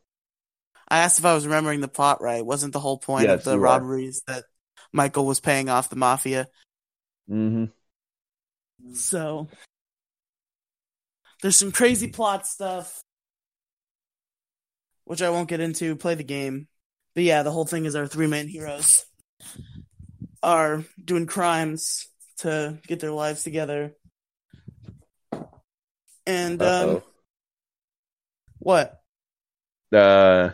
I 0.89 0.99
asked 0.99 1.18
if 1.18 1.24
I 1.24 1.35
was 1.35 1.47
remembering 1.47 1.80
the 1.80 1.89
plot 1.89 2.20
right. 2.20 2.45
Wasn't 2.45 2.72
the 2.72 2.80
whole 2.80 2.99
point 2.99 3.24
Yes, 3.24 3.41
of 3.41 3.45
the 3.45 3.51
you 3.53 3.57
are. 3.57 3.62
robberies 3.62 4.22
that 4.26 4.45
Michael 4.93 5.26
was 5.26 5.41
paying 5.41 5.68
off 5.68 5.91
the 5.91 5.97
mafia? 5.97 6.49
Mm-hmm. 7.30 7.64
So 8.95 9.49
there's 11.43 11.57
some 11.57 11.72
crazy 11.72 12.09
plot 12.09 12.47
stuff, 12.47 13.03
which 15.05 15.22
I 15.22 15.30
won't 15.30 15.49
get 15.49 15.61
into. 15.61 15.97
Play 15.97 16.14
the 16.14 16.24
game, 16.24 16.68
but 17.14 17.24
yeah, 17.24 17.43
the 17.43 17.51
whole 17.51 17.64
thing 17.64 17.87
is 17.87 17.97
our 17.97 18.07
three 18.07 18.26
main 18.26 18.49
heroes 18.49 19.05
are 20.43 20.85
doing 21.03 21.26
crimes 21.26 22.07
to 22.39 22.78
get 22.87 23.01
their 23.01 23.11
lives 23.11 23.43
together. 23.43 23.95
And 26.26 26.61
um, 26.62 27.03
what? 28.59 29.01
Uh, 29.93 30.51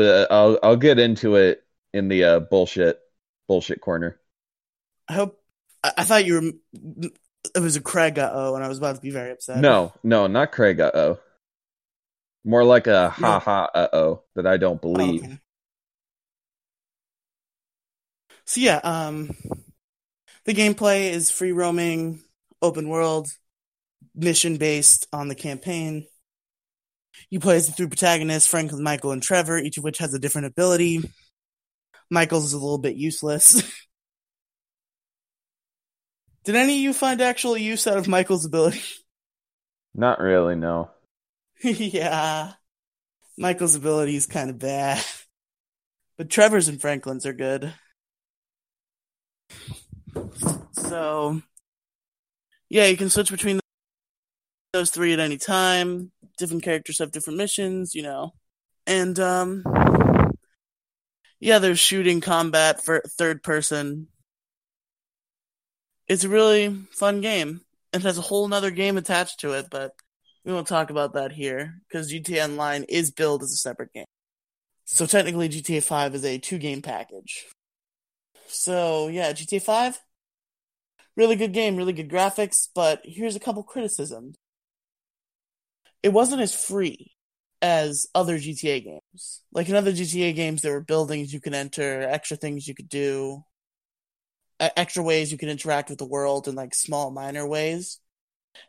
I'll 0.00 0.58
I'll 0.62 0.76
get 0.76 0.98
into 0.98 1.36
it 1.36 1.64
in 1.92 2.08
the 2.08 2.24
uh, 2.24 2.40
bullshit 2.40 3.00
bullshit 3.48 3.80
corner. 3.80 4.18
I 5.08 5.14
hope. 5.14 5.40
I, 5.82 5.92
I 5.98 6.04
thought 6.04 6.24
you 6.24 6.34
were. 6.34 7.10
It 7.54 7.60
was 7.60 7.76
a 7.76 7.80
Craig 7.80 8.18
uh 8.18 8.30
oh, 8.32 8.54
and 8.54 8.64
I 8.64 8.68
was 8.68 8.78
about 8.78 8.96
to 8.96 9.02
be 9.02 9.10
very 9.10 9.30
upset. 9.30 9.60
No, 9.60 9.92
no, 10.02 10.26
not 10.26 10.52
Craig. 10.52 10.80
Uh 10.80 10.90
oh. 10.94 11.18
More 12.44 12.64
like 12.64 12.86
a 12.86 13.10
ha 13.10 13.38
ha 13.38 13.70
uh 13.74 13.88
oh 13.92 14.22
that 14.34 14.46
I 14.46 14.56
don't 14.56 14.76
Oh, 14.76 14.78
believe. 14.94 15.22
okay. 15.22 15.38
So 18.46 18.60
yeah, 18.60 18.80
um, 18.84 19.34
the 20.44 20.52
gameplay 20.54 21.10
is 21.10 21.30
free 21.30 21.52
roaming, 21.52 22.22
open 22.60 22.88
world, 22.88 23.28
mission 24.14 24.56
based 24.58 25.06
on 25.12 25.28
the 25.28 25.34
campaign. 25.34 26.06
You 27.30 27.40
play 27.40 27.56
as 27.56 27.66
the 27.66 27.72
three 27.72 27.86
protagonists, 27.86 28.48
Franklin, 28.48 28.82
Michael, 28.82 29.12
and 29.12 29.22
Trevor, 29.22 29.58
each 29.58 29.78
of 29.78 29.84
which 29.84 29.98
has 29.98 30.14
a 30.14 30.18
different 30.18 30.46
ability. 30.46 31.00
Michael's 32.10 32.46
is 32.46 32.52
a 32.52 32.58
little 32.58 32.78
bit 32.78 32.96
useless. 32.96 33.62
Did 36.44 36.56
any 36.56 36.74
of 36.74 36.80
you 36.80 36.92
find 36.92 37.20
actual 37.20 37.56
use 37.56 37.86
out 37.86 37.96
of 37.96 38.06
Michael's 38.06 38.44
ability? 38.44 38.82
Not 39.94 40.20
really. 40.20 40.56
No. 40.56 40.90
yeah. 41.62 42.52
Michael's 43.38 43.74
ability 43.74 44.16
is 44.16 44.26
kind 44.26 44.50
of 44.50 44.58
bad. 44.58 45.02
But 46.18 46.30
Trevor's 46.30 46.68
and 46.68 46.80
Franklin's 46.80 47.26
are 47.26 47.32
good. 47.32 47.72
So, 50.72 51.42
yeah, 52.68 52.86
you 52.86 52.96
can 52.96 53.10
switch 53.10 53.30
between 53.30 53.58
those 54.74 54.90
three 54.90 55.12
at 55.12 55.20
any 55.20 55.38
time. 55.38 56.10
Different 56.36 56.64
characters 56.64 56.98
have 56.98 57.12
different 57.12 57.38
missions, 57.38 57.94
you 57.94 58.02
know. 58.02 58.34
And, 58.86 59.18
um, 59.20 59.62
yeah, 61.40 61.60
there's 61.60 61.78
shooting 61.78 62.20
combat 62.20 62.84
for 62.84 63.00
third 63.16 63.42
person. 63.42 64.08
It's 66.08 66.24
a 66.24 66.28
really 66.28 66.76
fun 66.90 67.20
game. 67.20 67.60
It 67.92 68.02
has 68.02 68.18
a 68.18 68.22
whole 68.22 68.48
nother 68.48 68.72
game 68.72 68.96
attached 68.96 69.40
to 69.40 69.52
it, 69.52 69.68
but 69.70 69.92
we 70.44 70.52
won't 70.52 70.66
talk 70.66 70.90
about 70.90 71.14
that 71.14 71.30
here 71.32 71.80
because 71.88 72.12
GTA 72.12 72.44
Online 72.44 72.82
is 72.88 73.12
billed 73.12 73.44
as 73.44 73.52
a 73.52 73.56
separate 73.56 73.92
game. 73.92 74.04
So 74.86 75.06
technically, 75.06 75.48
GTA 75.48 75.82
5 75.82 76.16
is 76.16 76.24
a 76.24 76.38
two 76.38 76.58
game 76.58 76.82
package. 76.82 77.46
So 78.48 79.06
yeah, 79.06 79.32
GTA 79.32 79.62
5, 79.62 80.00
really 81.16 81.36
good 81.36 81.52
game, 81.52 81.76
really 81.76 81.92
good 81.92 82.10
graphics, 82.10 82.68
but 82.74 83.00
here's 83.04 83.36
a 83.36 83.40
couple 83.40 83.62
criticisms. 83.62 84.36
It 86.04 86.12
wasn't 86.12 86.42
as 86.42 86.54
free 86.54 87.16
as 87.62 88.06
other 88.14 88.38
GTA 88.38 88.80
games. 88.80 89.42
Like 89.52 89.68
in 89.68 89.74
other 89.74 89.92
GTA 89.92 90.32
games, 90.32 90.62
there 90.62 90.72
were 90.74 90.80
buildings 90.82 91.34
you 91.34 91.40
could 91.40 91.54
enter, 91.54 92.02
extra 92.02 92.36
things 92.38 92.68
you 92.68 92.76
could 92.76 92.88
do, 92.88 93.44
extra 94.60 95.02
ways 95.02 95.30
you 95.32 95.38
could 95.38 95.48
interact 95.48 95.90
with 95.90 95.98
the 95.98 96.06
world 96.06 96.48
in 96.48 96.54
like 96.54 96.74
small, 96.74 97.10
minor 97.10 97.46
ways. 97.46 98.00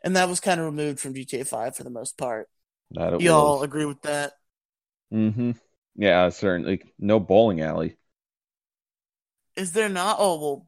And 0.04 0.16
that 0.16 0.28
was 0.28 0.40
kind 0.40 0.60
of 0.60 0.66
removed 0.66 1.00
from 1.00 1.14
GTA 1.14 1.44
5 1.44 1.76
for 1.76 1.84
the 1.84 1.90
most 1.90 2.18
part. 2.18 2.48
That 2.90 3.12
it 3.12 3.22
Y'all 3.22 3.22
was. 3.22 3.64
agree 3.64 3.86
with 3.86 4.02
that? 4.02 4.34
Mm-hmm. 5.12 5.52
Yeah, 5.96 6.28
certainly. 6.30 6.82
No 6.98 7.20
bowling 7.20 7.60
alley. 7.60 7.96
Is 9.56 9.72
there 9.72 9.88
not? 9.88 10.16
Oh, 10.20 10.38
well, 10.40 10.66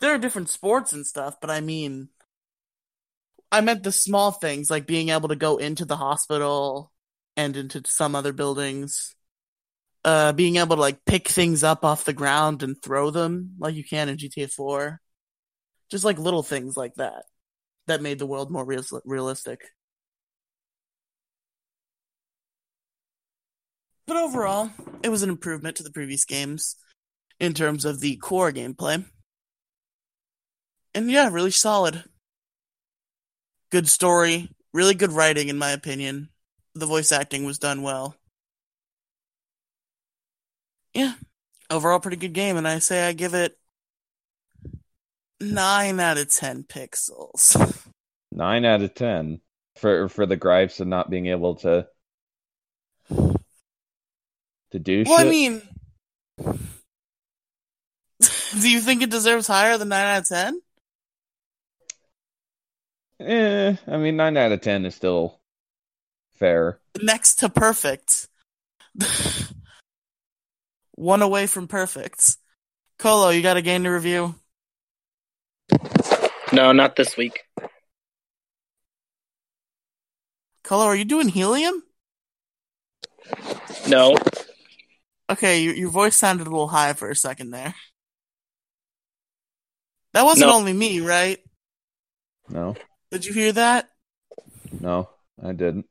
there 0.00 0.12
are 0.14 0.18
different 0.18 0.48
sports 0.50 0.92
and 0.92 1.06
stuff, 1.06 1.40
but 1.40 1.50
I 1.50 1.60
mean, 1.60 2.08
I 3.50 3.60
meant 3.60 3.82
the 3.82 3.92
small 3.92 4.30
things 4.30 4.70
like 4.70 4.86
being 4.86 5.08
able 5.08 5.28
to 5.28 5.36
go 5.36 5.56
into 5.56 5.84
the 5.84 5.96
hospital 5.96 6.92
and 7.36 7.56
into 7.56 7.82
some 7.86 8.14
other 8.14 8.32
buildings. 8.32 9.14
Uh, 10.04 10.32
being 10.32 10.56
able 10.56 10.76
to 10.76 10.80
like 10.80 11.04
pick 11.04 11.28
things 11.28 11.64
up 11.64 11.84
off 11.84 12.04
the 12.04 12.12
ground 12.12 12.62
and 12.62 12.80
throw 12.82 13.10
them 13.10 13.54
like 13.58 13.74
you 13.74 13.84
can 13.84 14.08
in 14.08 14.16
GTA 14.16 14.48
4. 14.48 15.00
Just 15.90 16.04
like 16.04 16.18
little 16.18 16.42
things 16.42 16.76
like 16.76 16.94
that 16.94 17.24
that 17.86 18.02
made 18.02 18.18
the 18.18 18.26
world 18.26 18.50
more 18.50 18.64
real- 18.64 18.84
realistic. 19.04 19.62
But 24.06 24.16
overall, 24.16 24.70
it 25.02 25.10
was 25.10 25.22
an 25.22 25.30
improvement 25.30 25.76
to 25.76 25.82
the 25.82 25.90
previous 25.90 26.24
games 26.24 26.76
in 27.40 27.54
terms 27.54 27.84
of 27.84 28.00
the 28.00 28.16
core 28.16 28.52
gameplay. 28.52 29.04
And 30.94 31.10
yeah, 31.10 31.28
really 31.30 31.50
solid. 31.50 32.04
Good 33.70 33.88
story, 33.88 34.50
really 34.72 34.94
good 34.94 35.12
writing, 35.12 35.48
in 35.48 35.58
my 35.58 35.70
opinion. 35.70 36.30
The 36.74 36.86
voice 36.86 37.12
acting 37.12 37.44
was 37.44 37.58
done 37.58 37.82
well. 37.82 38.14
Yeah, 40.94 41.14
overall, 41.70 42.00
pretty 42.00 42.16
good 42.16 42.32
game, 42.32 42.56
and 42.56 42.66
I 42.66 42.78
say 42.78 43.06
I 43.06 43.12
give 43.12 43.34
it 43.34 43.58
9 45.40 46.00
out 46.00 46.18
of 46.18 46.32
10 46.32 46.64
pixels. 46.64 47.84
Nine 48.30 48.64
out 48.64 48.82
of 48.82 48.94
ten 48.94 49.40
for 49.76 50.08
for 50.08 50.26
the 50.26 50.36
gripes 50.36 50.80
of 50.80 50.86
not 50.86 51.10
being 51.10 51.26
able 51.26 51.56
to 51.56 51.88
to 53.10 54.78
do 54.78 55.04
Well, 55.06 55.18
shit. 55.18 55.26
I 55.26 55.30
mean, 55.30 55.62
do 58.60 58.70
you 58.70 58.80
think 58.80 59.02
it 59.02 59.10
deserves 59.10 59.46
higher 59.46 59.78
than 59.78 59.88
9 59.88 60.04
out 60.04 60.20
of 60.20 60.28
10? 60.28 60.60
Eh, 63.20 63.76
I 63.86 63.96
mean, 63.96 64.16
nine 64.16 64.36
out 64.36 64.52
of 64.52 64.60
ten 64.60 64.84
is 64.86 64.94
still 64.94 65.40
fair. 66.38 66.78
Next 67.02 67.36
to 67.36 67.48
perfect. 67.48 68.28
one 70.92 71.22
away 71.22 71.46
from 71.46 71.68
perfect. 71.68 72.36
Colo, 72.98 73.30
you 73.30 73.42
got 73.42 73.56
a 73.56 73.62
game 73.62 73.84
to 73.84 73.90
review? 73.90 74.34
No, 76.52 76.72
not 76.72 76.96
this 76.96 77.16
week. 77.16 77.40
Colo, 80.64 80.84
are 80.84 80.96
you 80.96 81.04
doing 81.04 81.28
helium? 81.28 81.82
No. 83.88 84.16
Okay, 85.30 85.62
your, 85.62 85.74
your 85.74 85.90
voice 85.90 86.16
sounded 86.16 86.46
a 86.46 86.50
little 86.50 86.68
high 86.68 86.94
for 86.94 87.10
a 87.10 87.16
second 87.16 87.50
there. 87.50 87.74
That 90.14 90.24
wasn't 90.24 90.48
No. 90.48 90.54
only 90.56 90.72
me, 90.72 91.00
right? 91.00 91.38
No, 92.48 92.74
Did 93.10 93.24
you 93.24 93.32
hear 93.32 93.52
that? 93.52 93.90
no, 94.80 95.08
I 95.42 95.52
didn't. 95.52 95.86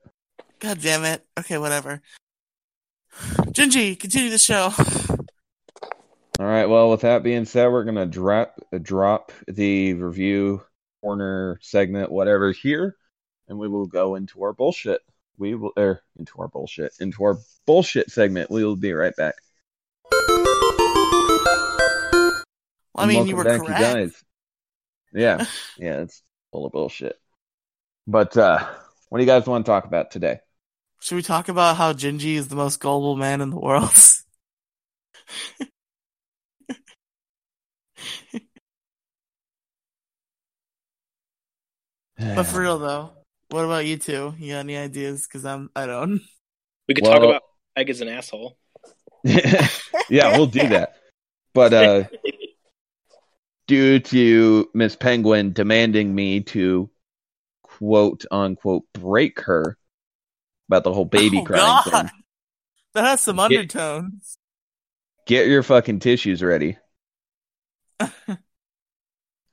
God 0.59 0.81
damn 0.81 1.03
it. 1.03 1.25
Okay, 1.39 1.57
whatever. 1.57 2.01
Gingy, 3.51 3.99
continue 3.99 4.29
the 4.29 4.37
show. 4.37 4.71
All 6.39 6.45
right. 6.45 6.67
Well, 6.67 6.91
with 6.91 7.01
that 7.01 7.23
being 7.23 7.45
said, 7.45 7.67
we're 7.67 7.83
gonna 7.83 8.05
drop 8.05 8.59
drop 8.83 9.31
the 9.47 9.93
review 9.95 10.61
corner 11.01 11.57
segment, 11.61 12.11
whatever, 12.11 12.51
here, 12.51 12.95
and 13.47 13.57
we 13.57 13.67
will 13.67 13.87
go 13.87 14.13
into 14.15 14.43
our 14.43 14.53
bullshit. 14.53 15.01
We 15.39 15.55
will, 15.55 15.71
er, 15.77 16.01
into 16.17 16.39
our 16.39 16.47
bullshit, 16.47 16.93
into 16.99 17.23
our 17.23 17.37
bullshit 17.65 18.11
segment. 18.11 18.51
We 18.51 18.63
will 18.63 18.75
be 18.75 18.93
right 18.93 19.15
back. 19.15 19.35
Well, 22.93 23.05
I 23.05 23.05
mean, 23.07 23.25
you 23.27 23.35
were 23.35 23.43
welcome 23.43 23.65
correct. 23.65 23.79
you 23.79 23.85
guys. 23.85 24.23
Yeah, 25.13 25.45
yeah, 25.77 26.01
it's 26.01 26.21
full 26.51 26.65
of 26.65 26.71
bullshit. 26.71 27.19
But 28.05 28.35
uh, 28.37 28.65
what 29.09 29.17
do 29.19 29.23
you 29.23 29.27
guys 29.29 29.45
want 29.47 29.65
to 29.65 29.69
talk 29.69 29.85
about 29.85 30.11
today? 30.11 30.39
Should 31.01 31.15
we 31.15 31.21
talk 31.21 31.49
about 31.49 31.77
how 31.77 31.93
Gingy 31.93 32.35
is 32.35 32.47
the 32.47 32.55
most 32.55 32.79
gullible 32.79 33.15
man 33.15 33.41
in 33.41 33.49
the 33.49 33.59
world? 33.59 33.91
but 42.17 42.43
for 42.43 42.61
real 42.61 42.79
though, 42.79 43.11
what 43.49 43.65
about 43.65 43.85
you 43.85 43.97
two? 43.97 44.33
You 44.37 44.53
got 44.53 44.59
any 44.59 44.77
ideas? 44.77 45.27
Because 45.27 45.45
I'm, 45.45 45.69
I 45.75 45.85
don't. 45.85 46.21
We 46.87 46.93
could 46.95 47.03
Well- 47.03 47.13
talk 47.13 47.23
about 47.23 47.41
Egg 47.75 47.89
as 47.89 48.01
an 48.01 48.07
asshole. 48.07 48.57
yeah, 49.23 50.37
we'll 50.37 50.47
do 50.47 50.67
that. 50.69 50.95
But 51.53 51.73
uh, 51.73 52.03
due 53.67 53.99
to 53.99 54.69
Miss 54.73 54.95
Penguin 54.95 55.53
demanding 55.53 56.13
me 56.15 56.41
to 56.41 56.89
quote 57.63 58.25
unquote 58.31 58.85
break 58.93 59.41
her 59.41 59.77
about 60.69 60.83
the 60.85 60.93
whole 60.93 61.05
baby 61.05 61.41
Oh, 61.41 61.43
crying 61.43 61.79
God. 61.81 61.81
thing, 61.81 62.11
That 62.93 63.05
has 63.05 63.21
some 63.21 63.39
Yeah. 63.47 63.59
undertones. 63.59 64.37
get 65.27 65.47
your 65.47 65.61
fucking 65.61 65.99
tissues 65.99 66.41
ready. 66.41 66.77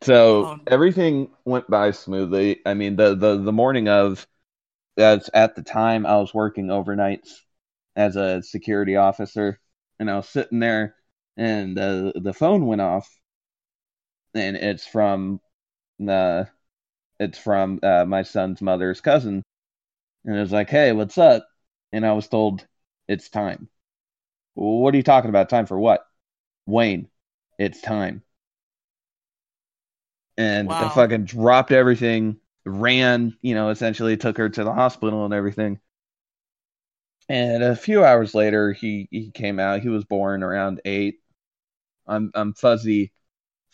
So 0.03 0.51
Oh, 0.51 0.61
everything 0.67 1.31
went 1.45 1.69
by 1.71 1.91
smoothly. 1.93 2.61
I 2.67 2.75
mean, 2.75 2.97
the 2.97 3.15
the 3.15 3.39
the 3.39 3.53
morning 3.53 3.89
of, 3.89 4.27
as 4.99 5.31
at 5.35 5.57
the 5.57 5.63
time 5.63 6.07
I 6.07 6.19
was 6.19 6.35
working 6.35 6.69
overnights 6.69 7.31
as 7.97 8.17
a 8.17 8.43
security 8.43 8.97
officer, 8.97 9.61
and 10.01 10.11
I 10.11 10.17
was 10.19 10.29
sitting 10.29 10.61
there, 10.61 10.97
and 11.37 11.77
the 11.77 12.13
the 12.17 12.35
phone 12.35 12.67
went 12.67 12.83
off, 12.83 13.09
and 14.35 14.57
it's 14.57 14.87
from 14.87 15.41
the, 15.99 16.49
it's 17.21 17.39
from 17.39 17.81
uh, 17.83 18.05
my 18.07 18.23
son's 18.23 18.63
mother's 18.63 19.01
cousin, 19.01 19.43
and 20.25 20.37
it 20.37 20.41
was 20.41 20.53
like, 20.53 20.71
hey, 20.71 20.93
what's 20.93 21.19
up? 21.19 21.49
And 21.93 22.07
I 22.07 22.13
was 22.13 22.29
told 22.29 22.67
it's 23.09 23.29
time. 23.31 23.69
What 24.55 24.95
are 24.95 24.97
you 24.99 25.03
talking 25.05 25.31
about? 25.31 25.49
Time 25.51 25.67
for 25.67 25.79
what? 25.79 26.07
Wayne, 26.67 27.09
it's 27.59 27.81
time 27.81 28.23
and 30.37 30.71
I 30.71 30.89
fucking 30.89 31.25
dropped 31.25 31.73
everything, 31.73 32.37
ran, 32.65 33.37
you 33.43 33.55
know, 33.55 33.71
essentially 33.71 34.17
took 34.17 34.37
her 34.39 34.49
to 34.49 34.65
the 34.65 34.73
hospital 34.73 35.25
and 35.25 35.35
everything. 35.35 35.79
And 37.29 37.63
a 37.63 37.77
few 37.77 38.05
hours 38.05 38.35
later, 38.35 38.73
he 38.73 39.09
he 39.11 39.31
came 39.31 39.59
out. 39.59 39.81
He 39.81 39.89
was 39.89 40.05
born 40.05 40.43
around 40.43 40.81
eight. 40.85 41.21
I'm 42.07 42.31
I'm 42.35 42.55
fuzzy, 42.55 43.13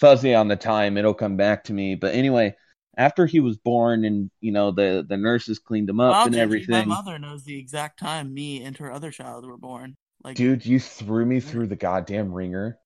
fuzzy 0.01 0.35
on 0.35 0.49
the 0.49 0.57
time. 0.57 0.97
It'll 0.97 1.15
come 1.15 1.37
back 1.37 1.65
to 1.65 1.73
me. 1.73 1.95
But 1.95 2.15
anyway, 2.15 2.57
after 2.97 3.27
he 3.27 3.41
was 3.41 3.57
born, 3.57 4.05
and 4.05 4.31
you 4.41 4.53
know 4.53 4.73
the 4.73 5.05
the 5.09 5.17
nurses 5.17 5.59
cleaned 5.59 5.89
him 5.89 6.01
up 6.01 6.15
Wow, 6.17 6.25
and 6.27 6.37
everything. 6.37 6.89
My 6.89 6.97
mother 6.97 7.19
knows 7.19 7.45
the 7.45 7.59
exact 7.59 8.01
time 8.01 8.35
me 8.35 8.63
and 8.65 8.77
her 8.79 8.91
other 8.91 9.11
child 9.11 9.47
were 9.47 9.57
born. 9.57 9.97
Like, 10.25 10.37
Dude, 10.37 10.67
you 10.67 10.81
threw 10.81 11.25
me 11.25 11.41
through 11.41 11.69
the 11.69 11.77
goddamn 11.77 12.33
ringer. 12.33 12.79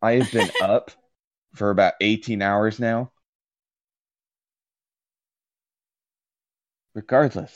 I 0.00 0.12
have 0.12 0.32
been 0.32 0.50
up 0.62 0.90
for 1.54 1.70
about 1.70 1.94
18 2.00 2.40
hours 2.40 2.78
now. 2.78 3.12
Regardless, 6.94 7.54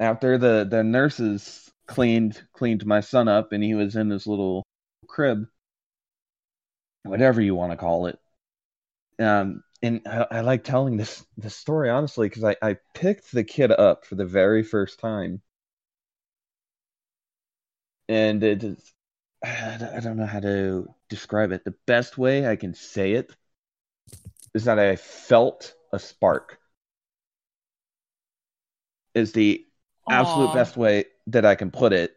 after 0.00 0.38
the 0.38 0.66
the 0.68 0.82
nurses 0.82 1.70
cleaned 1.86 2.42
cleaned 2.52 2.84
my 2.86 3.00
son 3.00 3.28
up 3.28 3.52
and 3.52 3.62
he 3.62 3.74
was 3.74 3.96
in 3.96 4.10
his 4.10 4.26
little 4.26 4.64
crib, 5.06 5.46
whatever 7.04 7.40
you 7.40 7.54
want 7.54 7.72
to 7.72 7.76
call 7.78 8.06
it. 8.06 8.18
Um, 9.18 9.62
and 9.82 10.02
I, 10.06 10.26
I 10.30 10.40
like 10.40 10.64
telling 10.64 10.96
this 10.96 11.24
this 11.36 11.56
story 11.56 11.90
honestly 11.90 12.28
because 12.28 12.44
I 12.44 12.56
I 12.62 12.76
picked 12.94 13.32
the 13.32 13.44
kid 13.44 13.70
up 13.70 14.04
for 14.06 14.14
the 14.16 14.26
very 14.26 14.62
first 14.62 14.98
time 14.98 15.42
and 18.08 18.42
it 18.42 18.64
is 18.64 18.92
I 19.44 20.00
don't- 20.02 20.16
know 20.16 20.26
how 20.26 20.40
to 20.40 20.88
describe 21.08 21.52
it. 21.52 21.64
The 21.64 21.74
best 21.86 22.16
way 22.18 22.46
I 22.46 22.56
can 22.56 22.74
say 22.74 23.12
it 23.12 23.30
is 24.54 24.64
that 24.64 24.78
I 24.78 24.96
felt 24.96 25.74
a 25.92 25.98
spark. 25.98 26.58
Is 29.14 29.32
the 29.32 29.64
absolute 30.10 30.50
Aw. 30.50 30.54
best 30.54 30.76
way 30.76 31.04
that 31.28 31.44
I 31.44 31.54
can 31.54 31.70
put 31.70 31.92
it. 31.92 32.16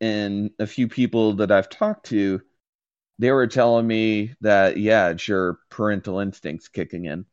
And 0.00 0.50
a 0.58 0.66
few 0.66 0.88
people 0.88 1.34
that 1.34 1.50
I've 1.52 1.68
talked 1.70 2.06
to, 2.06 2.42
they 3.18 3.32
were 3.32 3.46
telling 3.46 3.86
me 3.86 4.34
that 4.40 4.76
yeah, 4.76 5.08
it's 5.08 5.26
your 5.26 5.58
parental 5.70 6.20
instincts 6.20 6.68
kicking 6.68 7.04
in. 7.04 7.26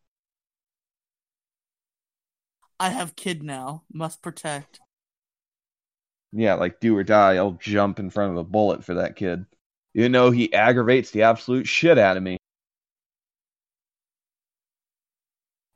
I 2.80 2.90
have 2.90 3.16
kid 3.16 3.44
now. 3.44 3.84
Must 3.94 4.22
protect. 4.22 4.80
Yeah, 6.32 6.56
like 6.56 6.80
do 6.80 6.98
or 6.98 7.04
die, 7.04 7.36
I'll 7.36 7.54
jump 7.54 8.00
in 8.00 8.10
front 8.10 8.32
of 8.32 8.38
a 8.38 8.44
bullet 8.44 8.84
for 8.84 8.96
that 8.96 9.16
kid. 9.16 9.46
You 9.94 10.10
know 10.10 10.32
he 10.32 10.54
aggravates 10.54 11.12
the 11.12 11.24
absolute 11.24 11.68
shit 11.68 11.98
out 11.98 12.18
of 12.18 12.24
me. 12.24 12.38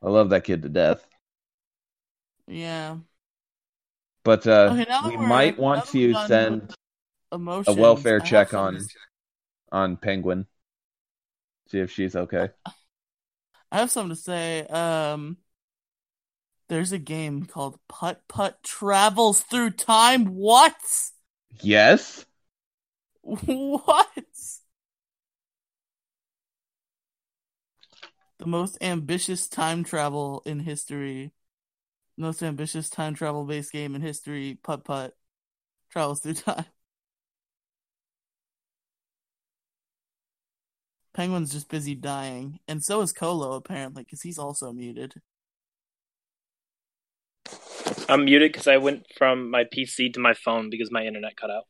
I 0.01 0.10
love 0.10 0.32
that 0.32 0.43
kid 0.43 0.64
to 0.64 0.70
death. 0.70 1.05
Yeah. 2.47 2.97
But 4.24 4.45
uh 4.47 4.72
Okay, 4.74 4.86
we 5.05 5.18
might 5.18 5.57
want 5.57 5.86
to 5.88 6.14
send 6.28 6.74
a 7.32 7.74
welfare 7.74 8.20
check 8.20 8.53
on 8.53 8.86
on 9.72 9.97
Penguin. 9.97 10.47
See 11.67 11.80
if 11.80 11.91
she's 11.91 12.15
okay. 12.15 12.49
I 13.72 13.78
have 13.78 13.91
something 13.91 14.15
to 14.15 14.22
say. 14.22 14.65
Um, 14.67 15.38
there's 16.67 16.91
a 16.91 16.99
game 16.99 17.45
called 17.45 17.80
Putt 17.88 18.22
Putt 18.28 18.63
Travels 18.63 19.41
Through 19.41 19.72
Time. 19.72 20.26
What? 20.26 20.76
Yes? 21.61 22.26
What? 23.22 24.07
The 28.39 28.45
most 28.45 28.78
ambitious 28.82 29.47
time 29.47 29.84
travel 29.84 30.41
in 30.45 30.59
history. 30.59 31.34
Most 32.17 32.41
ambitious 32.41 32.89
time 32.89 33.13
travel 33.13 33.45
based 33.45 33.72
game 33.72 33.95
in 33.95 34.01
history. 34.01 34.57
Putt 34.63 34.84
Putt 34.86 35.15
travels 35.91 36.22
through 36.22 36.34
time. 36.36 36.65
Penguin's 41.14 41.51
just 41.51 41.70
busy 41.70 41.95
dying, 41.95 42.60
and 42.68 42.84
so 42.84 43.01
is 43.01 43.12
Colo 43.14 43.53
apparently, 43.53 44.03
because 44.03 44.22
he's 44.22 44.38
also 44.38 44.72
muted. 44.72 45.16
I'm 48.07 48.26
muted 48.26 48.51
because 48.51 48.68
I 48.68 48.78
went 48.78 49.05
from 49.18 49.49
my 49.51 49.64
PC 49.66 50.14
to 50.14 50.20
my 50.20 50.34
phone 50.34 50.70
because 50.70 50.91
my 50.91 51.05
internet 51.05 51.36
cut 51.36 51.49
out. 51.51 51.64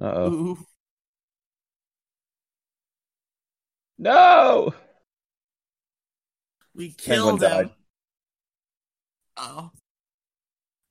Uh 0.00 0.04
oh. 0.16 0.58
No! 3.98 4.74
We 6.74 6.94
Penguin 7.06 7.38
killed 7.38 7.42
him. 7.42 7.50
died. 7.50 7.70
Oh. 9.36 9.70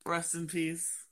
Rest 0.05 0.33
in 0.35 0.47
peace. 0.47 1.05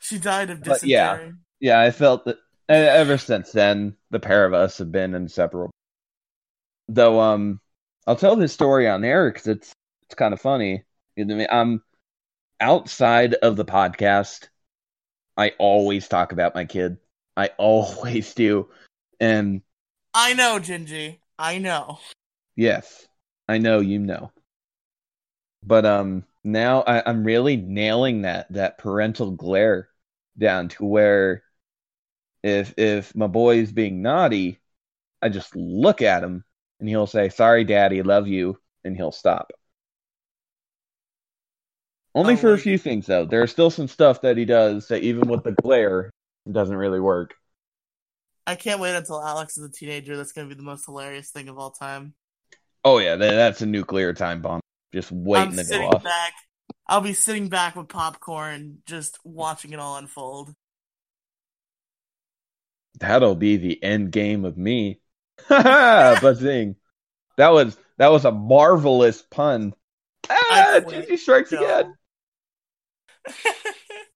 She 0.00 0.18
died 0.18 0.50
of 0.50 0.60
But, 0.60 0.80
dysentery. 0.82 0.88
yeah. 0.90 1.30
Yeah, 1.60 1.80
I 1.80 1.90
felt 1.90 2.24
that 2.26 2.38
ever 2.68 3.16
since 3.18 3.52
then, 3.52 3.96
the 4.10 4.20
pair 4.20 4.44
of 4.44 4.52
us 4.54 4.78
have 4.78 4.92
been 4.92 5.14
inseparable. 5.14 5.73
Though, 6.88 7.20
um, 7.20 7.60
I'll 8.06 8.16
tell 8.16 8.36
this 8.36 8.52
story 8.52 8.88
on 8.88 9.04
air 9.04 9.30
because 9.30 9.46
it's 9.46 9.72
it's 10.02 10.14
kind 10.14 10.34
of 10.34 10.40
funny. 10.40 10.84
You 11.16 11.24
know 11.24 11.34
I 11.34 11.38
mean? 11.38 11.46
I'm 11.50 11.82
outside 12.60 13.34
of 13.34 13.56
the 13.56 13.64
podcast. 13.64 14.48
I 15.36 15.52
always 15.58 16.08
talk 16.08 16.32
about 16.32 16.54
my 16.54 16.64
kid. 16.64 16.98
I 17.36 17.48
always 17.58 18.34
do. 18.34 18.68
And 19.20 19.62
I 20.12 20.34
know, 20.34 20.58
Gingy. 20.58 21.18
I 21.38 21.58
know. 21.58 21.98
yes, 22.56 23.06
I 23.48 23.58
know 23.58 23.80
you 23.80 23.98
know. 23.98 24.30
But 25.62 25.86
um 25.86 26.24
now 26.44 26.82
I, 26.82 27.02
I'm 27.08 27.24
really 27.24 27.56
nailing 27.56 28.22
that 28.22 28.52
that 28.52 28.78
parental 28.78 29.30
glare 29.30 29.88
down 30.36 30.68
to 30.68 30.84
where 30.84 31.42
if 32.42 32.74
if 32.76 33.14
my 33.16 33.26
boy's 33.26 33.72
being 33.72 34.02
naughty, 34.02 34.60
I 35.22 35.30
just 35.30 35.56
look 35.56 36.02
at 36.02 36.22
him 36.22 36.44
and 36.80 36.88
he'll 36.88 37.06
say, 37.06 37.28
Sorry, 37.28 37.64
daddy, 37.64 38.02
love 38.02 38.28
you, 38.28 38.58
and 38.84 38.96
he'll 38.96 39.12
stop. 39.12 39.52
Only 42.14 42.34
Oh, 42.34 42.36
for 42.36 42.52
a 42.52 42.58
few 42.58 42.76
things 42.78 43.06
though. 43.06 43.24
There 43.24 43.42
are 43.42 43.46
still 43.46 43.70
some 43.70 43.86
stuff 43.88 44.22
that 44.22 44.36
he 44.36 44.44
does 44.44 44.88
that 44.88 45.02
even 45.02 45.28
with 45.28 45.44
the 45.44 45.52
glare 45.52 46.10
doesn't 46.50 46.76
really 46.76 47.00
work. 47.00 47.34
I 48.46 48.56
can't 48.56 48.80
wait 48.80 48.94
until 48.96 49.22
Alex 49.22 49.58
is 49.58 49.64
a 49.64 49.70
teenager. 49.70 50.16
That's 50.16 50.32
going 50.32 50.48
to 50.48 50.54
be 50.54 50.58
the 50.58 50.64
most 50.64 50.86
hilarious 50.86 51.30
thing 51.30 51.48
of 51.48 51.58
all 51.58 51.70
time. 51.70 52.14
Oh 52.84 52.98
yeah, 52.98 53.16
that's 53.16 53.62
a 53.62 53.66
nuclear 53.66 54.12
time 54.12 54.42
bomb. 54.42 54.60
Just 54.92 55.10
waiting 55.12 55.50
I'm 55.50 55.56
to 55.56 55.64
go 55.64 55.70
sitting 55.70 55.86
off. 55.86 56.02
back. 56.02 56.32
I'll 56.86 57.00
be 57.00 57.14
sitting 57.14 57.48
back 57.48 57.76
with 57.76 57.88
popcorn, 57.88 58.78
just 58.86 59.18
watching 59.24 59.72
it 59.72 59.78
all 59.78 59.96
unfold. 59.96 60.54
That'll 62.98 63.36
be 63.36 63.56
the 63.56 63.80
end 63.84 64.10
game 64.10 64.44
of 64.44 64.56
me. 64.58 65.00
Ha 65.42 65.62
ha! 65.62 66.18
Buzzing. 66.20 66.76
That 67.36 67.50
was 67.50 67.76
that 67.98 68.08
was 68.08 68.24
a 68.24 68.32
marvelous 68.32 69.22
pun. 69.22 69.74
Ah. 70.28 70.80
Gingy 70.86 71.18
strikes 71.18 71.52
No. 71.52 71.58
again. 71.58 71.94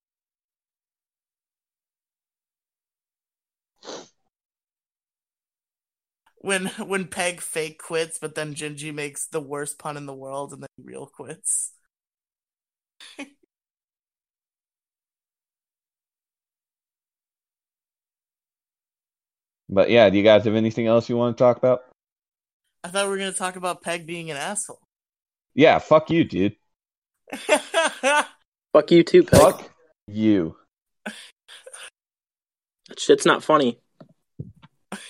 when 6.37 6.67
when 6.67 7.07
Peg 7.09 7.41
fake 7.41 7.79
quits, 7.83 8.19
but 8.19 8.35
then 8.35 8.55
Gingy 8.55 8.95
makes 8.95 9.27
the 9.27 9.41
worst 9.41 9.79
pun 9.79 9.97
in 9.97 10.07
the 10.07 10.15
world, 10.15 10.53
and 10.53 10.63
then 10.63 10.69
real 10.85 11.07
quits. 11.07 11.73
But 19.69 19.91
yeah, 19.91 20.09
do 20.11 20.17
you 20.17 20.25
guys 20.25 20.45
have 20.45 20.55
anything 20.55 20.87
else 20.87 21.09
you 21.09 21.17
want 21.17 21.37
to 21.37 21.43
talk 21.43 21.57
about? 21.59 21.81
I 22.85 22.89
thought 22.89 23.05
we 23.07 23.11
were 23.11 23.19
going 23.19 23.33
to 23.33 23.39
talk 23.39 23.57
about 23.57 23.83
Peg 23.83 24.07
being 24.07 24.31
an 24.31 24.37
asshole. 24.37 24.81
Yeah, 25.55 25.79
fuck 25.79 26.11
you, 26.11 26.25
dude. 26.25 26.57
Fuck 28.73 28.91
you 28.91 29.03
too, 29.03 29.23
Peg. 29.25 29.41
Fuck 29.41 29.71
you. 30.07 30.57
That 32.89 32.99
shit's 32.99 33.27
not 33.27 33.43
funny. 33.43 33.79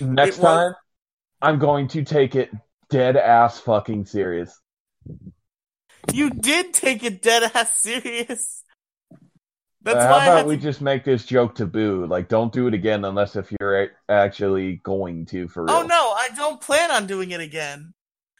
Next 0.01 0.37
It 0.37 0.41
was- 0.41 0.73
time, 0.73 0.73
I'm 1.41 1.59
going 1.59 1.87
to 1.89 2.03
take 2.03 2.35
it 2.35 2.51
dead 2.89 3.15
ass 3.15 3.59
fucking 3.59 4.05
serious. 4.05 4.59
you 6.11 6.29
did 6.31 6.73
take 6.73 7.03
it 7.03 7.21
dead 7.21 7.51
ass 7.53 7.79
serious. 7.81 8.58
That's 9.93 10.05
Uh, 10.05 10.09
why 10.09 10.19
how 10.25 10.31
about 10.33 10.47
we 10.47 10.55
to... 10.55 10.61
just 10.61 10.81
make 10.81 11.03
this 11.03 11.25
joke 11.25 11.55
taboo? 11.55 12.05
Like, 12.05 12.27
don't 12.27 12.53
do 12.53 12.67
it 12.67 12.73
again 12.73 13.05
unless 13.05 13.35
if 13.35 13.51
you're 13.59 13.83
a- 13.83 13.89
actually 14.07 14.77
going 14.83 15.25
to 15.27 15.47
for 15.47 15.65
real. 15.65 15.75
Oh 15.75 15.81
no, 15.83 16.13
I 16.15 16.29
don't 16.35 16.61
plan 16.61 16.91
on 16.91 17.07
doing 17.07 17.31
it 17.31 17.41
again. 17.41 17.93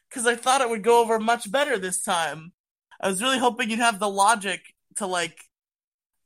Because 0.10 0.26
I 0.26 0.36
thought 0.36 0.62
it 0.62 0.70
would 0.70 0.84
go 0.84 1.02
over 1.02 1.20
much 1.20 1.52
better 1.52 1.78
this 1.78 2.02
time. 2.02 2.54
I 3.00 3.10
was 3.10 3.22
really 3.22 3.38
hoping 3.38 3.70
you'd 3.70 3.80
have 3.80 4.00
the 4.00 4.10
logic 4.10 4.62
to 4.96 5.06
like. 5.06 5.38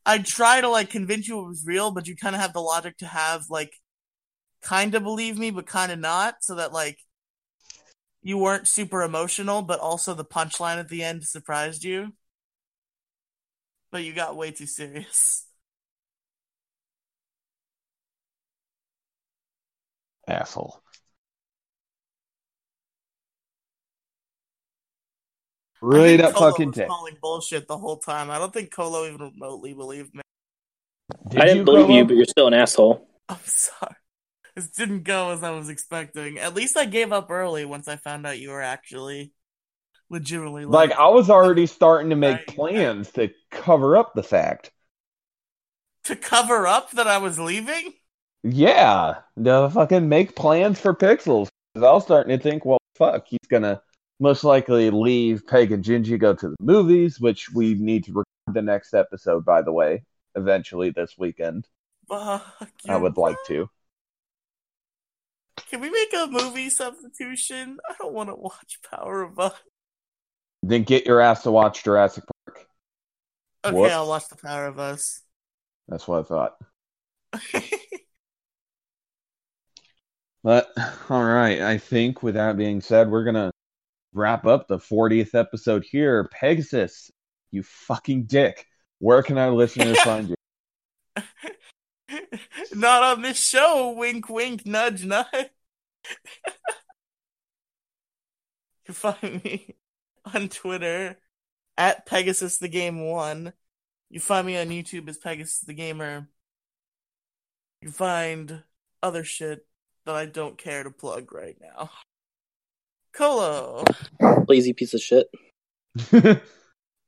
I'd 0.06 0.26
try 0.26 0.62
to 0.62 0.70
like 0.70 0.90
convince 0.90 1.28
you 1.28 1.40
it 1.40 1.48
was 1.48 1.66
real, 1.66 1.92
but 1.92 2.08
you 2.08 2.16
kind 2.16 2.36
of 2.36 2.42
have 2.42 2.54
the 2.54 2.62
logic 2.62 2.98
to 3.00 3.06
have 3.06 3.46
like, 3.50 3.74
kind 4.62 4.96
of 4.96 5.04
believe 5.04 5.38
me, 5.38 5.52
but 5.52 5.66
kind 5.66 5.92
of 5.92 6.00
not, 6.00 6.36
so 6.42 6.56
that 6.56 6.74
like, 6.74 6.98
you 8.22 8.38
weren't 8.38 8.68
super 8.68 9.02
emotional, 9.02 9.62
but 9.62 9.80
also 9.80 10.14
the 10.14 10.24
punchline 10.24 10.78
at 10.78 10.88
the 10.90 11.04
end 11.04 11.26
surprised 11.26 11.84
you. 11.84 12.14
But 13.94 14.04
you 14.06 14.14
got 14.14 14.36
way 14.36 14.52
too 14.52 14.66
serious. 14.66 15.46
Asshole. 20.28 20.82
I 25.92 26.12
Right 26.12 26.20
up 26.22 26.34
Colo 26.34 26.48
fucking 26.52 26.70
was 26.70 26.76
dick. 26.76 26.88
calling 26.88 27.18
bullshit 27.22 27.68
the 27.68 27.78
whole 27.78 27.98
time. 28.00 28.32
I 28.32 28.40
don't 28.40 28.54
think 28.54 28.74
Colo 28.74 29.06
even 29.06 29.20
remotely 29.22 29.74
believed 29.74 30.16
me. 30.16 30.22
Did 31.30 31.42
I 31.42 31.48
didn't 31.48 31.60
you, 31.60 31.66
believe 31.66 31.90
Colo? 31.90 31.90
you, 31.90 32.06
but 32.06 32.16
you're 32.16 32.26
still 32.26 32.48
an 32.48 32.54
asshole. 32.56 33.08
I'm 33.30 33.38
sorry. 33.46 33.96
This 34.56 34.70
didn't 34.70 35.04
go 35.04 35.32
as 35.32 35.44
I 35.44 35.52
was 35.52 35.70
expecting. 35.70 36.40
At 36.40 36.56
least 36.56 36.78
I 36.78 36.86
gave 36.86 37.12
up 37.12 37.32
early 37.32 37.66
once 37.66 37.88
I 37.88 37.98
found 37.98 38.26
out 38.28 38.40
you 38.40 38.50
were 38.52 38.62
actually 38.62 39.34
legitimately 40.14 40.66
Like, 40.66 40.92
like, 40.92 41.00
I 41.00 41.10
was 41.10 41.30
already 41.30 41.66
starting 41.66 42.10
to 42.12 42.16
make 42.16 42.38
Right. 42.38 42.48
plans 42.48 43.12
to 43.14 43.32
cover 43.52 43.98
up 43.98 44.14
the 44.14 44.24
fact. 44.24 44.72
to 46.06 46.16
cover 46.16 46.68
up 46.68 46.92
that 46.92 47.08
I 47.08 47.18
was 47.18 47.40
leaving. 47.40 47.94
Yeah, 48.44 49.22
to 49.42 49.70
fucking 49.70 50.10
make 50.10 50.36
plans 50.36 50.80
for 50.80 50.94
pixels. 50.94 51.48
I 51.76 51.80
was 51.80 52.04
starting 52.04 52.38
to 52.38 52.44
think, 52.44 52.66
well, 52.66 52.80
fuck, 52.96 53.26
he's 53.28 53.40
gonna 53.50 53.82
most 54.20 54.44
likely 54.44 54.90
leave 54.90 55.48
Peg 55.48 55.72
and 55.72 55.84
Gingy 55.84 56.20
go 56.20 56.34
to 56.36 56.50
the 56.50 56.56
movies, 56.60 57.20
which 57.22 57.50
we 57.52 57.74
need 57.76 58.04
to 58.06 58.12
record 58.12 58.26
the 58.54 58.62
next 58.62 58.94
episode, 58.94 59.46
by 59.46 59.62
the 59.62 59.72
way, 59.72 60.04
eventually 60.36 60.90
this 60.90 61.18
weekend. 61.18 61.68
Fuck 62.10 62.70
I 62.90 62.98
would 62.98 63.16
like 63.18 63.38
to. 63.48 63.70
Can 65.70 65.80
we 65.80 65.90
make 65.90 66.14
a 66.14 66.28
movie 66.28 66.70
substitution? 66.70 67.80
I 67.90 67.94
don't 67.98 68.14
want 68.14 68.30
to 68.30 68.36
watch 68.36 68.80
Power 68.92 69.22
of 69.24 69.40
Us. 69.40 69.54
Then 70.64 70.84
get 70.84 71.06
your 71.06 71.20
ass 71.20 71.44
to 71.44 71.52
watch 71.52 71.84
Jurassic 71.84 72.24
Park. 72.46 72.66
Okay, 73.66 73.76
Whoops. 73.76 73.94
I'll 73.94 74.08
watch 74.08 74.28
the 74.30 74.38
Power 74.38 74.66
of 74.66 74.80
Us. 74.80 75.22
That's 75.88 76.08
what 76.08 76.22
I 76.22 76.24
thought. 76.24 76.56
But 80.44 80.70
all 81.10 81.24
right, 81.24 81.62
I 81.62 81.78
think 81.78 82.22
with 82.22 82.36
that 82.36 82.58
being 82.58 82.82
said, 82.82 83.10
we're 83.10 83.24
gonna 83.24 83.52
wrap 84.14 84.46
up 84.46 84.68
the 84.68 84.78
40th 84.78 85.36
episode 85.36 85.86
here. 85.90 86.28
Pegasus, 86.34 87.10
you 87.52 87.64
fucking 87.64 88.26
dick. 88.26 88.66
Where 89.00 89.24
can 89.24 89.38
our 89.38 89.52
listeners 89.52 90.00
find 90.04 90.30
you? 90.30 90.36
Not 92.76 93.04
on 93.04 93.22
this 93.22 93.42
show. 93.42 93.96
Wink, 93.98 94.28
wink, 94.28 94.66
nudge, 94.66 95.06
nudge. 95.06 95.28
you 95.34 95.48
can 98.86 98.96
find 98.96 99.44
me 99.44 99.76
on 100.34 100.50
Twitter 100.50 101.18
at 101.78 102.06
Pegasus 102.06 102.58
the 102.58 102.68
Game 102.68 103.02
One. 103.06 103.54
You 104.10 104.20
find 104.20 104.46
me 104.46 104.58
on 104.58 104.68
YouTube 104.70 105.08
as 105.10 105.18
Pegasus 105.18 105.60
the 105.62 105.74
Gamer. 105.74 106.28
You 107.82 107.90
find 107.90 108.64
other 109.02 109.24
shit 109.24 109.66
that 110.06 110.16
I 110.16 110.26
don't 110.26 110.58
care 110.58 110.84
to 110.84 110.92
plug 110.92 111.34
right 111.34 111.58
now. 111.60 111.90
Colo, 113.14 113.84
Lazy 114.48 114.74
piece 114.74 114.94
of 114.94 115.02
shit. 115.02 115.28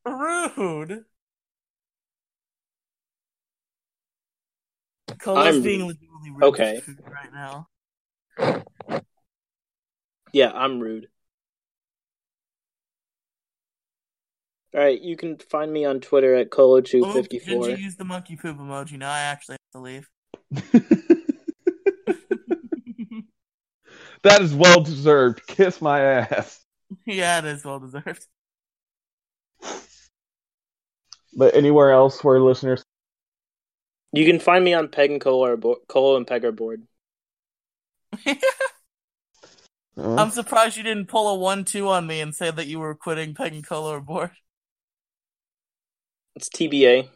rude. 0.05 1.05
Colo's 5.19 5.47
I'm 5.47 5.61
being 5.63 5.87
legitimately 5.87 6.31
rude 6.31 6.43
Okay. 6.43 6.81
right 7.09 7.33
now. 7.33 7.67
Yeah, 10.31 10.51
I'm 10.51 10.79
rude. 10.79 11.07
Alright, 14.75 15.01
you 15.01 15.15
can 15.15 15.37
find 15.37 15.71
me 15.71 15.85
on 15.85 16.01
Twitter 16.01 16.35
at 16.35 16.49
Oh, 16.51 16.81
Colo254. 16.81 17.29
Did 17.29 17.79
you 17.79 17.85
use 17.85 17.95
the 17.95 18.03
monkey 18.03 18.35
poop 18.35 18.57
emoji? 18.57 18.97
Now 18.97 19.09
I 19.09 19.19
actually 19.19 19.53
have 19.53 19.71
to 19.73 19.79
leave. 19.79 20.09
that 24.23 24.41
is 24.41 24.53
well 24.53 24.81
deserved. 24.81 25.47
Kiss 25.47 25.81
my 25.81 26.01
ass. 26.01 26.59
yeah, 27.05 27.39
it 27.39 27.45
is 27.45 27.63
well 27.63 27.79
deserved. 27.79 28.25
But 31.37 31.55
anywhere 31.55 31.91
else 31.91 32.21
where 32.21 32.41
listeners 32.41 32.83
You 34.11 34.25
can 34.25 34.39
find 34.39 34.65
me 34.65 34.73
on 34.73 34.89
Peg 34.89 35.09
and 35.09 35.21
Colo, 35.21 35.45
are 35.45 35.57
bo- 35.57 35.79
Colo 35.87 36.17
and 36.17 36.27
Peg 36.27 36.43
are 36.43 36.51
board. 36.51 36.83
Oh, 38.13 38.31
uh-huh. 39.97 40.15
I'm 40.15 40.31
surprised 40.31 40.75
you 40.75 40.83
didn't 40.83 41.07
pull 41.07 41.29
a 41.29 41.35
one-two 41.35 41.87
on 41.87 42.05
me 42.05 42.19
and 42.19 42.35
say 42.35 42.51
that 42.51 42.67
you 42.67 42.79
were 42.79 42.93
quitting 42.95 43.33
Peg 43.35 43.53
and 43.53 43.65
Color 43.65 44.01
board. 44.01 44.31
It's 46.35 46.49
TBA. 46.49 47.07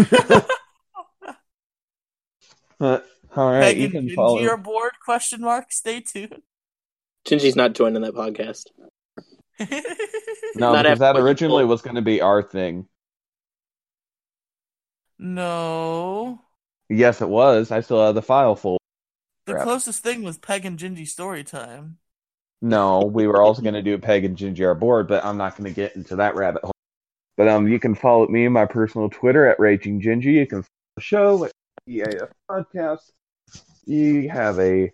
uh, 0.00 0.42
all 2.80 3.00
right, 3.52 3.60
Peg 3.62 3.78
you 3.78 3.84
and 3.84 3.92
can 3.92 4.08
Gingy 4.08 4.14
follow. 4.14 4.44
are 4.48 4.56
bored? 4.56 4.92
Question 5.04 5.40
mark. 5.40 5.72
Stay 5.72 6.00
tuned. 6.00 6.40
Gingy's 7.26 7.56
not 7.56 7.74
joining 7.74 8.02
that 8.02 8.14
podcast. 8.14 8.66
No, 10.54 10.72
Not 10.72 10.84
because 10.84 10.98
that 11.00 11.16
originally 11.16 11.62
told. 11.62 11.70
was 11.70 11.82
going 11.82 11.96
to 11.96 12.02
be 12.02 12.22
our 12.22 12.42
thing. 12.42 12.86
no. 15.18 16.40
Yes, 16.88 17.20
it 17.20 17.28
was. 17.28 17.70
I 17.70 17.80
still 17.80 18.04
have 18.04 18.14
the 18.14 18.22
file 18.22 18.54
full. 18.56 18.78
The 19.46 19.52
Crap. 19.54 19.64
closest 19.64 20.02
thing 20.02 20.22
was 20.22 20.38
Peg 20.38 20.64
and 20.64 20.78
Gingy 20.78 21.06
story 21.06 21.42
time. 21.44 21.98
No, 22.62 23.00
we 23.00 23.26
were 23.26 23.42
also 23.42 23.60
going 23.60 23.74
to 23.74 23.82
do 23.82 23.98
Peg 23.98 24.24
and 24.24 24.36
Ginger 24.36 24.68
our 24.68 24.74
board, 24.74 25.08
but 25.08 25.24
I'm 25.26 25.36
not 25.36 25.56
going 25.58 25.68
to 25.68 25.74
get 25.74 25.94
into 25.96 26.16
that 26.16 26.36
rabbit 26.36 26.62
hole. 26.64 26.72
But 27.36 27.48
um, 27.48 27.68
you 27.68 27.78
can 27.78 27.94
follow 27.94 28.26
me 28.28 28.48
my 28.48 28.64
personal 28.64 29.10
Twitter 29.10 29.46
at 29.46 29.60
Raging. 29.60 30.00
You 30.00 30.46
can 30.46 30.62
follow 30.62 30.68
the 30.96 31.02
show 31.02 31.44
at 31.44 31.52
EAF 31.88 32.30
Podcast. 32.50 33.10
You 33.84 34.28
have 34.30 34.58
a 34.58 34.92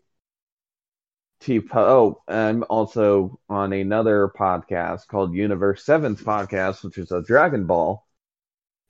T. 1.41 1.61
Oh, 1.75 2.23
I'm 2.29 2.65
also 2.69 3.41
on 3.49 3.73
another 3.73 4.31
podcast 4.37 5.07
called 5.09 5.35
Universe 5.35 5.85
Seventh 5.85 6.25
Podcast, 6.25 6.85
which 6.85 6.99
is 6.99 7.11
a 7.11 7.23
Dragon 7.23 7.67
Ball 7.67 8.07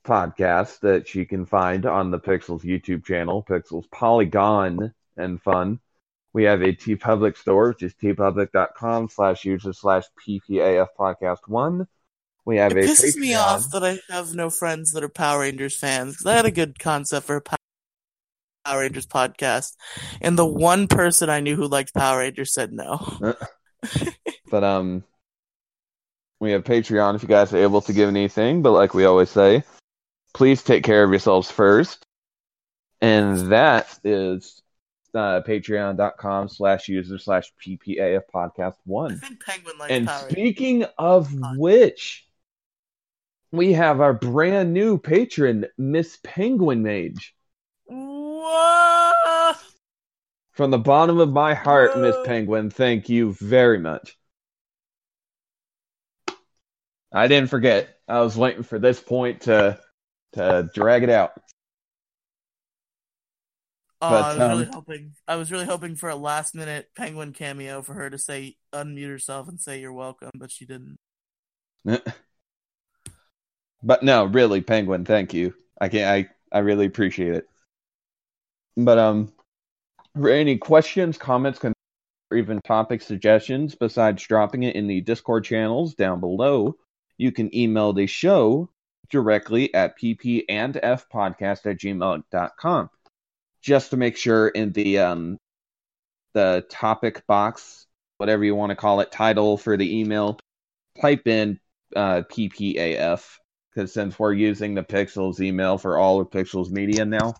podcast 0.04 0.80
that 0.80 1.14
you 1.14 1.24
can 1.24 1.46
find 1.46 1.86
on 1.86 2.10
the 2.10 2.18
Pixels 2.18 2.62
YouTube 2.62 3.04
channel, 3.04 3.44
Pixels 3.48 3.90
Polygon 3.90 4.92
and 5.16 5.40
Fun. 5.40 5.80
We 6.32 6.44
have 6.44 6.62
a 6.62 6.72
TeePublic 6.72 7.36
store, 7.36 7.68
which 7.68 7.82
is 7.82 7.94
teepublic.com 7.94 9.08
slash 9.10 9.44
user 9.44 9.72
slash 9.72 10.04
PPAF 10.26 10.88
podcast 10.98 11.46
one. 11.46 11.86
We 12.44 12.56
have 12.56 12.72
It 12.72 12.84
a 12.84 12.88
pisses 12.88 13.16
me 13.16 13.34
off 13.34 13.70
that 13.72 13.84
I 13.84 13.98
have 14.12 14.34
no 14.34 14.50
friends 14.50 14.92
that 14.92 15.04
are 15.04 15.08
Power 15.08 15.40
Rangers 15.40 15.76
fans 15.78 16.14
because 16.14 16.26
I 16.26 16.34
had 16.34 16.44
a 16.46 16.50
good 16.50 16.78
concept 16.78 17.26
for 17.26 17.36
a 17.36 17.42
Power 18.64 18.80
Rangers 18.80 19.06
podcast, 19.06 19.74
and 20.20 20.36
the 20.38 20.46
one 20.46 20.86
person 20.88 21.30
I 21.30 21.40
knew 21.40 21.54
who 21.56 21.66
liked 21.68 21.94
Power 21.94 22.18
Rangers 22.18 22.52
said 22.54 22.72
no. 22.72 23.16
But 24.50 24.64
um, 24.64 25.02
we 26.40 26.50
have 26.52 26.62
Patreon 26.64 27.14
if 27.14 27.22
you 27.22 27.28
guys 27.28 27.54
are 27.54 27.58
able 27.58 27.80
to 27.82 27.92
give 27.94 28.08
anything. 28.08 28.60
But 28.62 28.72
like 28.72 28.92
we 28.92 29.06
always 29.06 29.30
say, 29.30 29.64
please 30.34 30.62
take 30.62 30.84
care 30.84 31.02
of 31.04 31.10
yourselves 31.10 31.50
first, 31.50 32.04
and 33.00 33.50
that 33.52 33.98
is 34.04 34.60
uh, 35.14 35.40
Patreon.com 35.46 36.48
slash 36.48 36.88
user 36.88 37.18
slash 37.18 37.50
PPAF 37.64 38.22
podcast 38.34 38.74
I 38.74 38.80
one. 38.84 39.18
think 39.18 39.42
Penguin 39.44 39.78
likes 39.78 39.90
And 39.92 40.06
Power 40.06 40.16
Rangers. 40.24 40.32
speaking 40.32 40.84
of 40.98 41.32
which, 41.56 42.26
we 43.52 43.74
have 43.74 44.00
our 44.00 44.14
brand 44.14 44.72
new 44.72 44.98
patron, 44.98 45.66
Miss 45.76 46.18
Penguin 46.24 46.82
Mage. 46.82 47.34
Whoa! 47.86 49.52
From 50.52 50.70
the 50.70 50.78
bottom 50.78 51.18
of 51.18 51.30
my 51.30 51.54
heart, 51.54 51.96
Miss 51.98 52.16
Penguin, 52.24 52.70
thank 52.70 53.08
you 53.08 53.34
very 53.34 53.78
much. 53.78 54.16
I 57.12 57.28
didn't 57.28 57.50
forget. 57.50 57.98
I 58.08 58.20
was 58.20 58.36
waiting 58.36 58.62
for 58.62 58.78
this 58.78 58.98
point 58.98 59.42
to 59.42 59.78
to 60.32 60.70
drag 60.74 61.02
it 61.02 61.10
out. 61.10 61.32
Oh, 64.00 64.10
But, 64.10 64.24
I 64.24 64.28
was 64.28 64.38
really 64.38 64.66
um, 64.66 64.72
hoping. 64.72 65.12
I 65.28 65.36
was 65.36 65.52
really 65.52 65.66
hoping 65.66 65.94
for 65.94 66.08
a 66.08 66.16
last 66.16 66.54
minute 66.54 66.88
Penguin 66.96 67.32
cameo 67.32 67.82
for 67.82 67.94
her 67.94 68.08
to 68.08 68.18
say 68.18 68.56
unmute 68.72 69.08
herself 69.08 69.48
and 69.48 69.60
say 69.60 69.80
you're 69.80 69.92
welcome, 69.92 70.32
but 70.34 70.50
she 70.50 70.64
didn't. 70.64 70.96
But 73.82 74.02
no, 74.02 74.24
really, 74.24 74.60
Penguin, 74.60 75.04
thank 75.04 75.34
you. 75.34 75.54
I 75.80 75.88
can 75.88 76.08
I 76.08 76.28
I 76.52 76.60
really 76.60 76.86
appreciate 76.86 77.34
it. 77.34 77.48
But 78.76 78.98
um, 78.98 79.32
for 80.14 80.30
any 80.30 80.56
questions, 80.58 81.18
comments, 81.18 81.60
or 81.64 82.36
even 82.36 82.60
topic 82.62 83.02
suggestions, 83.02 83.74
besides 83.74 84.26
dropping 84.26 84.62
it 84.62 84.76
in 84.76 84.86
the 84.86 85.00
Discord 85.00 85.44
channels 85.44 85.94
down 85.94 86.20
below, 86.20 86.76
you 87.18 87.32
can 87.32 87.54
email 87.54 87.92
the 87.92 88.06
show 88.06 88.70
directly 89.10 89.74
at 89.74 89.98
ppandfpodcast 89.98 91.66
at 91.66 91.78
gmail.com. 91.78 92.90
Just 93.60 93.90
to 93.90 93.96
make 93.96 94.16
sure 94.16 94.48
in 94.48 94.72
the 94.72 94.98
um 94.98 95.38
the 96.34 96.64
topic 96.70 97.26
box, 97.26 97.86
whatever 98.18 98.44
you 98.44 98.54
want 98.54 98.70
to 98.70 98.76
call 98.76 99.00
it, 99.00 99.12
title 99.12 99.58
for 99.58 99.76
the 99.76 100.00
email, 100.00 100.38
type 101.00 101.26
in 101.26 101.60
uh, 101.94 102.22
PPAF 102.22 103.38
because 103.74 103.92
since 103.92 104.18
we're 104.18 104.32
using 104.32 104.74
the 104.74 104.82
Pixels 104.82 105.40
email 105.40 105.78
for 105.78 105.98
all 105.98 106.20
of 106.20 106.30
Pixels 106.30 106.70
Media 106.70 107.04
now, 107.04 107.34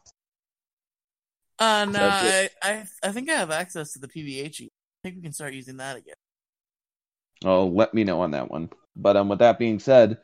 Uh, 1.58 1.84
no, 1.84 2.00
I. 2.10 2.48
I, 2.62 2.84
I 3.02 3.12
think 3.12 3.28
I 3.30 3.34
have 3.34 3.50
access 3.50 3.92
to 3.92 3.98
the 3.98 4.08
PVH. 4.08 4.62
I 4.62 4.68
think 5.04 5.16
we 5.16 5.22
can 5.22 5.32
start 5.32 5.54
using 5.54 5.76
that 5.78 5.96
again. 5.96 6.14
oh, 7.44 7.66
let 7.66 7.92
me 7.94 8.04
know 8.04 8.20
on 8.22 8.30
that 8.32 8.50
one. 8.50 8.70
But 8.96 9.16
um, 9.16 9.28
with 9.28 9.40
that 9.40 9.58
being 9.58 9.78
said, 9.78 10.18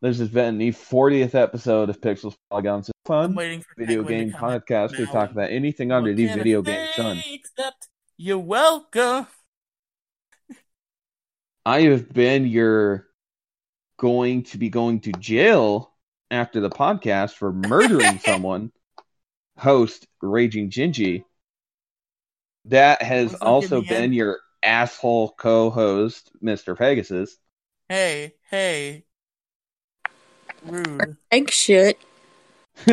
this 0.00 0.18
has 0.18 0.28
been 0.28 0.58
the 0.58 0.70
40th 0.70 1.34
episode 1.34 1.88
of 1.90 2.00
Pixels 2.00 2.34
Polygons 2.50 2.88
and 2.88 2.92
I'm 3.08 3.30
Fun 3.30 3.34
waiting 3.34 3.60
for 3.62 3.74
video 3.78 4.02
game 4.02 4.30
podcast. 4.32 4.96
We 4.98 5.06
talk 5.06 5.30
about 5.30 5.50
anything 5.50 5.92
under 5.92 6.12
the 6.14 6.26
video 6.26 6.62
game 6.62 6.88
sun. 6.94 7.22
Except 7.30 7.88
you're 8.16 8.38
welcome. 8.38 9.26
I 11.64 11.82
have 11.82 12.12
been 12.12 12.46
your 12.46 13.06
going 14.02 14.42
to 14.42 14.58
be 14.58 14.68
going 14.68 14.98
to 14.98 15.12
jail 15.12 15.92
after 16.28 16.60
the 16.60 16.68
podcast 16.68 17.34
for 17.34 17.52
murdering 17.52 18.18
someone. 18.24 18.72
Host 19.56 20.08
Raging 20.20 20.70
Gingy. 20.70 21.24
That 22.64 23.00
has 23.00 23.30
What's 23.30 23.42
also 23.42 23.80
Gimme 23.80 23.94
Yen? 23.94 24.02
been 24.02 24.12
your 24.12 24.40
asshole 24.62 25.34
co-host, 25.38 26.32
Mr. 26.42 26.76
Pegasus. 26.76 27.36
Hey, 27.88 28.34
hey. 28.50 29.04
Rude. 30.64 31.16
Egg 31.30 31.50
shit. 31.50 31.96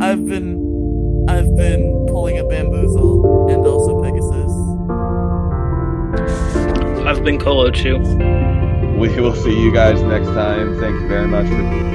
I've 0.00 0.26
been 0.26 1.26
I've 1.28 1.56
been 1.56 1.93
bowling 2.24 2.38
of 2.38 2.48
bamboozle, 2.48 3.50
and 3.50 3.66
also 3.66 4.02
Pegasus. 4.02 4.52
I've 7.06 7.22
been 7.22 7.38
Colo 7.38 7.70
Chew. 7.70 7.98
We 8.98 9.08
will 9.20 9.34
see 9.34 9.60
you 9.60 9.70
guys 9.70 10.00
next 10.00 10.28
time. 10.28 10.80
Thank 10.80 11.02
you 11.02 11.08
very 11.08 11.26
much 11.26 11.46
for. 11.48 11.94